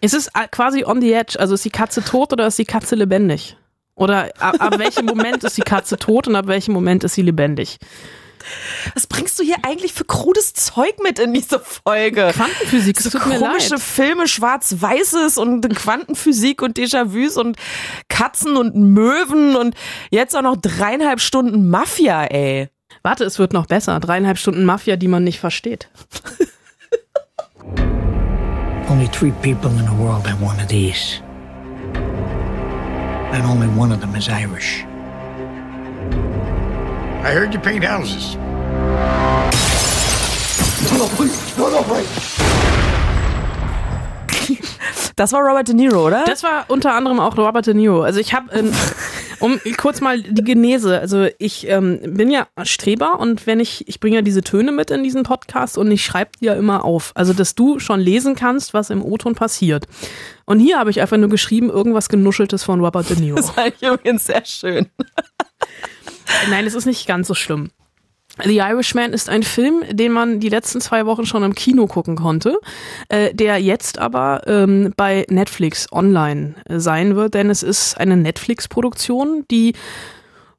Es 0.00 0.14
ist 0.14 0.32
äh, 0.34 0.48
quasi 0.50 0.84
on 0.84 1.00
the 1.00 1.12
edge. 1.12 1.38
Also 1.38 1.54
ist 1.54 1.64
die 1.64 1.70
Katze 1.70 2.02
tot 2.02 2.32
oder 2.32 2.48
ist 2.48 2.58
die 2.58 2.64
Katze 2.64 2.96
lebendig? 2.96 3.56
Oder 3.94 4.32
ab, 4.40 4.56
ab 4.58 4.78
welchem 4.80 5.06
Moment 5.06 5.44
ist 5.44 5.56
die 5.56 5.62
Katze 5.62 5.96
tot 5.96 6.26
und 6.26 6.34
ab 6.34 6.48
welchem 6.48 6.74
Moment 6.74 7.04
ist 7.04 7.14
sie 7.14 7.22
lebendig? 7.22 7.78
Was 8.94 9.06
bringst 9.06 9.38
du 9.38 9.44
hier 9.44 9.58
eigentlich 9.62 9.92
für 9.92 10.04
krudes 10.04 10.52
Zeug 10.54 10.96
mit 11.00 11.20
in 11.20 11.32
diese 11.32 11.60
Folge? 11.60 12.32
Quantenphysik, 12.34 13.00
so 13.00 13.16
komische 13.16 13.74
leid. 13.74 13.80
Filme, 13.80 14.26
Schwarz-Weißes 14.26 15.38
und 15.38 15.72
Quantenphysik 15.72 16.62
und 16.62 16.76
Déjà-vus 16.76 17.36
und 17.36 17.56
Katzen 18.08 18.56
und 18.56 18.74
Möwen 18.74 19.54
und 19.54 19.76
jetzt 20.10 20.34
auch 20.34 20.42
noch 20.42 20.56
dreieinhalb 20.56 21.20
Stunden 21.20 21.70
Mafia, 21.70 22.24
ey. 22.24 22.70
Warte, 23.06 23.22
es 23.22 23.38
wird 23.38 23.52
noch 23.52 23.66
besser. 23.66 24.00
Dreieinhalb 24.00 24.36
Stunden 24.36 24.64
Mafia, 24.64 24.96
die 24.96 25.06
man 25.06 25.22
nicht 25.22 25.38
versteht. 25.38 25.88
Only 28.90 29.06
three 29.12 29.30
people 29.42 29.70
in 29.70 29.86
the 29.86 29.96
world 29.96 30.26
have 30.26 30.44
one 30.44 30.60
of 30.60 30.66
these. 30.66 31.22
And 33.30 33.44
only 33.44 33.68
one 33.78 33.92
of 33.92 34.00
them 34.00 34.16
is 34.16 34.28
Irish. 34.28 34.84
I 37.22 37.32
heard 37.32 37.54
you 37.54 37.60
paint 37.60 37.84
houses. 37.84 38.34
No, 40.90 40.98
no, 40.98 41.06
please. 41.14 41.56
No, 41.56 41.70
no, 41.70 41.84
please. 41.84 42.75
Das 45.16 45.32
war 45.32 45.40
Robert 45.40 45.68
De 45.68 45.74
Niro, 45.74 46.06
oder? 46.06 46.24
Das 46.26 46.42
war 46.42 46.66
unter 46.68 46.94
anderem 46.94 47.20
auch 47.20 47.36
Robert 47.36 47.66
De 47.66 47.74
Niro. 47.74 48.02
Also 48.02 48.20
ich 48.20 48.34
habe, 48.34 48.52
ähm, 48.52 48.72
um 49.40 49.58
kurz 49.76 50.00
mal 50.00 50.20
die 50.20 50.42
Genese, 50.42 51.00
also 51.00 51.26
ich 51.38 51.68
ähm, 51.68 52.00
bin 52.14 52.30
ja 52.30 52.46
Streber 52.62 53.18
und 53.18 53.46
wenn 53.46 53.60
ich, 53.60 53.88
ich 53.88 54.00
bringe 54.00 54.16
ja 54.16 54.22
diese 54.22 54.42
Töne 54.42 54.72
mit 54.72 54.90
in 54.90 55.02
diesen 55.02 55.22
Podcast 55.22 55.78
und 55.78 55.90
ich 55.90 56.04
schreibe 56.04 56.32
die 56.40 56.46
ja 56.46 56.54
immer 56.54 56.84
auf. 56.84 57.12
Also 57.14 57.32
dass 57.32 57.54
du 57.54 57.78
schon 57.78 58.00
lesen 58.00 58.34
kannst, 58.34 58.74
was 58.74 58.90
im 58.90 59.02
O-Ton 59.02 59.34
passiert. 59.34 59.86
Und 60.44 60.60
hier 60.60 60.78
habe 60.78 60.90
ich 60.90 61.00
einfach 61.00 61.16
nur 61.16 61.28
geschrieben, 61.28 61.70
irgendwas 61.70 62.08
Genuscheltes 62.08 62.62
von 62.64 62.80
Robert 62.80 63.10
De 63.10 63.18
Niro. 63.18 63.36
Das 63.46 63.56
war 63.56 63.66
übrigens 63.66 64.24
sehr 64.24 64.44
schön. 64.44 64.86
Nein, 66.50 66.66
es 66.66 66.74
ist 66.74 66.86
nicht 66.86 67.06
ganz 67.06 67.28
so 67.28 67.34
schlimm. 67.34 67.70
The 68.44 68.58
Irishman 68.58 69.12
ist 69.12 69.30
ein 69.30 69.42
Film, 69.42 69.82
den 69.90 70.12
man 70.12 70.40
die 70.40 70.50
letzten 70.50 70.80
zwei 70.80 71.06
Wochen 71.06 71.24
schon 71.24 71.42
im 71.42 71.54
Kino 71.54 71.86
gucken 71.86 72.16
konnte, 72.16 72.58
äh, 73.08 73.32
der 73.32 73.58
jetzt 73.58 73.98
aber 73.98 74.42
ähm, 74.46 74.92
bei 74.96 75.24
Netflix 75.30 75.90
online 75.90 76.54
äh, 76.66 76.78
sein 76.78 77.16
wird, 77.16 77.34
denn 77.34 77.48
es 77.48 77.62
ist 77.62 77.96
eine 77.98 78.16
Netflix-Produktion, 78.16 79.46
die 79.50 79.74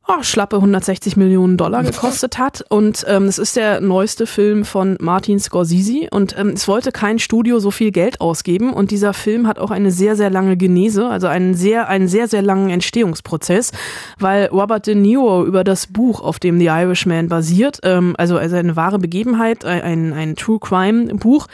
oh, 0.07 0.23
schlappe 0.23 0.57
160 0.57 1.17
Millionen 1.17 1.57
Dollar 1.57 1.83
gekostet 1.83 2.37
hat. 2.37 2.63
Und 2.69 3.05
ähm, 3.07 3.23
es 3.25 3.37
ist 3.37 3.55
der 3.55 3.81
neueste 3.81 4.25
Film 4.25 4.65
von 4.65 4.97
Martin 4.99 5.39
Scorsese. 5.39 6.07
Und 6.11 6.37
ähm, 6.37 6.49
es 6.49 6.67
wollte 6.67 6.91
kein 6.91 7.19
Studio 7.19 7.59
so 7.59 7.71
viel 7.71 7.91
Geld 7.91 8.21
ausgeben. 8.21 8.73
Und 8.73 8.91
dieser 8.91 9.13
Film 9.13 9.47
hat 9.47 9.59
auch 9.59 9.71
eine 9.71 9.91
sehr, 9.91 10.15
sehr 10.15 10.29
lange 10.29 10.57
Genese, 10.57 11.07
also 11.07 11.27
einen 11.27 11.53
sehr, 11.55 11.89
einen 11.89 12.07
sehr, 12.07 12.27
sehr 12.27 12.41
langen 12.41 12.69
Entstehungsprozess, 12.69 13.71
weil 14.19 14.45
Robert 14.47 14.87
De 14.87 14.95
Niro 14.95 15.45
über 15.45 15.63
das 15.63 15.87
Buch, 15.87 16.21
auf 16.21 16.39
dem 16.39 16.59
The 16.59 16.67
Irishman 16.67 17.27
basiert, 17.27 17.79
ähm, 17.83 18.15
also, 18.17 18.37
also 18.37 18.55
eine 18.55 18.75
wahre 18.75 18.99
Begebenheit, 18.99 19.65
ein, 19.65 20.13
ein 20.13 20.35
True 20.35 20.59
Crime 20.59 21.15
Buch, 21.15 21.47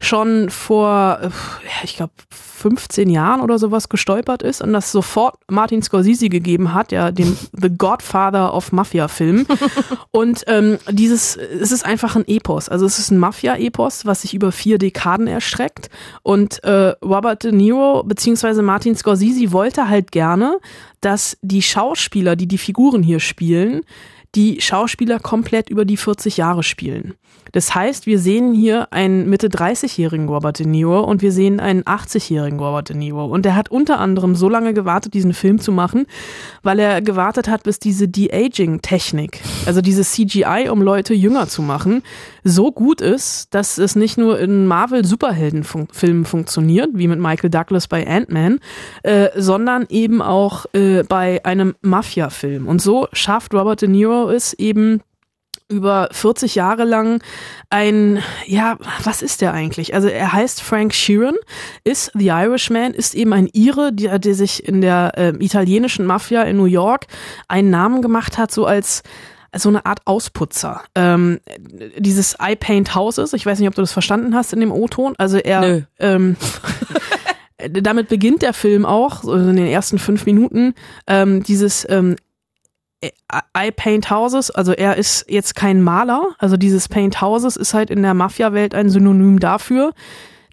schon 0.00 0.50
vor, 0.50 1.18
äh, 1.22 1.30
ich 1.84 1.96
glaube, 1.96 2.12
15 2.60 3.08
Jahren 3.08 3.40
oder 3.40 3.58
sowas 3.58 3.88
gestolpert 3.88 4.42
ist 4.42 4.60
und 4.60 4.74
das 4.74 4.92
sofort 4.92 5.36
Martin 5.48 5.82
Scorsese 5.82 6.28
gegeben 6.28 6.74
hat, 6.74 6.92
ja, 6.92 7.10
dem 7.10 7.36
The 7.52 7.70
Godfather 8.00 8.54
of 8.54 8.72
Mafia-Filmen. 8.72 9.46
und 10.10 10.44
ähm, 10.46 10.78
dieses, 10.90 11.36
es 11.36 11.70
ist 11.70 11.84
einfach 11.84 12.16
ein 12.16 12.26
Epos. 12.26 12.68
Also 12.68 12.86
es 12.86 12.98
ist 12.98 13.10
ein 13.10 13.18
Mafia-Epos, 13.18 14.06
was 14.06 14.22
sich 14.22 14.34
über 14.34 14.52
vier 14.52 14.78
Dekaden 14.78 15.26
erstreckt. 15.26 15.90
Und 16.22 16.64
äh, 16.64 16.94
Robert 17.04 17.44
De 17.44 17.52
Niro 17.52 18.02
beziehungsweise 18.02 18.62
Martin 18.62 18.96
Scorsese 18.96 19.52
wollte 19.52 19.88
halt 19.88 20.12
gerne, 20.12 20.58
dass 21.02 21.36
die 21.42 21.62
Schauspieler, 21.62 22.36
die 22.36 22.48
die 22.48 22.58
Figuren 22.58 23.02
hier 23.02 23.20
spielen, 23.20 23.82
die 24.34 24.60
Schauspieler 24.60 25.18
komplett 25.18 25.70
über 25.70 25.84
die 25.84 25.96
40 25.96 26.36
Jahre 26.36 26.62
spielen. 26.62 27.14
Das 27.52 27.74
heißt, 27.74 28.06
wir 28.06 28.20
sehen 28.20 28.54
hier 28.54 28.92
einen 28.92 29.28
Mitte 29.28 29.48
30-jährigen 29.48 30.28
Robert 30.28 30.60
De 30.60 30.66
Niro 30.66 31.00
und 31.00 31.20
wir 31.20 31.32
sehen 31.32 31.58
einen 31.58 31.82
80-jährigen 31.82 32.60
Robert 32.60 32.90
De 32.90 32.96
Niro. 32.96 33.24
Und 33.24 33.44
er 33.44 33.56
hat 33.56 33.70
unter 33.70 33.98
anderem 33.98 34.36
so 34.36 34.48
lange 34.48 34.72
gewartet, 34.72 35.14
diesen 35.14 35.34
Film 35.34 35.58
zu 35.58 35.72
machen, 35.72 36.06
weil 36.62 36.78
er 36.78 37.02
gewartet 37.02 37.48
hat, 37.48 37.64
bis 37.64 37.80
diese 37.80 38.06
De-Aging-Technik, 38.06 39.40
also 39.66 39.80
dieses 39.80 40.12
CGI, 40.12 40.68
um 40.70 40.80
Leute 40.80 41.12
jünger 41.12 41.48
zu 41.48 41.62
machen, 41.62 42.02
so 42.44 42.70
gut 42.70 43.00
ist, 43.00 43.52
dass 43.52 43.78
es 43.78 43.96
nicht 43.96 44.16
nur 44.16 44.38
in 44.38 44.66
Marvel-Superhelden-Filmen 44.66 46.24
funktioniert, 46.24 46.90
wie 46.92 47.08
mit 47.08 47.18
Michael 47.18 47.50
Douglas 47.50 47.88
bei 47.88 48.06
Ant-Man, 48.06 48.60
äh, 49.02 49.28
sondern 49.34 49.86
eben 49.88 50.22
auch 50.22 50.66
äh, 50.72 51.02
bei 51.02 51.44
einem 51.44 51.74
Mafia-Film. 51.82 52.68
Und 52.68 52.80
so 52.80 53.08
schafft 53.12 53.54
Robert 53.54 53.82
De 53.82 53.88
Niro 53.88 54.19
es 54.28 54.52
eben, 54.52 55.02
über 55.70 56.08
40 56.10 56.56
Jahre 56.56 56.84
lang 56.84 57.22
ein, 57.70 58.18
ja, 58.46 58.76
was 59.04 59.22
ist 59.22 59.40
der 59.40 59.52
eigentlich? 59.52 59.94
Also 59.94 60.08
er 60.08 60.32
heißt 60.32 60.60
Frank 60.60 60.92
Sheeran, 60.92 61.36
ist 61.84 62.10
The 62.14 62.26
Irishman, 62.26 62.92
ist 62.92 63.14
eben 63.14 63.32
ein 63.32 63.48
Ire, 63.52 63.92
der, 63.92 64.18
der 64.18 64.34
sich 64.34 64.66
in 64.66 64.80
der 64.80 65.12
äh, 65.16 65.32
italienischen 65.38 66.04
Mafia 66.04 66.42
in 66.42 66.56
New 66.56 66.64
York 66.64 67.06
einen 67.48 67.70
Namen 67.70 68.02
gemacht 68.02 68.36
hat, 68.36 68.50
so 68.50 68.66
als 68.66 69.02
so 69.56 69.68
eine 69.68 69.84
Art 69.86 70.00
Ausputzer. 70.04 70.82
Ähm, 70.94 71.40
dieses 71.96 72.36
I 72.40 72.54
Paint 72.56 72.94
Houses, 72.94 73.32
ich 73.32 73.46
weiß 73.46 73.58
nicht, 73.58 73.68
ob 73.68 73.74
du 73.74 73.80
das 73.80 73.92
verstanden 73.92 74.34
hast 74.34 74.52
in 74.52 74.60
dem 74.60 74.72
O-Ton. 74.72 75.14
Also 75.18 75.38
er 75.38 75.60
Nö. 75.60 75.82
ähm, 75.98 76.36
damit 77.70 78.08
beginnt 78.08 78.42
der 78.42 78.52
Film 78.52 78.86
auch, 78.86 79.22
so 79.22 79.34
in 79.34 79.56
den 79.56 79.66
ersten 79.66 79.98
fünf 79.98 80.26
Minuten, 80.26 80.74
ähm, 81.06 81.42
dieses 81.42 81.86
ähm, 81.88 82.16
I 83.02 83.70
paint 83.70 84.10
houses, 84.10 84.50
also 84.50 84.72
er 84.72 84.96
ist 84.96 85.24
jetzt 85.28 85.56
kein 85.56 85.80
Maler, 85.82 86.22
also 86.38 86.56
dieses 86.58 86.88
paint 86.88 87.20
houses 87.22 87.56
ist 87.56 87.72
halt 87.72 87.88
in 87.90 88.02
der 88.02 88.12
Mafia-Welt 88.14 88.74
ein 88.74 88.90
Synonym 88.90 89.38
dafür, 89.40 89.92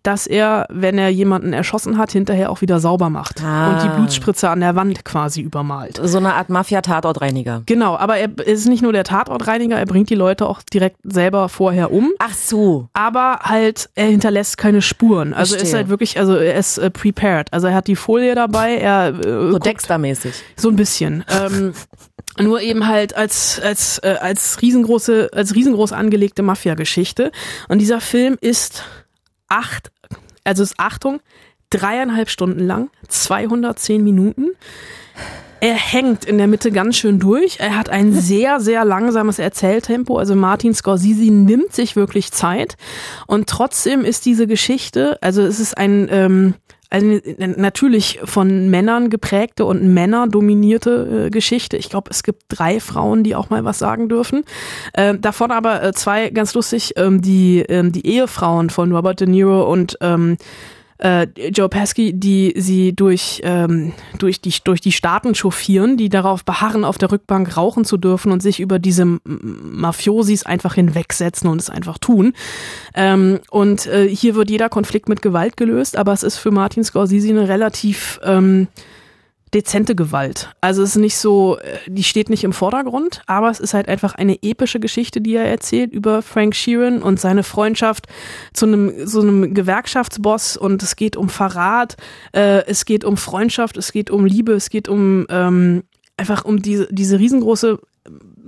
dass 0.04 0.26
er, 0.28 0.66
wenn 0.70 0.98
er 0.98 1.10
jemanden 1.10 1.52
erschossen 1.52 1.98
hat, 1.98 2.14
hinterher 2.14 2.50
auch 2.50 2.62
wieder 2.62 2.80
sauber 2.80 3.10
macht 3.10 3.44
Ah. 3.44 3.72
und 3.74 3.84
die 3.84 3.90
Blutspritze 3.98 4.48
an 4.50 4.62
der 4.62 4.76
Wand 4.78 5.04
quasi 5.04 5.42
übermalt. 5.42 6.00
So 6.02 6.20
eine 6.20 6.36
Art 6.36 6.48
Mafia-Tatortreiniger. 6.48 7.64
Genau, 7.66 7.98
aber 7.98 8.16
er 8.16 8.30
ist 8.46 8.68
nicht 8.68 8.82
nur 8.82 8.94
der 8.94 9.04
Tatortreiniger, 9.04 9.78
er 9.78 9.86
bringt 9.86 10.10
die 10.10 10.16
Leute 10.16 10.46
auch 10.48 10.62
direkt 10.62 10.98
selber 11.04 11.50
vorher 11.50 11.92
um. 11.92 12.12
Ach 12.20 12.34
so. 12.34 12.88
Aber 12.94 13.40
halt, 13.42 13.90
er 13.96 14.06
hinterlässt 14.06 14.58
keine 14.58 14.82
Spuren. 14.82 15.34
Also 15.34 15.58
er 15.58 15.64
ist 15.64 15.74
halt 15.74 15.90
wirklich, 15.90 16.18
also 16.18 16.36
er 16.38 16.56
ist 16.56 16.78
äh, 16.78 16.90
prepared. 16.90 17.52
Also 17.52 17.68
er 17.68 17.76
hat 17.76 17.88
die 17.88 17.98
Folie 17.98 18.34
dabei, 18.34 18.78
er 18.78 19.10
äh, 19.10 19.52
So 19.52 19.60
Dexter-mäßig. 19.60 20.34
so 20.56 20.70
ein 20.70 20.78
bisschen. 20.78 21.26
Ähm, 21.30 21.74
nur 22.40 22.62
eben 22.62 22.88
halt 22.88 23.16
als 23.16 23.60
als 23.60 24.00
äh, 24.00 24.16
als 24.20 24.62
riesengroße 24.62 25.30
als 25.34 25.56
riesengroß 25.56 25.92
angelegte 25.92 26.44
Mafia-Geschichte. 26.44 27.32
Und 27.68 27.80
dieser 27.80 28.02
Film 28.02 28.38
ist 28.42 28.84
acht, 29.48 29.92
also 30.44 30.64
ist 30.64 30.76
Achtung, 30.78 31.20
dreieinhalb 31.70 32.30
Stunden 32.30 32.66
lang, 32.66 32.90
210 33.08 34.04
Minuten. 34.04 34.52
Er 35.60 35.74
hängt 35.74 36.24
in 36.24 36.38
der 36.38 36.46
Mitte 36.46 36.72
ganz 36.72 36.98
schön 36.98 37.18
durch. 37.18 37.60
Er 37.60 37.76
hat 37.76 37.90
ein 37.90 38.14
sehr, 38.14 38.60
sehr 38.60 38.86
langsames 38.86 39.40
Erzähltempo. 39.40 40.18
Also 40.18 40.36
Martin 40.36 40.76
Scorsese 40.76 41.32
nimmt 41.32 41.74
sich 41.74 41.96
wirklich 41.96 42.32
Zeit. 42.32 42.76
Und 43.26 43.50
trotzdem 43.50 44.06
ist 44.06 44.26
diese 44.28 44.46
Geschichte, 44.46 45.18
also 45.22 45.42
es 45.42 45.60
ist 45.60 45.76
ein, 45.76 46.10
ähm, 46.12 46.54
eine 46.90 47.22
natürlich 47.58 48.20
von 48.24 48.70
Männern 48.70 49.10
geprägte 49.10 49.66
und 49.66 49.94
männerdominierte 49.94 51.26
äh, 51.26 51.30
Geschichte. 51.30 51.78
Ich 51.78 51.90
glaube, 51.90 52.12
es 52.12 52.24
gibt 52.24 52.44
drei 52.50 52.80
Frauen, 52.80 53.24
die 53.24 53.36
auch 53.36 53.50
mal 53.50 53.66
was 53.66 53.80
sagen 53.80 54.08
dürfen. 54.10 54.44
Ähm, 54.94 55.22
davon 55.22 55.52
aber 55.52 55.84
äh, 55.84 55.94
zwei 55.94 56.30
ganz 56.30 56.54
lustig, 56.54 56.94
ähm, 56.96 57.22
die, 57.22 57.60
ähm, 57.60 57.92
die 57.92 58.08
Ehefrauen 58.08 58.70
von 58.70 58.92
Robert 58.94 59.20
De 59.20 59.28
Niro 59.28 59.70
und 59.72 59.98
ähm, 60.02 60.38
äh, 61.00 61.28
Joe 61.50 61.70
Pesci, 61.70 62.14
die 62.14 62.54
sie 62.58 62.94
durch, 62.94 63.42
ähm, 63.44 63.94
durch, 64.18 64.42
die, 64.42 64.54
durch 64.64 64.82
die 64.82 64.92
Staaten 64.92 65.36
chauffieren, 65.36 65.98
die 65.98 66.10
darauf 66.10 66.44
beharren, 66.44 66.84
auf 66.84 66.98
der 66.98 67.12
Rückbank 67.12 67.56
rauchen 67.56 67.86
zu 67.86 67.98
dürfen 67.98 68.32
und 68.32 68.42
sich 68.42 68.60
über 68.60 68.80
diese 68.80 69.20
Mafiosis 69.24 70.44
einfach 70.44 70.76
hinwegsetzen 70.76 71.50
und 71.50 71.62
es 71.62 71.70
einfach 71.70 71.98
tun. 71.98 72.34
Ähm, 72.94 73.40
und 73.50 73.86
äh, 73.88 74.08
hier 74.08 74.36
wird 74.36 74.50
jeder 74.50 74.70
Konflikt 74.70 75.10
mit 75.10 75.22
Gewalt 75.22 75.58
gelöst, 75.58 75.98
aber 75.98 76.14
es 76.14 76.24
ist 76.24 76.38
für 76.38 76.52
Martin 76.52 76.84
Scorsese 76.84 77.30
eine 77.30 77.48
relativ 77.48 78.20
ähm, 78.24 78.68
dezente 79.58 79.96
Gewalt. 79.96 80.50
Also 80.62 80.84
es 80.84 80.92
ist 80.92 80.98
nicht 80.98 81.18
so, 81.18 81.58
äh, 81.58 81.78
die 81.88 82.04
steht 82.04 82.30
nicht 82.30 82.44
im 82.44 82.54
Vordergrund, 82.54 83.22
aber 83.26 83.50
es 83.50 83.60
ist 83.60 83.74
halt 83.74 83.88
einfach 83.88 84.14
eine 84.14 84.42
epische 84.44 84.80
Geschichte, 84.80 85.20
die 85.20 85.36
er 85.36 85.46
erzählt 85.46 85.92
über 85.92 86.22
Frank 86.22 86.56
Sheeran 86.56 87.02
und 87.02 87.20
seine 87.20 87.44
Freundschaft 87.44 88.06
zu 88.54 88.68
einem 88.68 89.08
so 89.08 89.22
einem 89.22 89.56
Gewerkschaftsboss 89.56 90.58
und 90.58 90.84
es 90.84 90.96
geht 90.96 91.18
um 91.18 91.30
Verrat, 91.30 91.98
äh, 92.34 92.66
es 92.68 92.86
geht 92.86 93.04
um 93.04 93.18
Freundschaft, 93.18 93.78
es 93.78 93.92
geht 93.92 94.12
um 94.12 94.26
Liebe, 94.26 94.54
es 94.54 94.70
geht 94.70 94.88
um 94.88 95.26
ähm, 95.30 95.84
einfach 96.18 96.46
um 96.46 96.62
diese 96.62 96.88
diese 96.92 97.18
riesengroße 97.18 97.80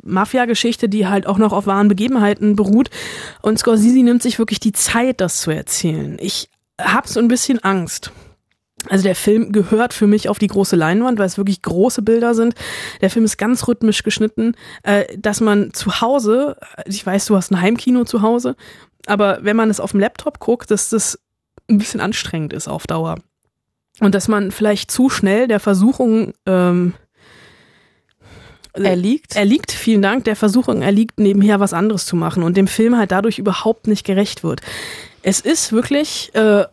Mafia-Geschichte, 0.03 0.89
die 0.89 1.07
halt 1.07 1.25
auch 1.25 1.37
noch 1.37 1.53
auf 1.53 1.65
wahren 1.65 1.87
Begebenheiten 1.87 2.55
beruht. 2.55 2.89
Und 3.41 3.59
Scorsese 3.59 4.03
nimmt 4.03 4.23
sich 4.23 4.39
wirklich 4.39 4.59
die 4.59 4.71
Zeit, 4.71 5.21
das 5.21 5.41
zu 5.41 5.51
erzählen. 5.51 6.17
Ich 6.19 6.49
hab 6.79 7.07
so 7.07 7.19
ein 7.19 7.27
bisschen 7.27 7.59
Angst. 7.59 8.11
Also 8.87 9.03
der 9.03 9.15
Film 9.15 9.51
gehört 9.51 9.93
für 9.93 10.07
mich 10.07 10.29
auf 10.29 10.39
die 10.39 10.47
große 10.47 10.75
Leinwand, 10.75 11.19
weil 11.19 11.25
es 11.25 11.37
wirklich 11.37 11.61
große 11.61 12.01
Bilder 12.01 12.33
sind. 12.33 12.55
Der 13.01 13.09
Film 13.09 13.25
ist 13.25 13.37
ganz 13.37 13.67
rhythmisch 13.67 14.03
geschnitten, 14.03 14.55
äh, 14.83 15.05
dass 15.17 15.41
man 15.41 15.73
zu 15.73 16.01
Hause, 16.01 16.55
ich 16.85 17.05
weiß, 17.05 17.25
du 17.25 17.35
hast 17.35 17.51
ein 17.51 17.61
Heimkino 17.61 18.05
zu 18.05 18.21
Hause, 18.21 18.55
aber 19.05 19.39
wenn 19.41 19.57
man 19.57 19.69
es 19.69 19.79
auf 19.79 19.91
dem 19.91 19.99
Laptop 19.99 20.39
guckt, 20.39 20.71
dass 20.71 20.89
das 20.89 21.19
ein 21.69 21.77
bisschen 21.77 21.99
anstrengend 21.99 22.53
ist 22.53 22.67
auf 22.67 22.87
Dauer. 22.87 23.17
Und 23.99 24.15
dass 24.15 24.27
man 24.27 24.51
vielleicht 24.51 24.91
zu 24.91 25.09
schnell 25.09 25.47
der 25.47 25.59
Versuchung 25.59 26.33
ähm, 26.45 26.93
Erliegt? 28.73 29.35
erliegt, 29.35 29.71
vielen 29.71 30.01
Dank, 30.01 30.23
der 30.23 30.35
Versuchung 30.35 30.81
erliegt, 30.81 31.19
nebenher 31.19 31.59
was 31.59 31.73
anderes 31.73 32.05
zu 32.05 32.15
machen 32.15 32.43
und 32.43 32.55
dem 32.55 32.67
Film 32.67 32.97
halt 32.97 33.11
dadurch 33.11 33.39
überhaupt 33.39 33.87
nicht 33.87 34.05
gerecht 34.05 34.43
wird. 34.43 34.61
Es 35.21 35.41
ist 35.41 35.73
wirklich, 35.73 36.33
äh, 36.33 36.65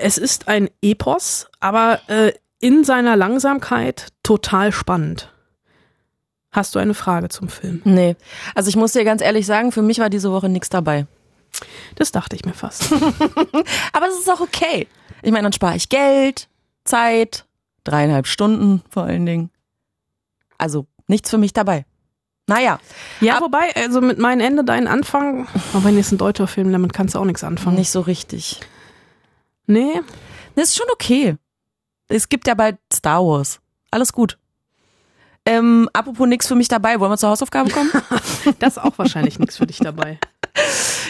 es 0.00 0.18
ist 0.18 0.48
ein 0.48 0.68
Epos, 0.82 1.48
aber 1.60 2.00
äh, 2.08 2.32
in 2.58 2.84
seiner 2.84 3.16
Langsamkeit 3.16 4.08
total 4.22 4.72
spannend. 4.72 5.32
Hast 6.52 6.74
du 6.74 6.78
eine 6.78 6.94
Frage 6.94 7.28
zum 7.28 7.48
Film? 7.48 7.80
Nee. 7.84 8.16
Also 8.54 8.68
ich 8.68 8.76
muss 8.76 8.92
dir 8.92 9.04
ganz 9.04 9.22
ehrlich 9.22 9.46
sagen, 9.46 9.72
für 9.72 9.82
mich 9.82 9.98
war 9.98 10.10
diese 10.10 10.32
Woche 10.32 10.48
nichts 10.48 10.68
dabei. 10.68 11.06
Das 11.94 12.12
dachte 12.12 12.36
ich 12.36 12.44
mir 12.44 12.54
fast. 12.54 12.92
Aber 13.92 14.08
es 14.08 14.18
ist 14.18 14.30
auch 14.30 14.40
okay. 14.40 14.88
Ich 15.22 15.30
meine, 15.30 15.44
dann 15.44 15.52
spare 15.52 15.76
ich 15.76 15.88
Geld, 15.88 16.48
Zeit, 16.84 17.46
dreieinhalb 17.84 18.26
Stunden 18.26 18.82
vor 18.90 19.04
allen 19.04 19.26
Dingen. 19.26 19.50
Also 20.58 20.86
nichts 21.06 21.30
für 21.30 21.38
mich 21.38 21.52
dabei. 21.52 21.84
Naja. 22.46 22.80
Ja, 23.20 23.40
wobei, 23.40 23.74
also 23.76 24.00
mit 24.00 24.18
meinem 24.18 24.40
Ende, 24.40 24.64
dein 24.64 24.88
Anfang, 24.88 25.46
aber 25.72 25.84
wenn 25.84 25.96
es 25.96 26.10
ein 26.10 26.18
deutscher 26.18 26.48
Film, 26.48 26.72
damit 26.72 26.92
kannst 26.92 27.14
du 27.14 27.20
auch 27.20 27.24
nichts 27.24 27.44
anfangen. 27.44 27.76
Nicht 27.76 27.90
so 27.92 28.00
richtig. 28.00 28.60
Nee, 29.66 30.00
Das 30.56 30.70
ist 30.70 30.76
schon 30.76 30.88
okay. 30.92 31.36
Es 32.08 32.28
gibt 32.28 32.46
ja 32.46 32.54
bald 32.54 32.78
Star 32.92 33.24
Wars. 33.24 33.60
Alles 33.90 34.12
gut. 34.12 34.36
Ähm, 35.46 35.88
apropos 35.92 36.28
nix 36.28 36.46
für 36.46 36.54
mich 36.54 36.68
dabei, 36.68 37.00
wollen 37.00 37.10
wir 37.10 37.16
zur 37.16 37.30
Hausaufgabe 37.30 37.70
kommen? 37.70 37.90
das 38.58 38.76
ist 38.76 38.82
auch 38.82 38.98
wahrscheinlich 38.98 39.38
nichts 39.38 39.56
für 39.56 39.66
dich 39.66 39.78
dabei. 39.78 40.18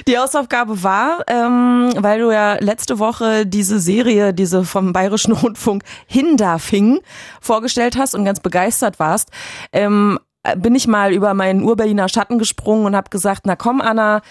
Die 0.06 0.18
Hausaufgabe 0.18 0.82
war, 0.82 1.24
ähm, 1.26 1.90
weil 1.96 2.20
du 2.20 2.30
ja 2.30 2.54
letzte 2.60 2.98
Woche 2.98 3.46
diese 3.46 3.80
Serie, 3.80 4.32
diese 4.32 4.64
vom 4.64 4.92
Bayerischen 4.92 5.32
Rundfunk 5.32 5.82
Hindafing 6.06 7.00
vorgestellt 7.40 7.96
hast 7.96 8.14
und 8.14 8.24
ganz 8.24 8.40
begeistert 8.40 8.98
warst, 8.98 9.30
ähm, 9.72 10.18
bin 10.56 10.74
ich 10.74 10.86
mal 10.86 11.12
über 11.12 11.34
meinen 11.34 11.62
Urberliner 11.62 12.08
Schatten 12.08 12.38
gesprungen 12.38 12.86
und 12.86 12.96
habe 12.96 13.10
gesagt, 13.10 13.42
na 13.44 13.56
komm 13.56 13.80
Anna, 13.80 14.22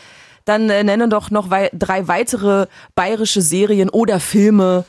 dann 0.50 0.70
äh, 0.70 0.84
nenne 0.84 1.08
doch 1.08 1.32
noch 1.32 1.50
wei 1.50 1.70
drei 1.74 2.08
weitere 2.08 2.66
bayerische 2.96 3.42
Serien 3.42 3.90
oder 3.90 4.20
Filme, 4.20 4.84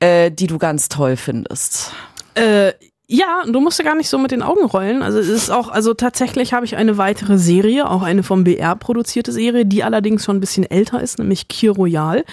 äh, 0.00 0.30
die 0.30 0.46
du 0.46 0.58
ganz 0.58 0.88
toll 0.88 1.16
findest. 1.16 1.92
Äh, 2.34 2.72
ja, 3.08 3.44
du 3.46 3.60
musst 3.60 3.78
ja 3.78 3.84
gar 3.84 3.94
nicht 3.94 4.08
so 4.08 4.18
mit 4.18 4.32
den 4.32 4.42
Augen 4.42 4.64
rollen. 4.64 5.02
Also 5.02 5.20
es 5.20 5.28
ist 5.28 5.48
auch, 5.48 5.68
also 5.68 5.94
tatsächlich 5.94 6.52
habe 6.52 6.66
ich 6.66 6.76
eine 6.76 6.98
weitere 6.98 7.38
Serie, 7.38 7.88
auch 7.88 8.02
eine 8.02 8.24
vom 8.24 8.42
BR 8.42 8.74
produzierte 8.74 9.30
Serie, 9.30 9.64
die 9.64 9.84
allerdings 9.84 10.24
schon 10.24 10.38
ein 10.38 10.40
bisschen 10.40 10.68
älter 10.68 11.00
ist, 11.00 11.20
nämlich 11.20 11.46
Kir 11.46 11.70
Royal 11.70 12.24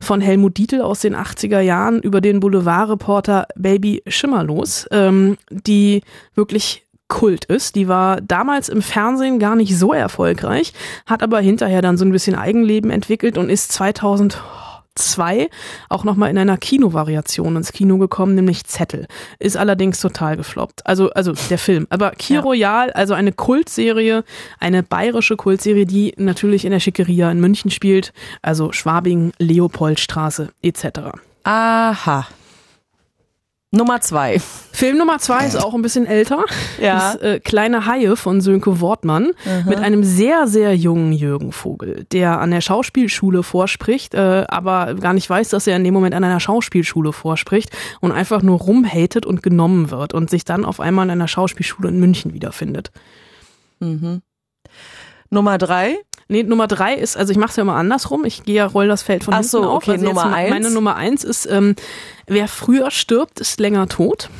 von 0.00 0.22
Helmut 0.22 0.56
Dietl 0.56 0.80
aus 0.80 1.00
den 1.00 1.14
80er 1.14 1.60
Jahren 1.60 2.00
über 2.00 2.22
den 2.22 2.40
Boulevardreporter 2.40 3.48
Baby 3.54 4.02
Schimmerlos, 4.06 4.88
ähm, 4.90 5.36
die 5.50 6.00
wirklich 6.34 6.86
Kult 7.14 7.44
ist. 7.44 7.76
Die 7.76 7.86
war 7.86 8.20
damals 8.20 8.68
im 8.68 8.82
Fernsehen 8.82 9.38
gar 9.38 9.54
nicht 9.54 9.78
so 9.78 9.92
erfolgreich, 9.92 10.72
hat 11.06 11.22
aber 11.22 11.38
hinterher 11.38 11.80
dann 11.80 11.96
so 11.96 12.04
ein 12.04 12.10
bisschen 12.10 12.34
Eigenleben 12.34 12.90
entwickelt 12.90 13.38
und 13.38 13.50
ist 13.50 13.70
2000 13.70 14.42
2 14.96 15.48
auch 15.88 16.04
nochmal 16.04 16.30
in 16.30 16.38
einer 16.38 16.56
Kinovariation 16.56 17.56
ins 17.56 17.72
Kino 17.72 17.98
gekommen, 17.98 18.36
nämlich 18.36 18.64
Zettel. 18.64 19.08
Ist 19.40 19.56
allerdings 19.56 20.00
total 20.00 20.36
gefloppt. 20.36 20.86
Also, 20.86 21.10
also 21.10 21.32
der 21.50 21.58
Film. 21.58 21.88
Aber 21.90 22.12
ja. 22.28 22.40
Royal, 22.40 22.92
also 22.92 23.12
eine 23.14 23.32
Kultserie, 23.32 24.22
eine 24.60 24.84
bayerische 24.84 25.36
Kultserie, 25.36 25.84
die 25.84 26.14
natürlich 26.16 26.64
in 26.64 26.70
der 26.70 26.78
Schickeria 26.78 27.28
in 27.30 27.40
München 27.40 27.72
spielt, 27.72 28.12
also 28.40 28.70
Schwabing, 28.70 29.32
Leopoldstraße 29.38 30.50
etc. 30.62 30.86
Aha. 31.42 32.26
Nummer 33.74 34.00
zwei. 34.00 34.40
Film 34.72 34.98
Nummer 34.98 35.18
zwei 35.18 35.46
ist 35.46 35.56
auch 35.56 35.74
ein 35.74 35.82
bisschen 35.82 36.06
älter. 36.06 36.44
Ja. 36.80 37.12
Ist, 37.12 37.22
äh, 37.22 37.40
Kleine 37.40 37.86
Haie 37.86 38.16
von 38.16 38.40
Sönke 38.40 38.80
Wortmann 38.80 39.32
mhm. 39.44 39.68
mit 39.68 39.78
einem 39.78 40.04
sehr, 40.04 40.46
sehr 40.46 40.76
jungen 40.76 41.12
Jürgen 41.12 41.52
Vogel, 41.52 42.06
der 42.12 42.40
an 42.40 42.50
der 42.50 42.60
Schauspielschule 42.60 43.42
vorspricht, 43.42 44.14
äh, 44.14 44.44
aber 44.48 44.94
gar 44.94 45.12
nicht 45.12 45.28
weiß, 45.28 45.48
dass 45.48 45.66
er 45.66 45.76
in 45.76 45.84
dem 45.84 45.94
Moment 45.94 46.14
an 46.14 46.24
einer 46.24 46.40
Schauspielschule 46.40 47.12
vorspricht 47.12 47.70
und 48.00 48.12
einfach 48.12 48.42
nur 48.42 48.58
rumhatet 48.58 49.26
und 49.26 49.42
genommen 49.42 49.90
wird 49.90 50.14
und 50.14 50.30
sich 50.30 50.44
dann 50.44 50.64
auf 50.64 50.80
einmal 50.80 51.06
in 51.06 51.10
einer 51.10 51.28
Schauspielschule 51.28 51.88
in 51.88 51.98
München 51.98 52.32
wiederfindet. 52.32 52.90
Mhm. 53.80 54.22
Nummer 55.30 55.58
drei. 55.58 55.98
Nee, 56.28 56.42
Nummer 56.42 56.66
drei 56.66 56.94
ist, 56.94 57.16
also 57.16 57.32
ich 57.32 57.38
mache 57.38 57.50
es 57.50 57.56
ja 57.56 57.62
immer 57.62 57.76
andersrum. 57.76 58.24
Ich 58.24 58.44
gehe 58.44 58.56
ja, 58.56 58.66
roll 58.66 58.88
das 58.88 59.02
Feld 59.02 59.24
von 59.24 59.34
Ach 59.34 59.38
hinten 59.38 59.50
so, 59.50 59.62
auf. 59.68 59.82
okay, 59.82 59.92
Also 59.92 60.06
Nummer 60.06 60.32
eins. 60.32 60.50
Meine 60.50 60.70
Nummer 60.70 60.96
eins 60.96 61.24
ist, 61.24 61.46
ähm, 61.46 61.74
wer 62.26 62.48
früher 62.48 62.90
stirbt, 62.90 63.40
ist 63.40 63.60
länger 63.60 63.88
tot. 63.88 64.30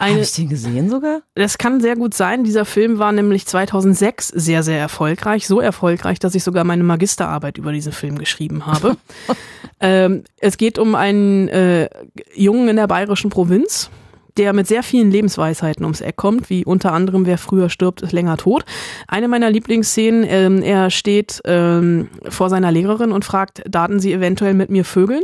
Habe 0.00 0.20
ich 0.20 0.32
den 0.32 0.48
gesehen 0.48 0.88
sogar? 0.88 1.20
das 1.34 1.58
kann 1.58 1.80
sehr 1.80 1.94
gut 1.94 2.14
sein. 2.14 2.42
Dieser 2.42 2.64
Film 2.64 2.98
war 2.98 3.12
nämlich 3.12 3.46
2006 3.46 4.28
sehr, 4.28 4.62
sehr 4.62 4.78
erfolgreich. 4.78 5.46
So 5.46 5.60
erfolgreich, 5.60 6.18
dass 6.18 6.34
ich 6.34 6.42
sogar 6.42 6.64
meine 6.64 6.84
Magisterarbeit 6.84 7.58
über 7.58 7.70
diesen 7.72 7.92
Film 7.92 8.18
geschrieben 8.18 8.64
habe. 8.64 8.96
ähm, 9.80 10.24
es 10.38 10.56
geht 10.56 10.78
um 10.78 10.94
einen 10.94 11.48
äh, 11.48 11.90
Jungen 12.34 12.68
in 12.68 12.76
der 12.76 12.86
bayerischen 12.86 13.28
Provinz, 13.28 13.90
der 14.36 14.52
mit 14.52 14.66
sehr 14.66 14.82
vielen 14.82 15.10
Lebensweisheiten 15.10 15.84
ums 15.84 16.00
Eck 16.00 16.16
kommt, 16.16 16.50
wie 16.50 16.64
unter 16.64 16.92
anderem, 16.92 17.26
wer 17.26 17.38
früher 17.38 17.68
stirbt, 17.70 18.02
ist 18.02 18.12
länger 18.12 18.36
tot. 18.36 18.64
Eine 19.08 19.28
meiner 19.28 19.50
Lieblingsszenen, 19.50 20.24
ähm, 20.26 20.62
er 20.62 20.90
steht 20.90 21.40
ähm, 21.44 22.08
vor 22.28 22.48
seiner 22.50 22.70
Lehrerin 22.72 23.12
und 23.12 23.24
fragt, 23.24 23.62
daten 23.68 24.00
Sie 24.00 24.12
eventuell 24.12 24.54
mit 24.54 24.70
mir 24.70 24.84
Vögeln? 24.84 25.22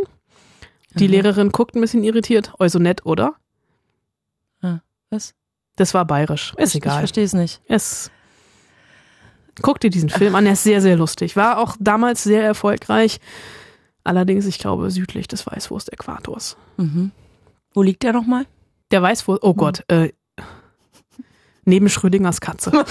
Die 0.94 1.04
Mhm. 1.06 1.10
Lehrerin 1.10 1.52
guckt 1.52 1.74
ein 1.76 1.80
bisschen 1.80 2.02
irritiert, 2.04 2.52
also 2.58 2.78
nett, 2.78 3.04
oder? 3.06 3.34
Was? 5.10 5.34
Das 5.76 5.94
war 5.94 6.04
bayerisch. 6.04 6.52
Ist 6.56 6.70
Ich 6.74 6.82
egal. 6.82 6.98
verstehe 6.98 7.22
es 7.24 7.32
nicht. 7.32 7.60
Es 7.68 8.10
Guck 9.62 9.78
dir 9.80 9.88
diesen 9.88 10.10
Film 10.10 10.34
an, 10.34 10.44
er 10.46 10.52
ist 10.54 10.64
sehr, 10.64 10.82
sehr 10.82 10.96
lustig. 10.96 11.36
War 11.36 11.58
auch 11.58 11.76
damals 11.78 12.24
sehr 12.24 12.42
erfolgreich. 12.42 13.18
Allerdings, 14.04 14.46
ich 14.46 14.58
glaube, 14.58 14.90
südlich 14.90 15.28
des 15.28 15.46
Weißwurst-Äquators. 15.46 16.56
Mhm. 16.76 17.12
Wo 17.72 17.82
liegt 17.82 18.02
der 18.02 18.12
nochmal? 18.12 18.46
Der 18.90 19.02
Weißwurst, 19.02 19.42
oh 19.42 19.54
Gott, 19.54 19.84
äh, 19.88 20.12
neben 21.64 21.88
Schrödingers 21.88 22.40
Katze. 22.40 22.72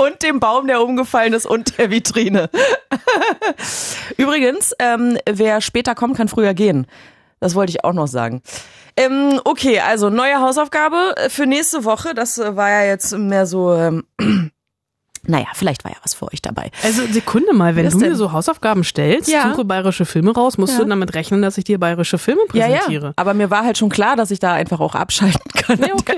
Und 0.00 0.22
dem 0.22 0.38
Baum, 0.38 0.68
der 0.68 0.80
umgefallen 0.80 1.32
ist 1.32 1.44
und 1.44 1.76
der 1.76 1.90
Vitrine. 1.90 2.50
Übrigens, 4.16 4.72
ähm, 4.78 5.18
wer 5.28 5.60
später 5.60 5.96
kommt, 5.96 6.16
kann 6.16 6.28
früher 6.28 6.54
gehen. 6.54 6.86
Das 7.40 7.56
wollte 7.56 7.70
ich 7.70 7.82
auch 7.82 7.92
noch 7.92 8.06
sagen. 8.06 8.40
Ähm, 8.96 9.40
okay, 9.44 9.80
also 9.80 10.08
neue 10.08 10.40
Hausaufgabe 10.40 11.16
für 11.28 11.46
nächste 11.46 11.84
Woche. 11.84 12.14
Das 12.14 12.38
äh, 12.38 12.54
war 12.54 12.70
ja 12.70 12.84
jetzt 12.84 13.12
mehr 13.18 13.46
so. 13.46 13.74
Ähm, 13.74 14.04
naja, 15.28 15.46
vielleicht 15.54 15.84
war 15.84 15.92
ja 15.92 15.98
was 16.02 16.14
für 16.14 16.26
euch 16.32 16.42
dabei. 16.42 16.70
Also 16.82 17.02
Sekunde 17.06 17.52
mal, 17.52 17.76
wenn 17.76 17.88
du 17.88 17.96
denn? 17.98 18.08
mir 18.10 18.16
so 18.16 18.32
Hausaufgaben 18.32 18.82
stellst, 18.82 19.28
Ja. 19.30 19.50
suche 19.52 19.64
bayerische 19.64 20.04
Filme 20.06 20.32
raus, 20.34 20.58
musst 20.58 20.72
Ja. 20.72 20.80
du 20.84 20.88
damit 20.88 21.14
rechnen, 21.14 21.42
dass 21.42 21.56
ich 21.58 21.64
dir 21.64 21.78
bayerische 21.78 22.18
Filme 22.18 22.40
Ja, 22.52 22.66
präsentiere. 22.66 23.06
ja. 23.08 23.12
Aber 23.16 23.34
mir 23.34 23.50
war 23.50 23.64
halt 23.64 23.78
schon 23.78 23.90
klar, 23.90 24.16
dass 24.16 24.30
ich 24.30 24.40
da 24.40 24.54
einfach 24.54 24.80
auch 24.80 24.94
abschalten 24.94 25.50
kann 25.54 25.78
Ja, 25.80 25.94
okay. 25.94 26.16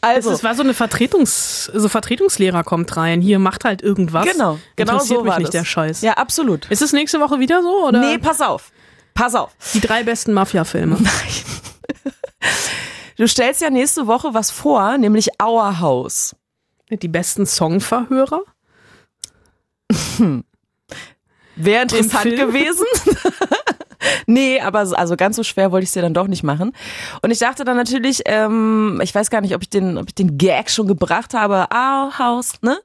Also, 0.00 0.32
es 0.32 0.42
war 0.42 0.54
so 0.56 0.62
eine 0.62 0.74
Vertretungs, 0.74 1.66
so 1.72 1.88
Vertretungslehrer 1.88 2.64
kommt 2.64 2.96
rein, 2.96 3.20
hier 3.20 3.38
macht 3.38 3.64
halt 3.64 3.82
irgendwas. 3.82 4.24
genau, 4.24 4.58
genau 4.76 4.92
Interessiert 4.94 5.18
so 5.18 5.24
mich 5.24 5.30
war 5.32 5.38
nicht 5.38 5.48
das. 5.48 5.60
der 5.60 5.64
Scheiß. 5.64 6.00
Ja, 6.02 6.12
absolut. 6.14 6.66
Ist 6.70 6.82
es 6.82 6.92
nächste 6.92 7.20
Woche 7.20 7.38
wieder 7.38 7.62
so 7.62 7.86
oder? 7.86 8.00
Nee, 8.00 8.18
pass 8.18 8.40
auf. 8.40 8.72
Pass 9.14 9.34
auf. 9.36 9.50
Die 9.74 9.80
drei 9.80 10.02
besten 10.02 10.32
Mafia-Filme. 10.32 10.96
Du 13.16 13.28
stellst 13.28 13.60
ja 13.60 13.68
nächste 13.68 14.06
Woche 14.06 14.32
was 14.32 14.50
vor, 14.50 14.96
nämlich 14.96 15.28
Our 15.42 15.80
House. 15.80 16.34
Die 16.90 17.08
besten 17.08 17.46
Songverhörer? 17.46 18.42
Wäre 21.56 21.82
interessant 21.82 22.36
gewesen. 22.36 22.86
nee, 24.26 24.60
aber 24.60 24.86
so- 24.86 24.94
also 24.96 25.16
ganz 25.16 25.36
so 25.36 25.42
schwer 25.42 25.72
wollte 25.72 25.84
ich 25.84 25.90
es 25.90 25.94
dir 25.94 26.02
dann 26.02 26.14
doch 26.14 26.26
nicht 26.26 26.42
machen. 26.42 26.72
Und 27.22 27.30
ich 27.30 27.38
dachte 27.38 27.64
dann 27.64 27.76
natürlich, 27.76 28.22
ähm, 28.26 29.00
ich 29.02 29.14
weiß 29.14 29.30
gar 29.30 29.40
nicht, 29.40 29.54
ob 29.54 29.62
ich 29.62 29.70
den, 29.70 29.98
ob 29.98 30.08
ich 30.08 30.14
den 30.14 30.38
Gag 30.38 30.70
schon 30.70 30.86
gebracht 30.86 31.34
habe. 31.34 31.66
Our 31.74 32.18
House, 32.18 32.52
ne? 32.62 32.78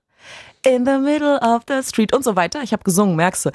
In 0.65 0.83
the 0.85 0.97
middle 0.97 1.39
of 1.41 1.61
the 1.67 1.83
street 1.83 2.13
und 2.13 2.23
so 2.23 2.35
weiter. 2.35 2.63
Ich 2.63 2.73
habe 2.73 2.83
gesungen, 2.83 3.15
merkst 3.15 3.45
du. 3.45 3.49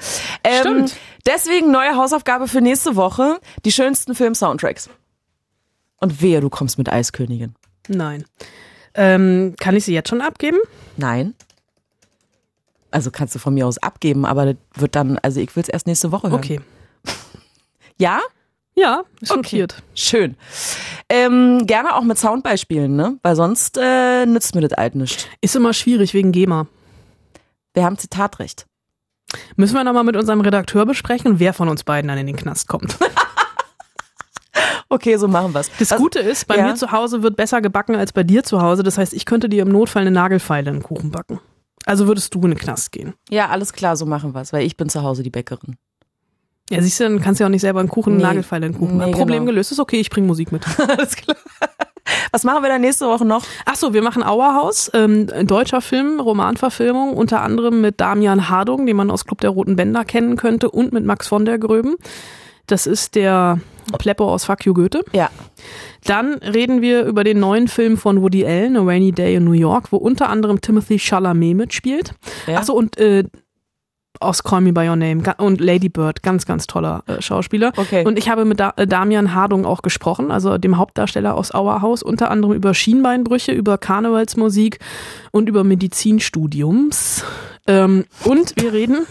Ähm, 0.45 0.59
Stimmt. 0.61 0.95
Deswegen 1.25 1.69
neue 1.71 1.95
Hausaufgabe 1.97 2.47
für 2.47 2.61
nächste 2.61 2.95
Woche. 2.95 3.39
Die 3.65 3.71
schönsten 3.71 4.15
Film-Soundtracks. 4.15 4.89
Und 5.97 6.21
wehe, 6.21 6.39
du 6.39 6.49
kommst 6.49 6.77
mit 6.77 6.89
Eiskönigin. 6.89 7.53
Nein. 7.89 8.23
Ähm, 8.93 9.55
kann 9.59 9.75
ich 9.75 9.85
sie 9.85 9.93
jetzt 9.93 10.09
schon 10.09 10.21
abgeben? 10.21 10.57
Nein. 10.97 11.33
Also 12.91 13.09
kannst 13.09 13.33
du 13.35 13.39
von 13.39 13.53
mir 13.53 13.65
aus 13.65 13.77
abgeben, 13.77 14.25
aber 14.25 14.47
das 14.47 14.55
wird 14.75 14.95
dann, 14.95 15.17
also 15.19 15.39
ich 15.39 15.55
will 15.55 15.63
es 15.63 15.69
erst 15.69 15.87
nächste 15.87 16.11
Woche 16.11 16.29
hören. 16.29 16.39
Okay. 16.39 16.59
Ja? 17.97 18.19
Ja, 18.73 19.03
ist 19.19 19.31
Okay. 19.31 19.67
Schön. 19.93 20.35
Ähm, 21.07 21.67
gerne 21.67 21.93
auch 21.93 22.01
mit 22.01 22.17
Soundbeispielen, 22.17 22.95
ne? 22.95 23.19
Weil 23.21 23.35
sonst 23.35 23.77
äh, 23.79 24.25
nützt 24.25 24.55
mir 24.55 24.61
das 24.61 24.73
alt 24.73 24.95
nicht. 24.95 25.29
Ist 25.41 25.55
immer 25.55 25.73
schwierig 25.73 26.13
wegen 26.15 26.31
GEMA. 26.31 26.67
Wir 27.73 27.83
haben 27.83 27.97
Zitatrecht. 27.99 28.65
Müssen 29.55 29.75
wir 29.75 29.83
nochmal 29.83 30.03
mit 30.03 30.15
unserem 30.15 30.41
Redakteur 30.41 30.85
besprechen, 30.85 31.39
wer 31.39 31.53
von 31.53 31.69
uns 31.69 31.83
beiden 31.83 32.07
dann 32.07 32.17
in 32.17 32.27
den 32.27 32.35
Knast 32.35 32.67
kommt. 32.67 32.97
Okay, 34.93 35.15
so 35.15 35.29
machen 35.29 35.53
wir's. 35.53 35.71
Das 35.79 35.91
Was- 35.91 35.97
Gute 35.97 36.19
ist, 36.19 36.47
bei 36.47 36.57
ja. 36.57 36.67
mir 36.67 36.75
zu 36.75 36.91
Hause 36.91 37.23
wird 37.23 37.37
besser 37.37 37.61
gebacken 37.61 37.95
als 37.95 38.11
bei 38.11 38.23
dir 38.23 38.43
zu 38.43 38.61
Hause. 38.61 38.83
Das 38.83 38.97
heißt, 38.97 39.13
ich 39.13 39.25
könnte 39.25 39.47
dir 39.47 39.61
im 39.61 39.69
Notfall 39.69 40.01
eine 40.01 40.11
Nagelfeile 40.11 40.69
in 40.69 40.77
den 40.77 40.83
Kuchen 40.83 41.11
backen. 41.11 41.39
Also 41.85 42.07
würdest 42.07 42.35
du 42.35 42.41
in 42.41 42.49
den 42.51 42.57
Knast 42.57 42.91
gehen. 42.91 43.13
Ja, 43.29 43.47
alles 43.47 43.71
klar, 43.71 43.95
so 43.95 44.05
machen 44.05 44.33
wir's, 44.35 44.51
weil 44.51 44.65
ich 44.65 44.75
bin 44.75 44.89
zu 44.89 45.01
Hause 45.01 45.23
die 45.23 45.29
Bäckerin. 45.29 45.77
Ja, 46.69 46.81
siehst 46.81 46.99
du, 46.99 47.05
dann 47.05 47.21
kannst 47.21 47.39
du 47.39 47.43
ja 47.43 47.47
auch 47.47 47.51
nicht 47.51 47.61
selber 47.61 47.79
einen 47.79 47.87
Kuchen, 47.89 48.17
Nee. 48.17 48.23
Nagelfeile 48.23 48.65
in 48.65 48.73
den 48.73 48.79
Kuchen 48.79 48.93
Nee, 48.97 48.99
backen. 49.05 49.13
Problem 49.13 49.39
genau. 49.39 49.51
gelöst. 49.51 49.71
Ist 49.71 49.79
okay, 49.79 49.99
ich 50.01 50.09
bringe 50.09 50.27
Musik 50.27 50.51
mit. 50.51 50.63
alles 50.89 51.15
klar. 51.15 51.37
Was 52.33 52.43
machen 52.43 52.61
wir 52.61 52.69
dann 52.69 52.81
nächste 52.81 53.07
Woche 53.07 53.23
noch? 53.25 53.43
Ach 53.65 53.75
so, 53.75 53.93
wir 53.93 54.01
machen 54.01 54.23
Auerhaus, 54.23 54.91
ähm, 54.93 55.27
deutscher 55.47 55.79
Film, 55.81 56.19
Romanverfilmung, 56.19 57.13
unter 57.15 57.41
anderem 57.41 57.79
mit 57.79 58.01
Damian 58.01 58.49
Hardung, 58.49 58.85
den 58.85 58.97
man 58.97 59.09
aus 59.09 59.25
Club 59.25 59.39
der 59.41 59.51
Roten 59.51 59.75
Bänder 59.77 60.03
kennen 60.05 60.35
könnte, 60.35 60.69
und 60.69 60.91
mit 60.93 61.05
Max 61.05 61.27
von 61.29 61.45
der 61.45 61.59
Gröben. 61.59 61.95
Das 62.71 62.87
ist 62.87 63.15
der 63.15 63.59
Pleppo 63.97 64.31
aus 64.31 64.45
Fuck 64.45 64.65
You 64.65 64.73
Goethe. 64.73 65.03
Ja. 65.11 65.29
Dann 66.05 66.35
reden 66.35 66.81
wir 66.81 67.03
über 67.03 67.25
den 67.25 67.37
neuen 67.37 67.67
Film 67.67 67.97
von 67.97 68.21
Woody 68.21 68.45
Allen, 68.45 68.77
A 68.77 68.81
Rainy 68.81 69.11
Day 69.11 69.35
in 69.35 69.43
New 69.43 69.51
York, 69.51 69.91
wo 69.91 69.97
unter 69.97 70.29
anderem 70.29 70.61
Timothy 70.61 70.97
Chalamet 70.97 71.57
mitspielt. 71.57 72.13
Ja. 72.47 72.59
Ach 72.59 72.63
so, 72.63 72.73
und 72.73 72.97
äh, 72.97 73.25
aus 74.21 74.43
Call 74.43 74.61
Me 74.61 74.71
By 74.71 74.87
Your 74.87 74.95
Name 74.95 75.21
und 75.39 75.59
Lady 75.59 75.89
Bird, 75.89 76.23
ganz, 76.23 76.45
ganz 76.45 76.65
toller 76.65 77.03
äh, 77.07 77.21
Schauspieler. 77.21 77.73
Okay. 77.75 78.05
Und 78.05 78.17
ich 78.17 78.29
habe 78.29 78.45
mit 78.45 78.61
da 78.61 78.71
äh, 78.77 78.87
Damian 78.87 79.33
Hardung 79.33 79.65
auch 79.65 79.81
gesprochen, 79.81 80.31
also 80.31 80.57
dem 80.57 80.77
Hauptdarsteller 80.77 81.35
aus 81.35 81.51
Auerhaus, 81.51 82.03
unter 82.03 82.31
anderem 82.31 82.55
über 82.55 82.73
Schienbeinbrüche, 82.73 83.51
über 83.51 83.77
Karnevalsmusik 83.77 84.79
und 85.31 85.49
über 85.49 85.65
Medizinstudiums. 85.65 87.25
Ähm, 87.67 88.05
und 88.23 88.53
wir 88.55 88.71
reden. 88.71 89.05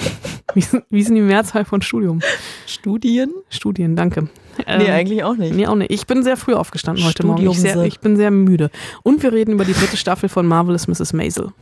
Wie 0.54 0.64
wie 0.90 1.04
denn 1.04 1.14
die 1.14 1.20
Mehrzahl 1.20 1.64
von 1.64 1.82
Studium? 1.82 2.20
Studien? 2.66 3.32
Studien, 3.48 3.96
danke. 3.96 4.22
Nee, 4.58 4.64
Ähm, 4.66 4.90
eigentlich 4.90 5.24
auch 5.24 5.36
nicht. 5.36 5.54
Nee, 5.54 5.66
auch 5.66 5.74
nicht. 5.74 5.90
Ich 5.90 6.06
bin 6.06 6.22
sehr 6.22 6.36
früh 6.36 6.54
aufgestanden 6.54 7.04
heute 7.04 7.24
Morgen. 7.26 7.48
Ich, 7.50 7.60
sehr, 7.60 7.82
ich 7.84 8.00
bin 8.00 8.16
sehr 8.16 8.30
müde. 8.30 8.70
Und 9.02 9.22
wir 9.22 9.32
reden 9.32 9.52
über 9.52 9.64
die 9.64 9.72
dritte 9.72 9.96
Staffel 9.96 10.28
von 10.28 10.46
Marvelous 10.46 10.86
Mrs. 10.88 11.12
Maisel. 11.12 11.52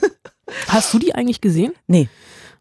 Hast 0.68 0.94
du 0.94 0.98
die 0.98 1.14
eigentlich 1.14 1.40
gesehen? 1.40 1.72
Nee. 1.86 2.08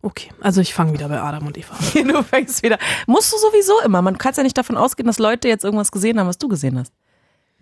Okay, 0.02 0.30
also 0.42 0.62
ich 0.62 0.74
fange 0.74 0.94
wieder 0.94 1.08
bei 1.10 1.20
Adam 1.20 1.48
und 1.48 1.58
Eva 1.58 1.74
an. 1.76 2.08
Du 2.08 2.22
fängst 2.24 2.64
wieder. 2.64 2.78
Musst 3.08 3.34
du 3.34 3.38
sowieso 3.38 3.80
immer. 3.86 4.02
Man 4.02 4.18
kann 4.18 4.34
ja 4.36 4.44
nicht 4.44 4.58
davon 4.58 4.78
ausgehen, 4.78 5.08
dass 5.08 5.20
Leute 5.20 5.48
jetzt 5.48 5.64
irgendwas 5.64 5.92
gesehen 5.92 6.20
haben, 6.20 6.28
was 6.28 6.38
du 6.38 6.48
gesehen 6.48 6.78
hast. 6.78 6.94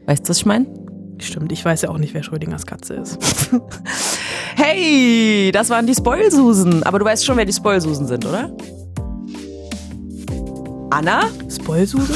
Weißt 0.06 0.26
du, 0.26 0.30
was 0.30 0.38
ich 0.38 0.46
meine? 0.46 0.68
Stimmt, 1.20 1.52
ich 1.54 1.64
weiß 1.64 1.84
ja 1.84 1.90
auch 1.90 1.98
nicht, 1.98 2.14
wer 2.14 2.24
Schrödingers 2.24 2.66
Katze 2.66 2.96
ist. 2.96 3.18
Hey, 4.56 5.52
das 5.52 5.70
waren 5.70 5.86
die 5.86 5.94
Spoilsusen. 5.94 6.84
Aber 6.84 7.00
du 7.00 7.06
weißt 7.06 7.26
schon, 7.26 7.36
wer 7.36 7.46
die 7.46 7.54
Spoilsusen 7.54 8.08
sind, 8.08 8.26
oder? 8.26 8.56
Anna? 10.92 11.30
Spoilsusen? 11.50 12.16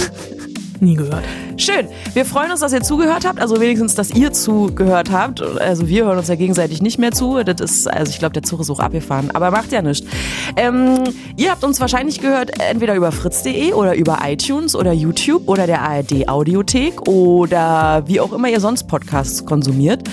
Nie 0.79 0.95
gehört. 0.95 1.25
Schön. 1.59 1.89
Wir 2.13 2.23
freuen 2.23 2.51
uns, 2.51 2.61
dass 2.61 2.71
ihr 2.71 2.81
zugehört 2.81 3.25
habt. 3.25 3.41
Also 3.41 3.59
wenigstens, 3.59 3.93
dass 3.93 4.11
ihr 4.11 4.31
zugehört 4.31 5.11
habt. 5.11 5.41
Also 5.41 5.89
wir 5.89 6.05
hören 6.05 6.17
uns 6.17 6.29
ja 6.29 6.35
gegenseitig 6.35 6.81
nicht 6.81 6.97
mehr 6.97 7.11
zu. 7.11 7.43
Das 7.43 7.59
ist, 7.59 7.85
also 7.85 8.09
ich 8.09 8.17
glaube, 8.17 8.31
der 8.31 8.43
Zug 8.43 8.61
ist 8.61 8.69
auch 8.69 8.79
abgefahren. 8.79 9.29
Aber 9.33 9.51
macht 9.51 9.73
ja 9.73 9.81
nichts. 9.81 10.07
Ähm, 10.55 11.03
ihr 11.35 11.51
habt 11.51 11.65
uns 11.65 11.81
wahrscheinlich 11.81 12.21
gehört, 12.21 12.51
entweder 12.61 12.95
über 12.95 13.11
fritz.de 13.11 13.73
oder 13.73 13.93
über 13.95 14.19
iTunes 14.23 14.73
oder 14.73 14.93
YouTube 14.93 15.49
oder 15.49 15.67
der 15.67 15.81
ARD 15.81 16.29
Audiothek 16.29 17.09
oder 17.09 18.03
wie 18.05 18.21
auch 18.21 18.31
immer 18.31 18.47
ihr 18.47 18.61
sonst 18.61 18.87
Podcasts 18.87 19.45
konsumiert. 19.45 20.07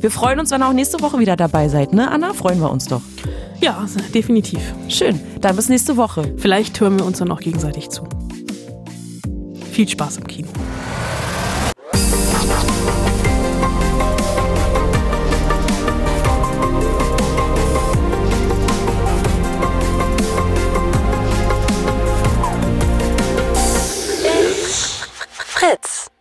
Wir 0.00 0.12
freuen 0.12 0.38
uns, 0.38 0.52
wenn 0.52 0.62
ihr 0.62 0.68
auch 0.68 0.72
nächste 0.72 1.00
Woche 1.00 1.18
wieder 1.18 1.34
dabei 1.34 1.68
seid, 1.68 1.92
ne, 1.92 2.12
Anna? 2.12 2.32
Freuen 2.32 2.60
wir 2.60 2.70
uns 2.70 2.86
doch. 2.86 3.02
Ja, 3.60 3.84
definitiv. 4.14 4.60
Schön. 4.88 5.20
Dann 5.40 5.56
bis 5.56 5.68
nächste 5.68 5.96
Woche. 5.96 6.32
Vielleicht 6.36 6.80
hören 6.80 6.96
wir 6.96 7.06
uns 7.06 7.18
dann 7.18 7.32
auch 7.32 7.40
gegenseitig 7.40 7.90
zu. 7.90 8.04
Viel 9.72 9.88
Spaß 9.88 10.18
im 10.18 10.26
Kino. 10.26 10.48
Fritz. 25.62 26.11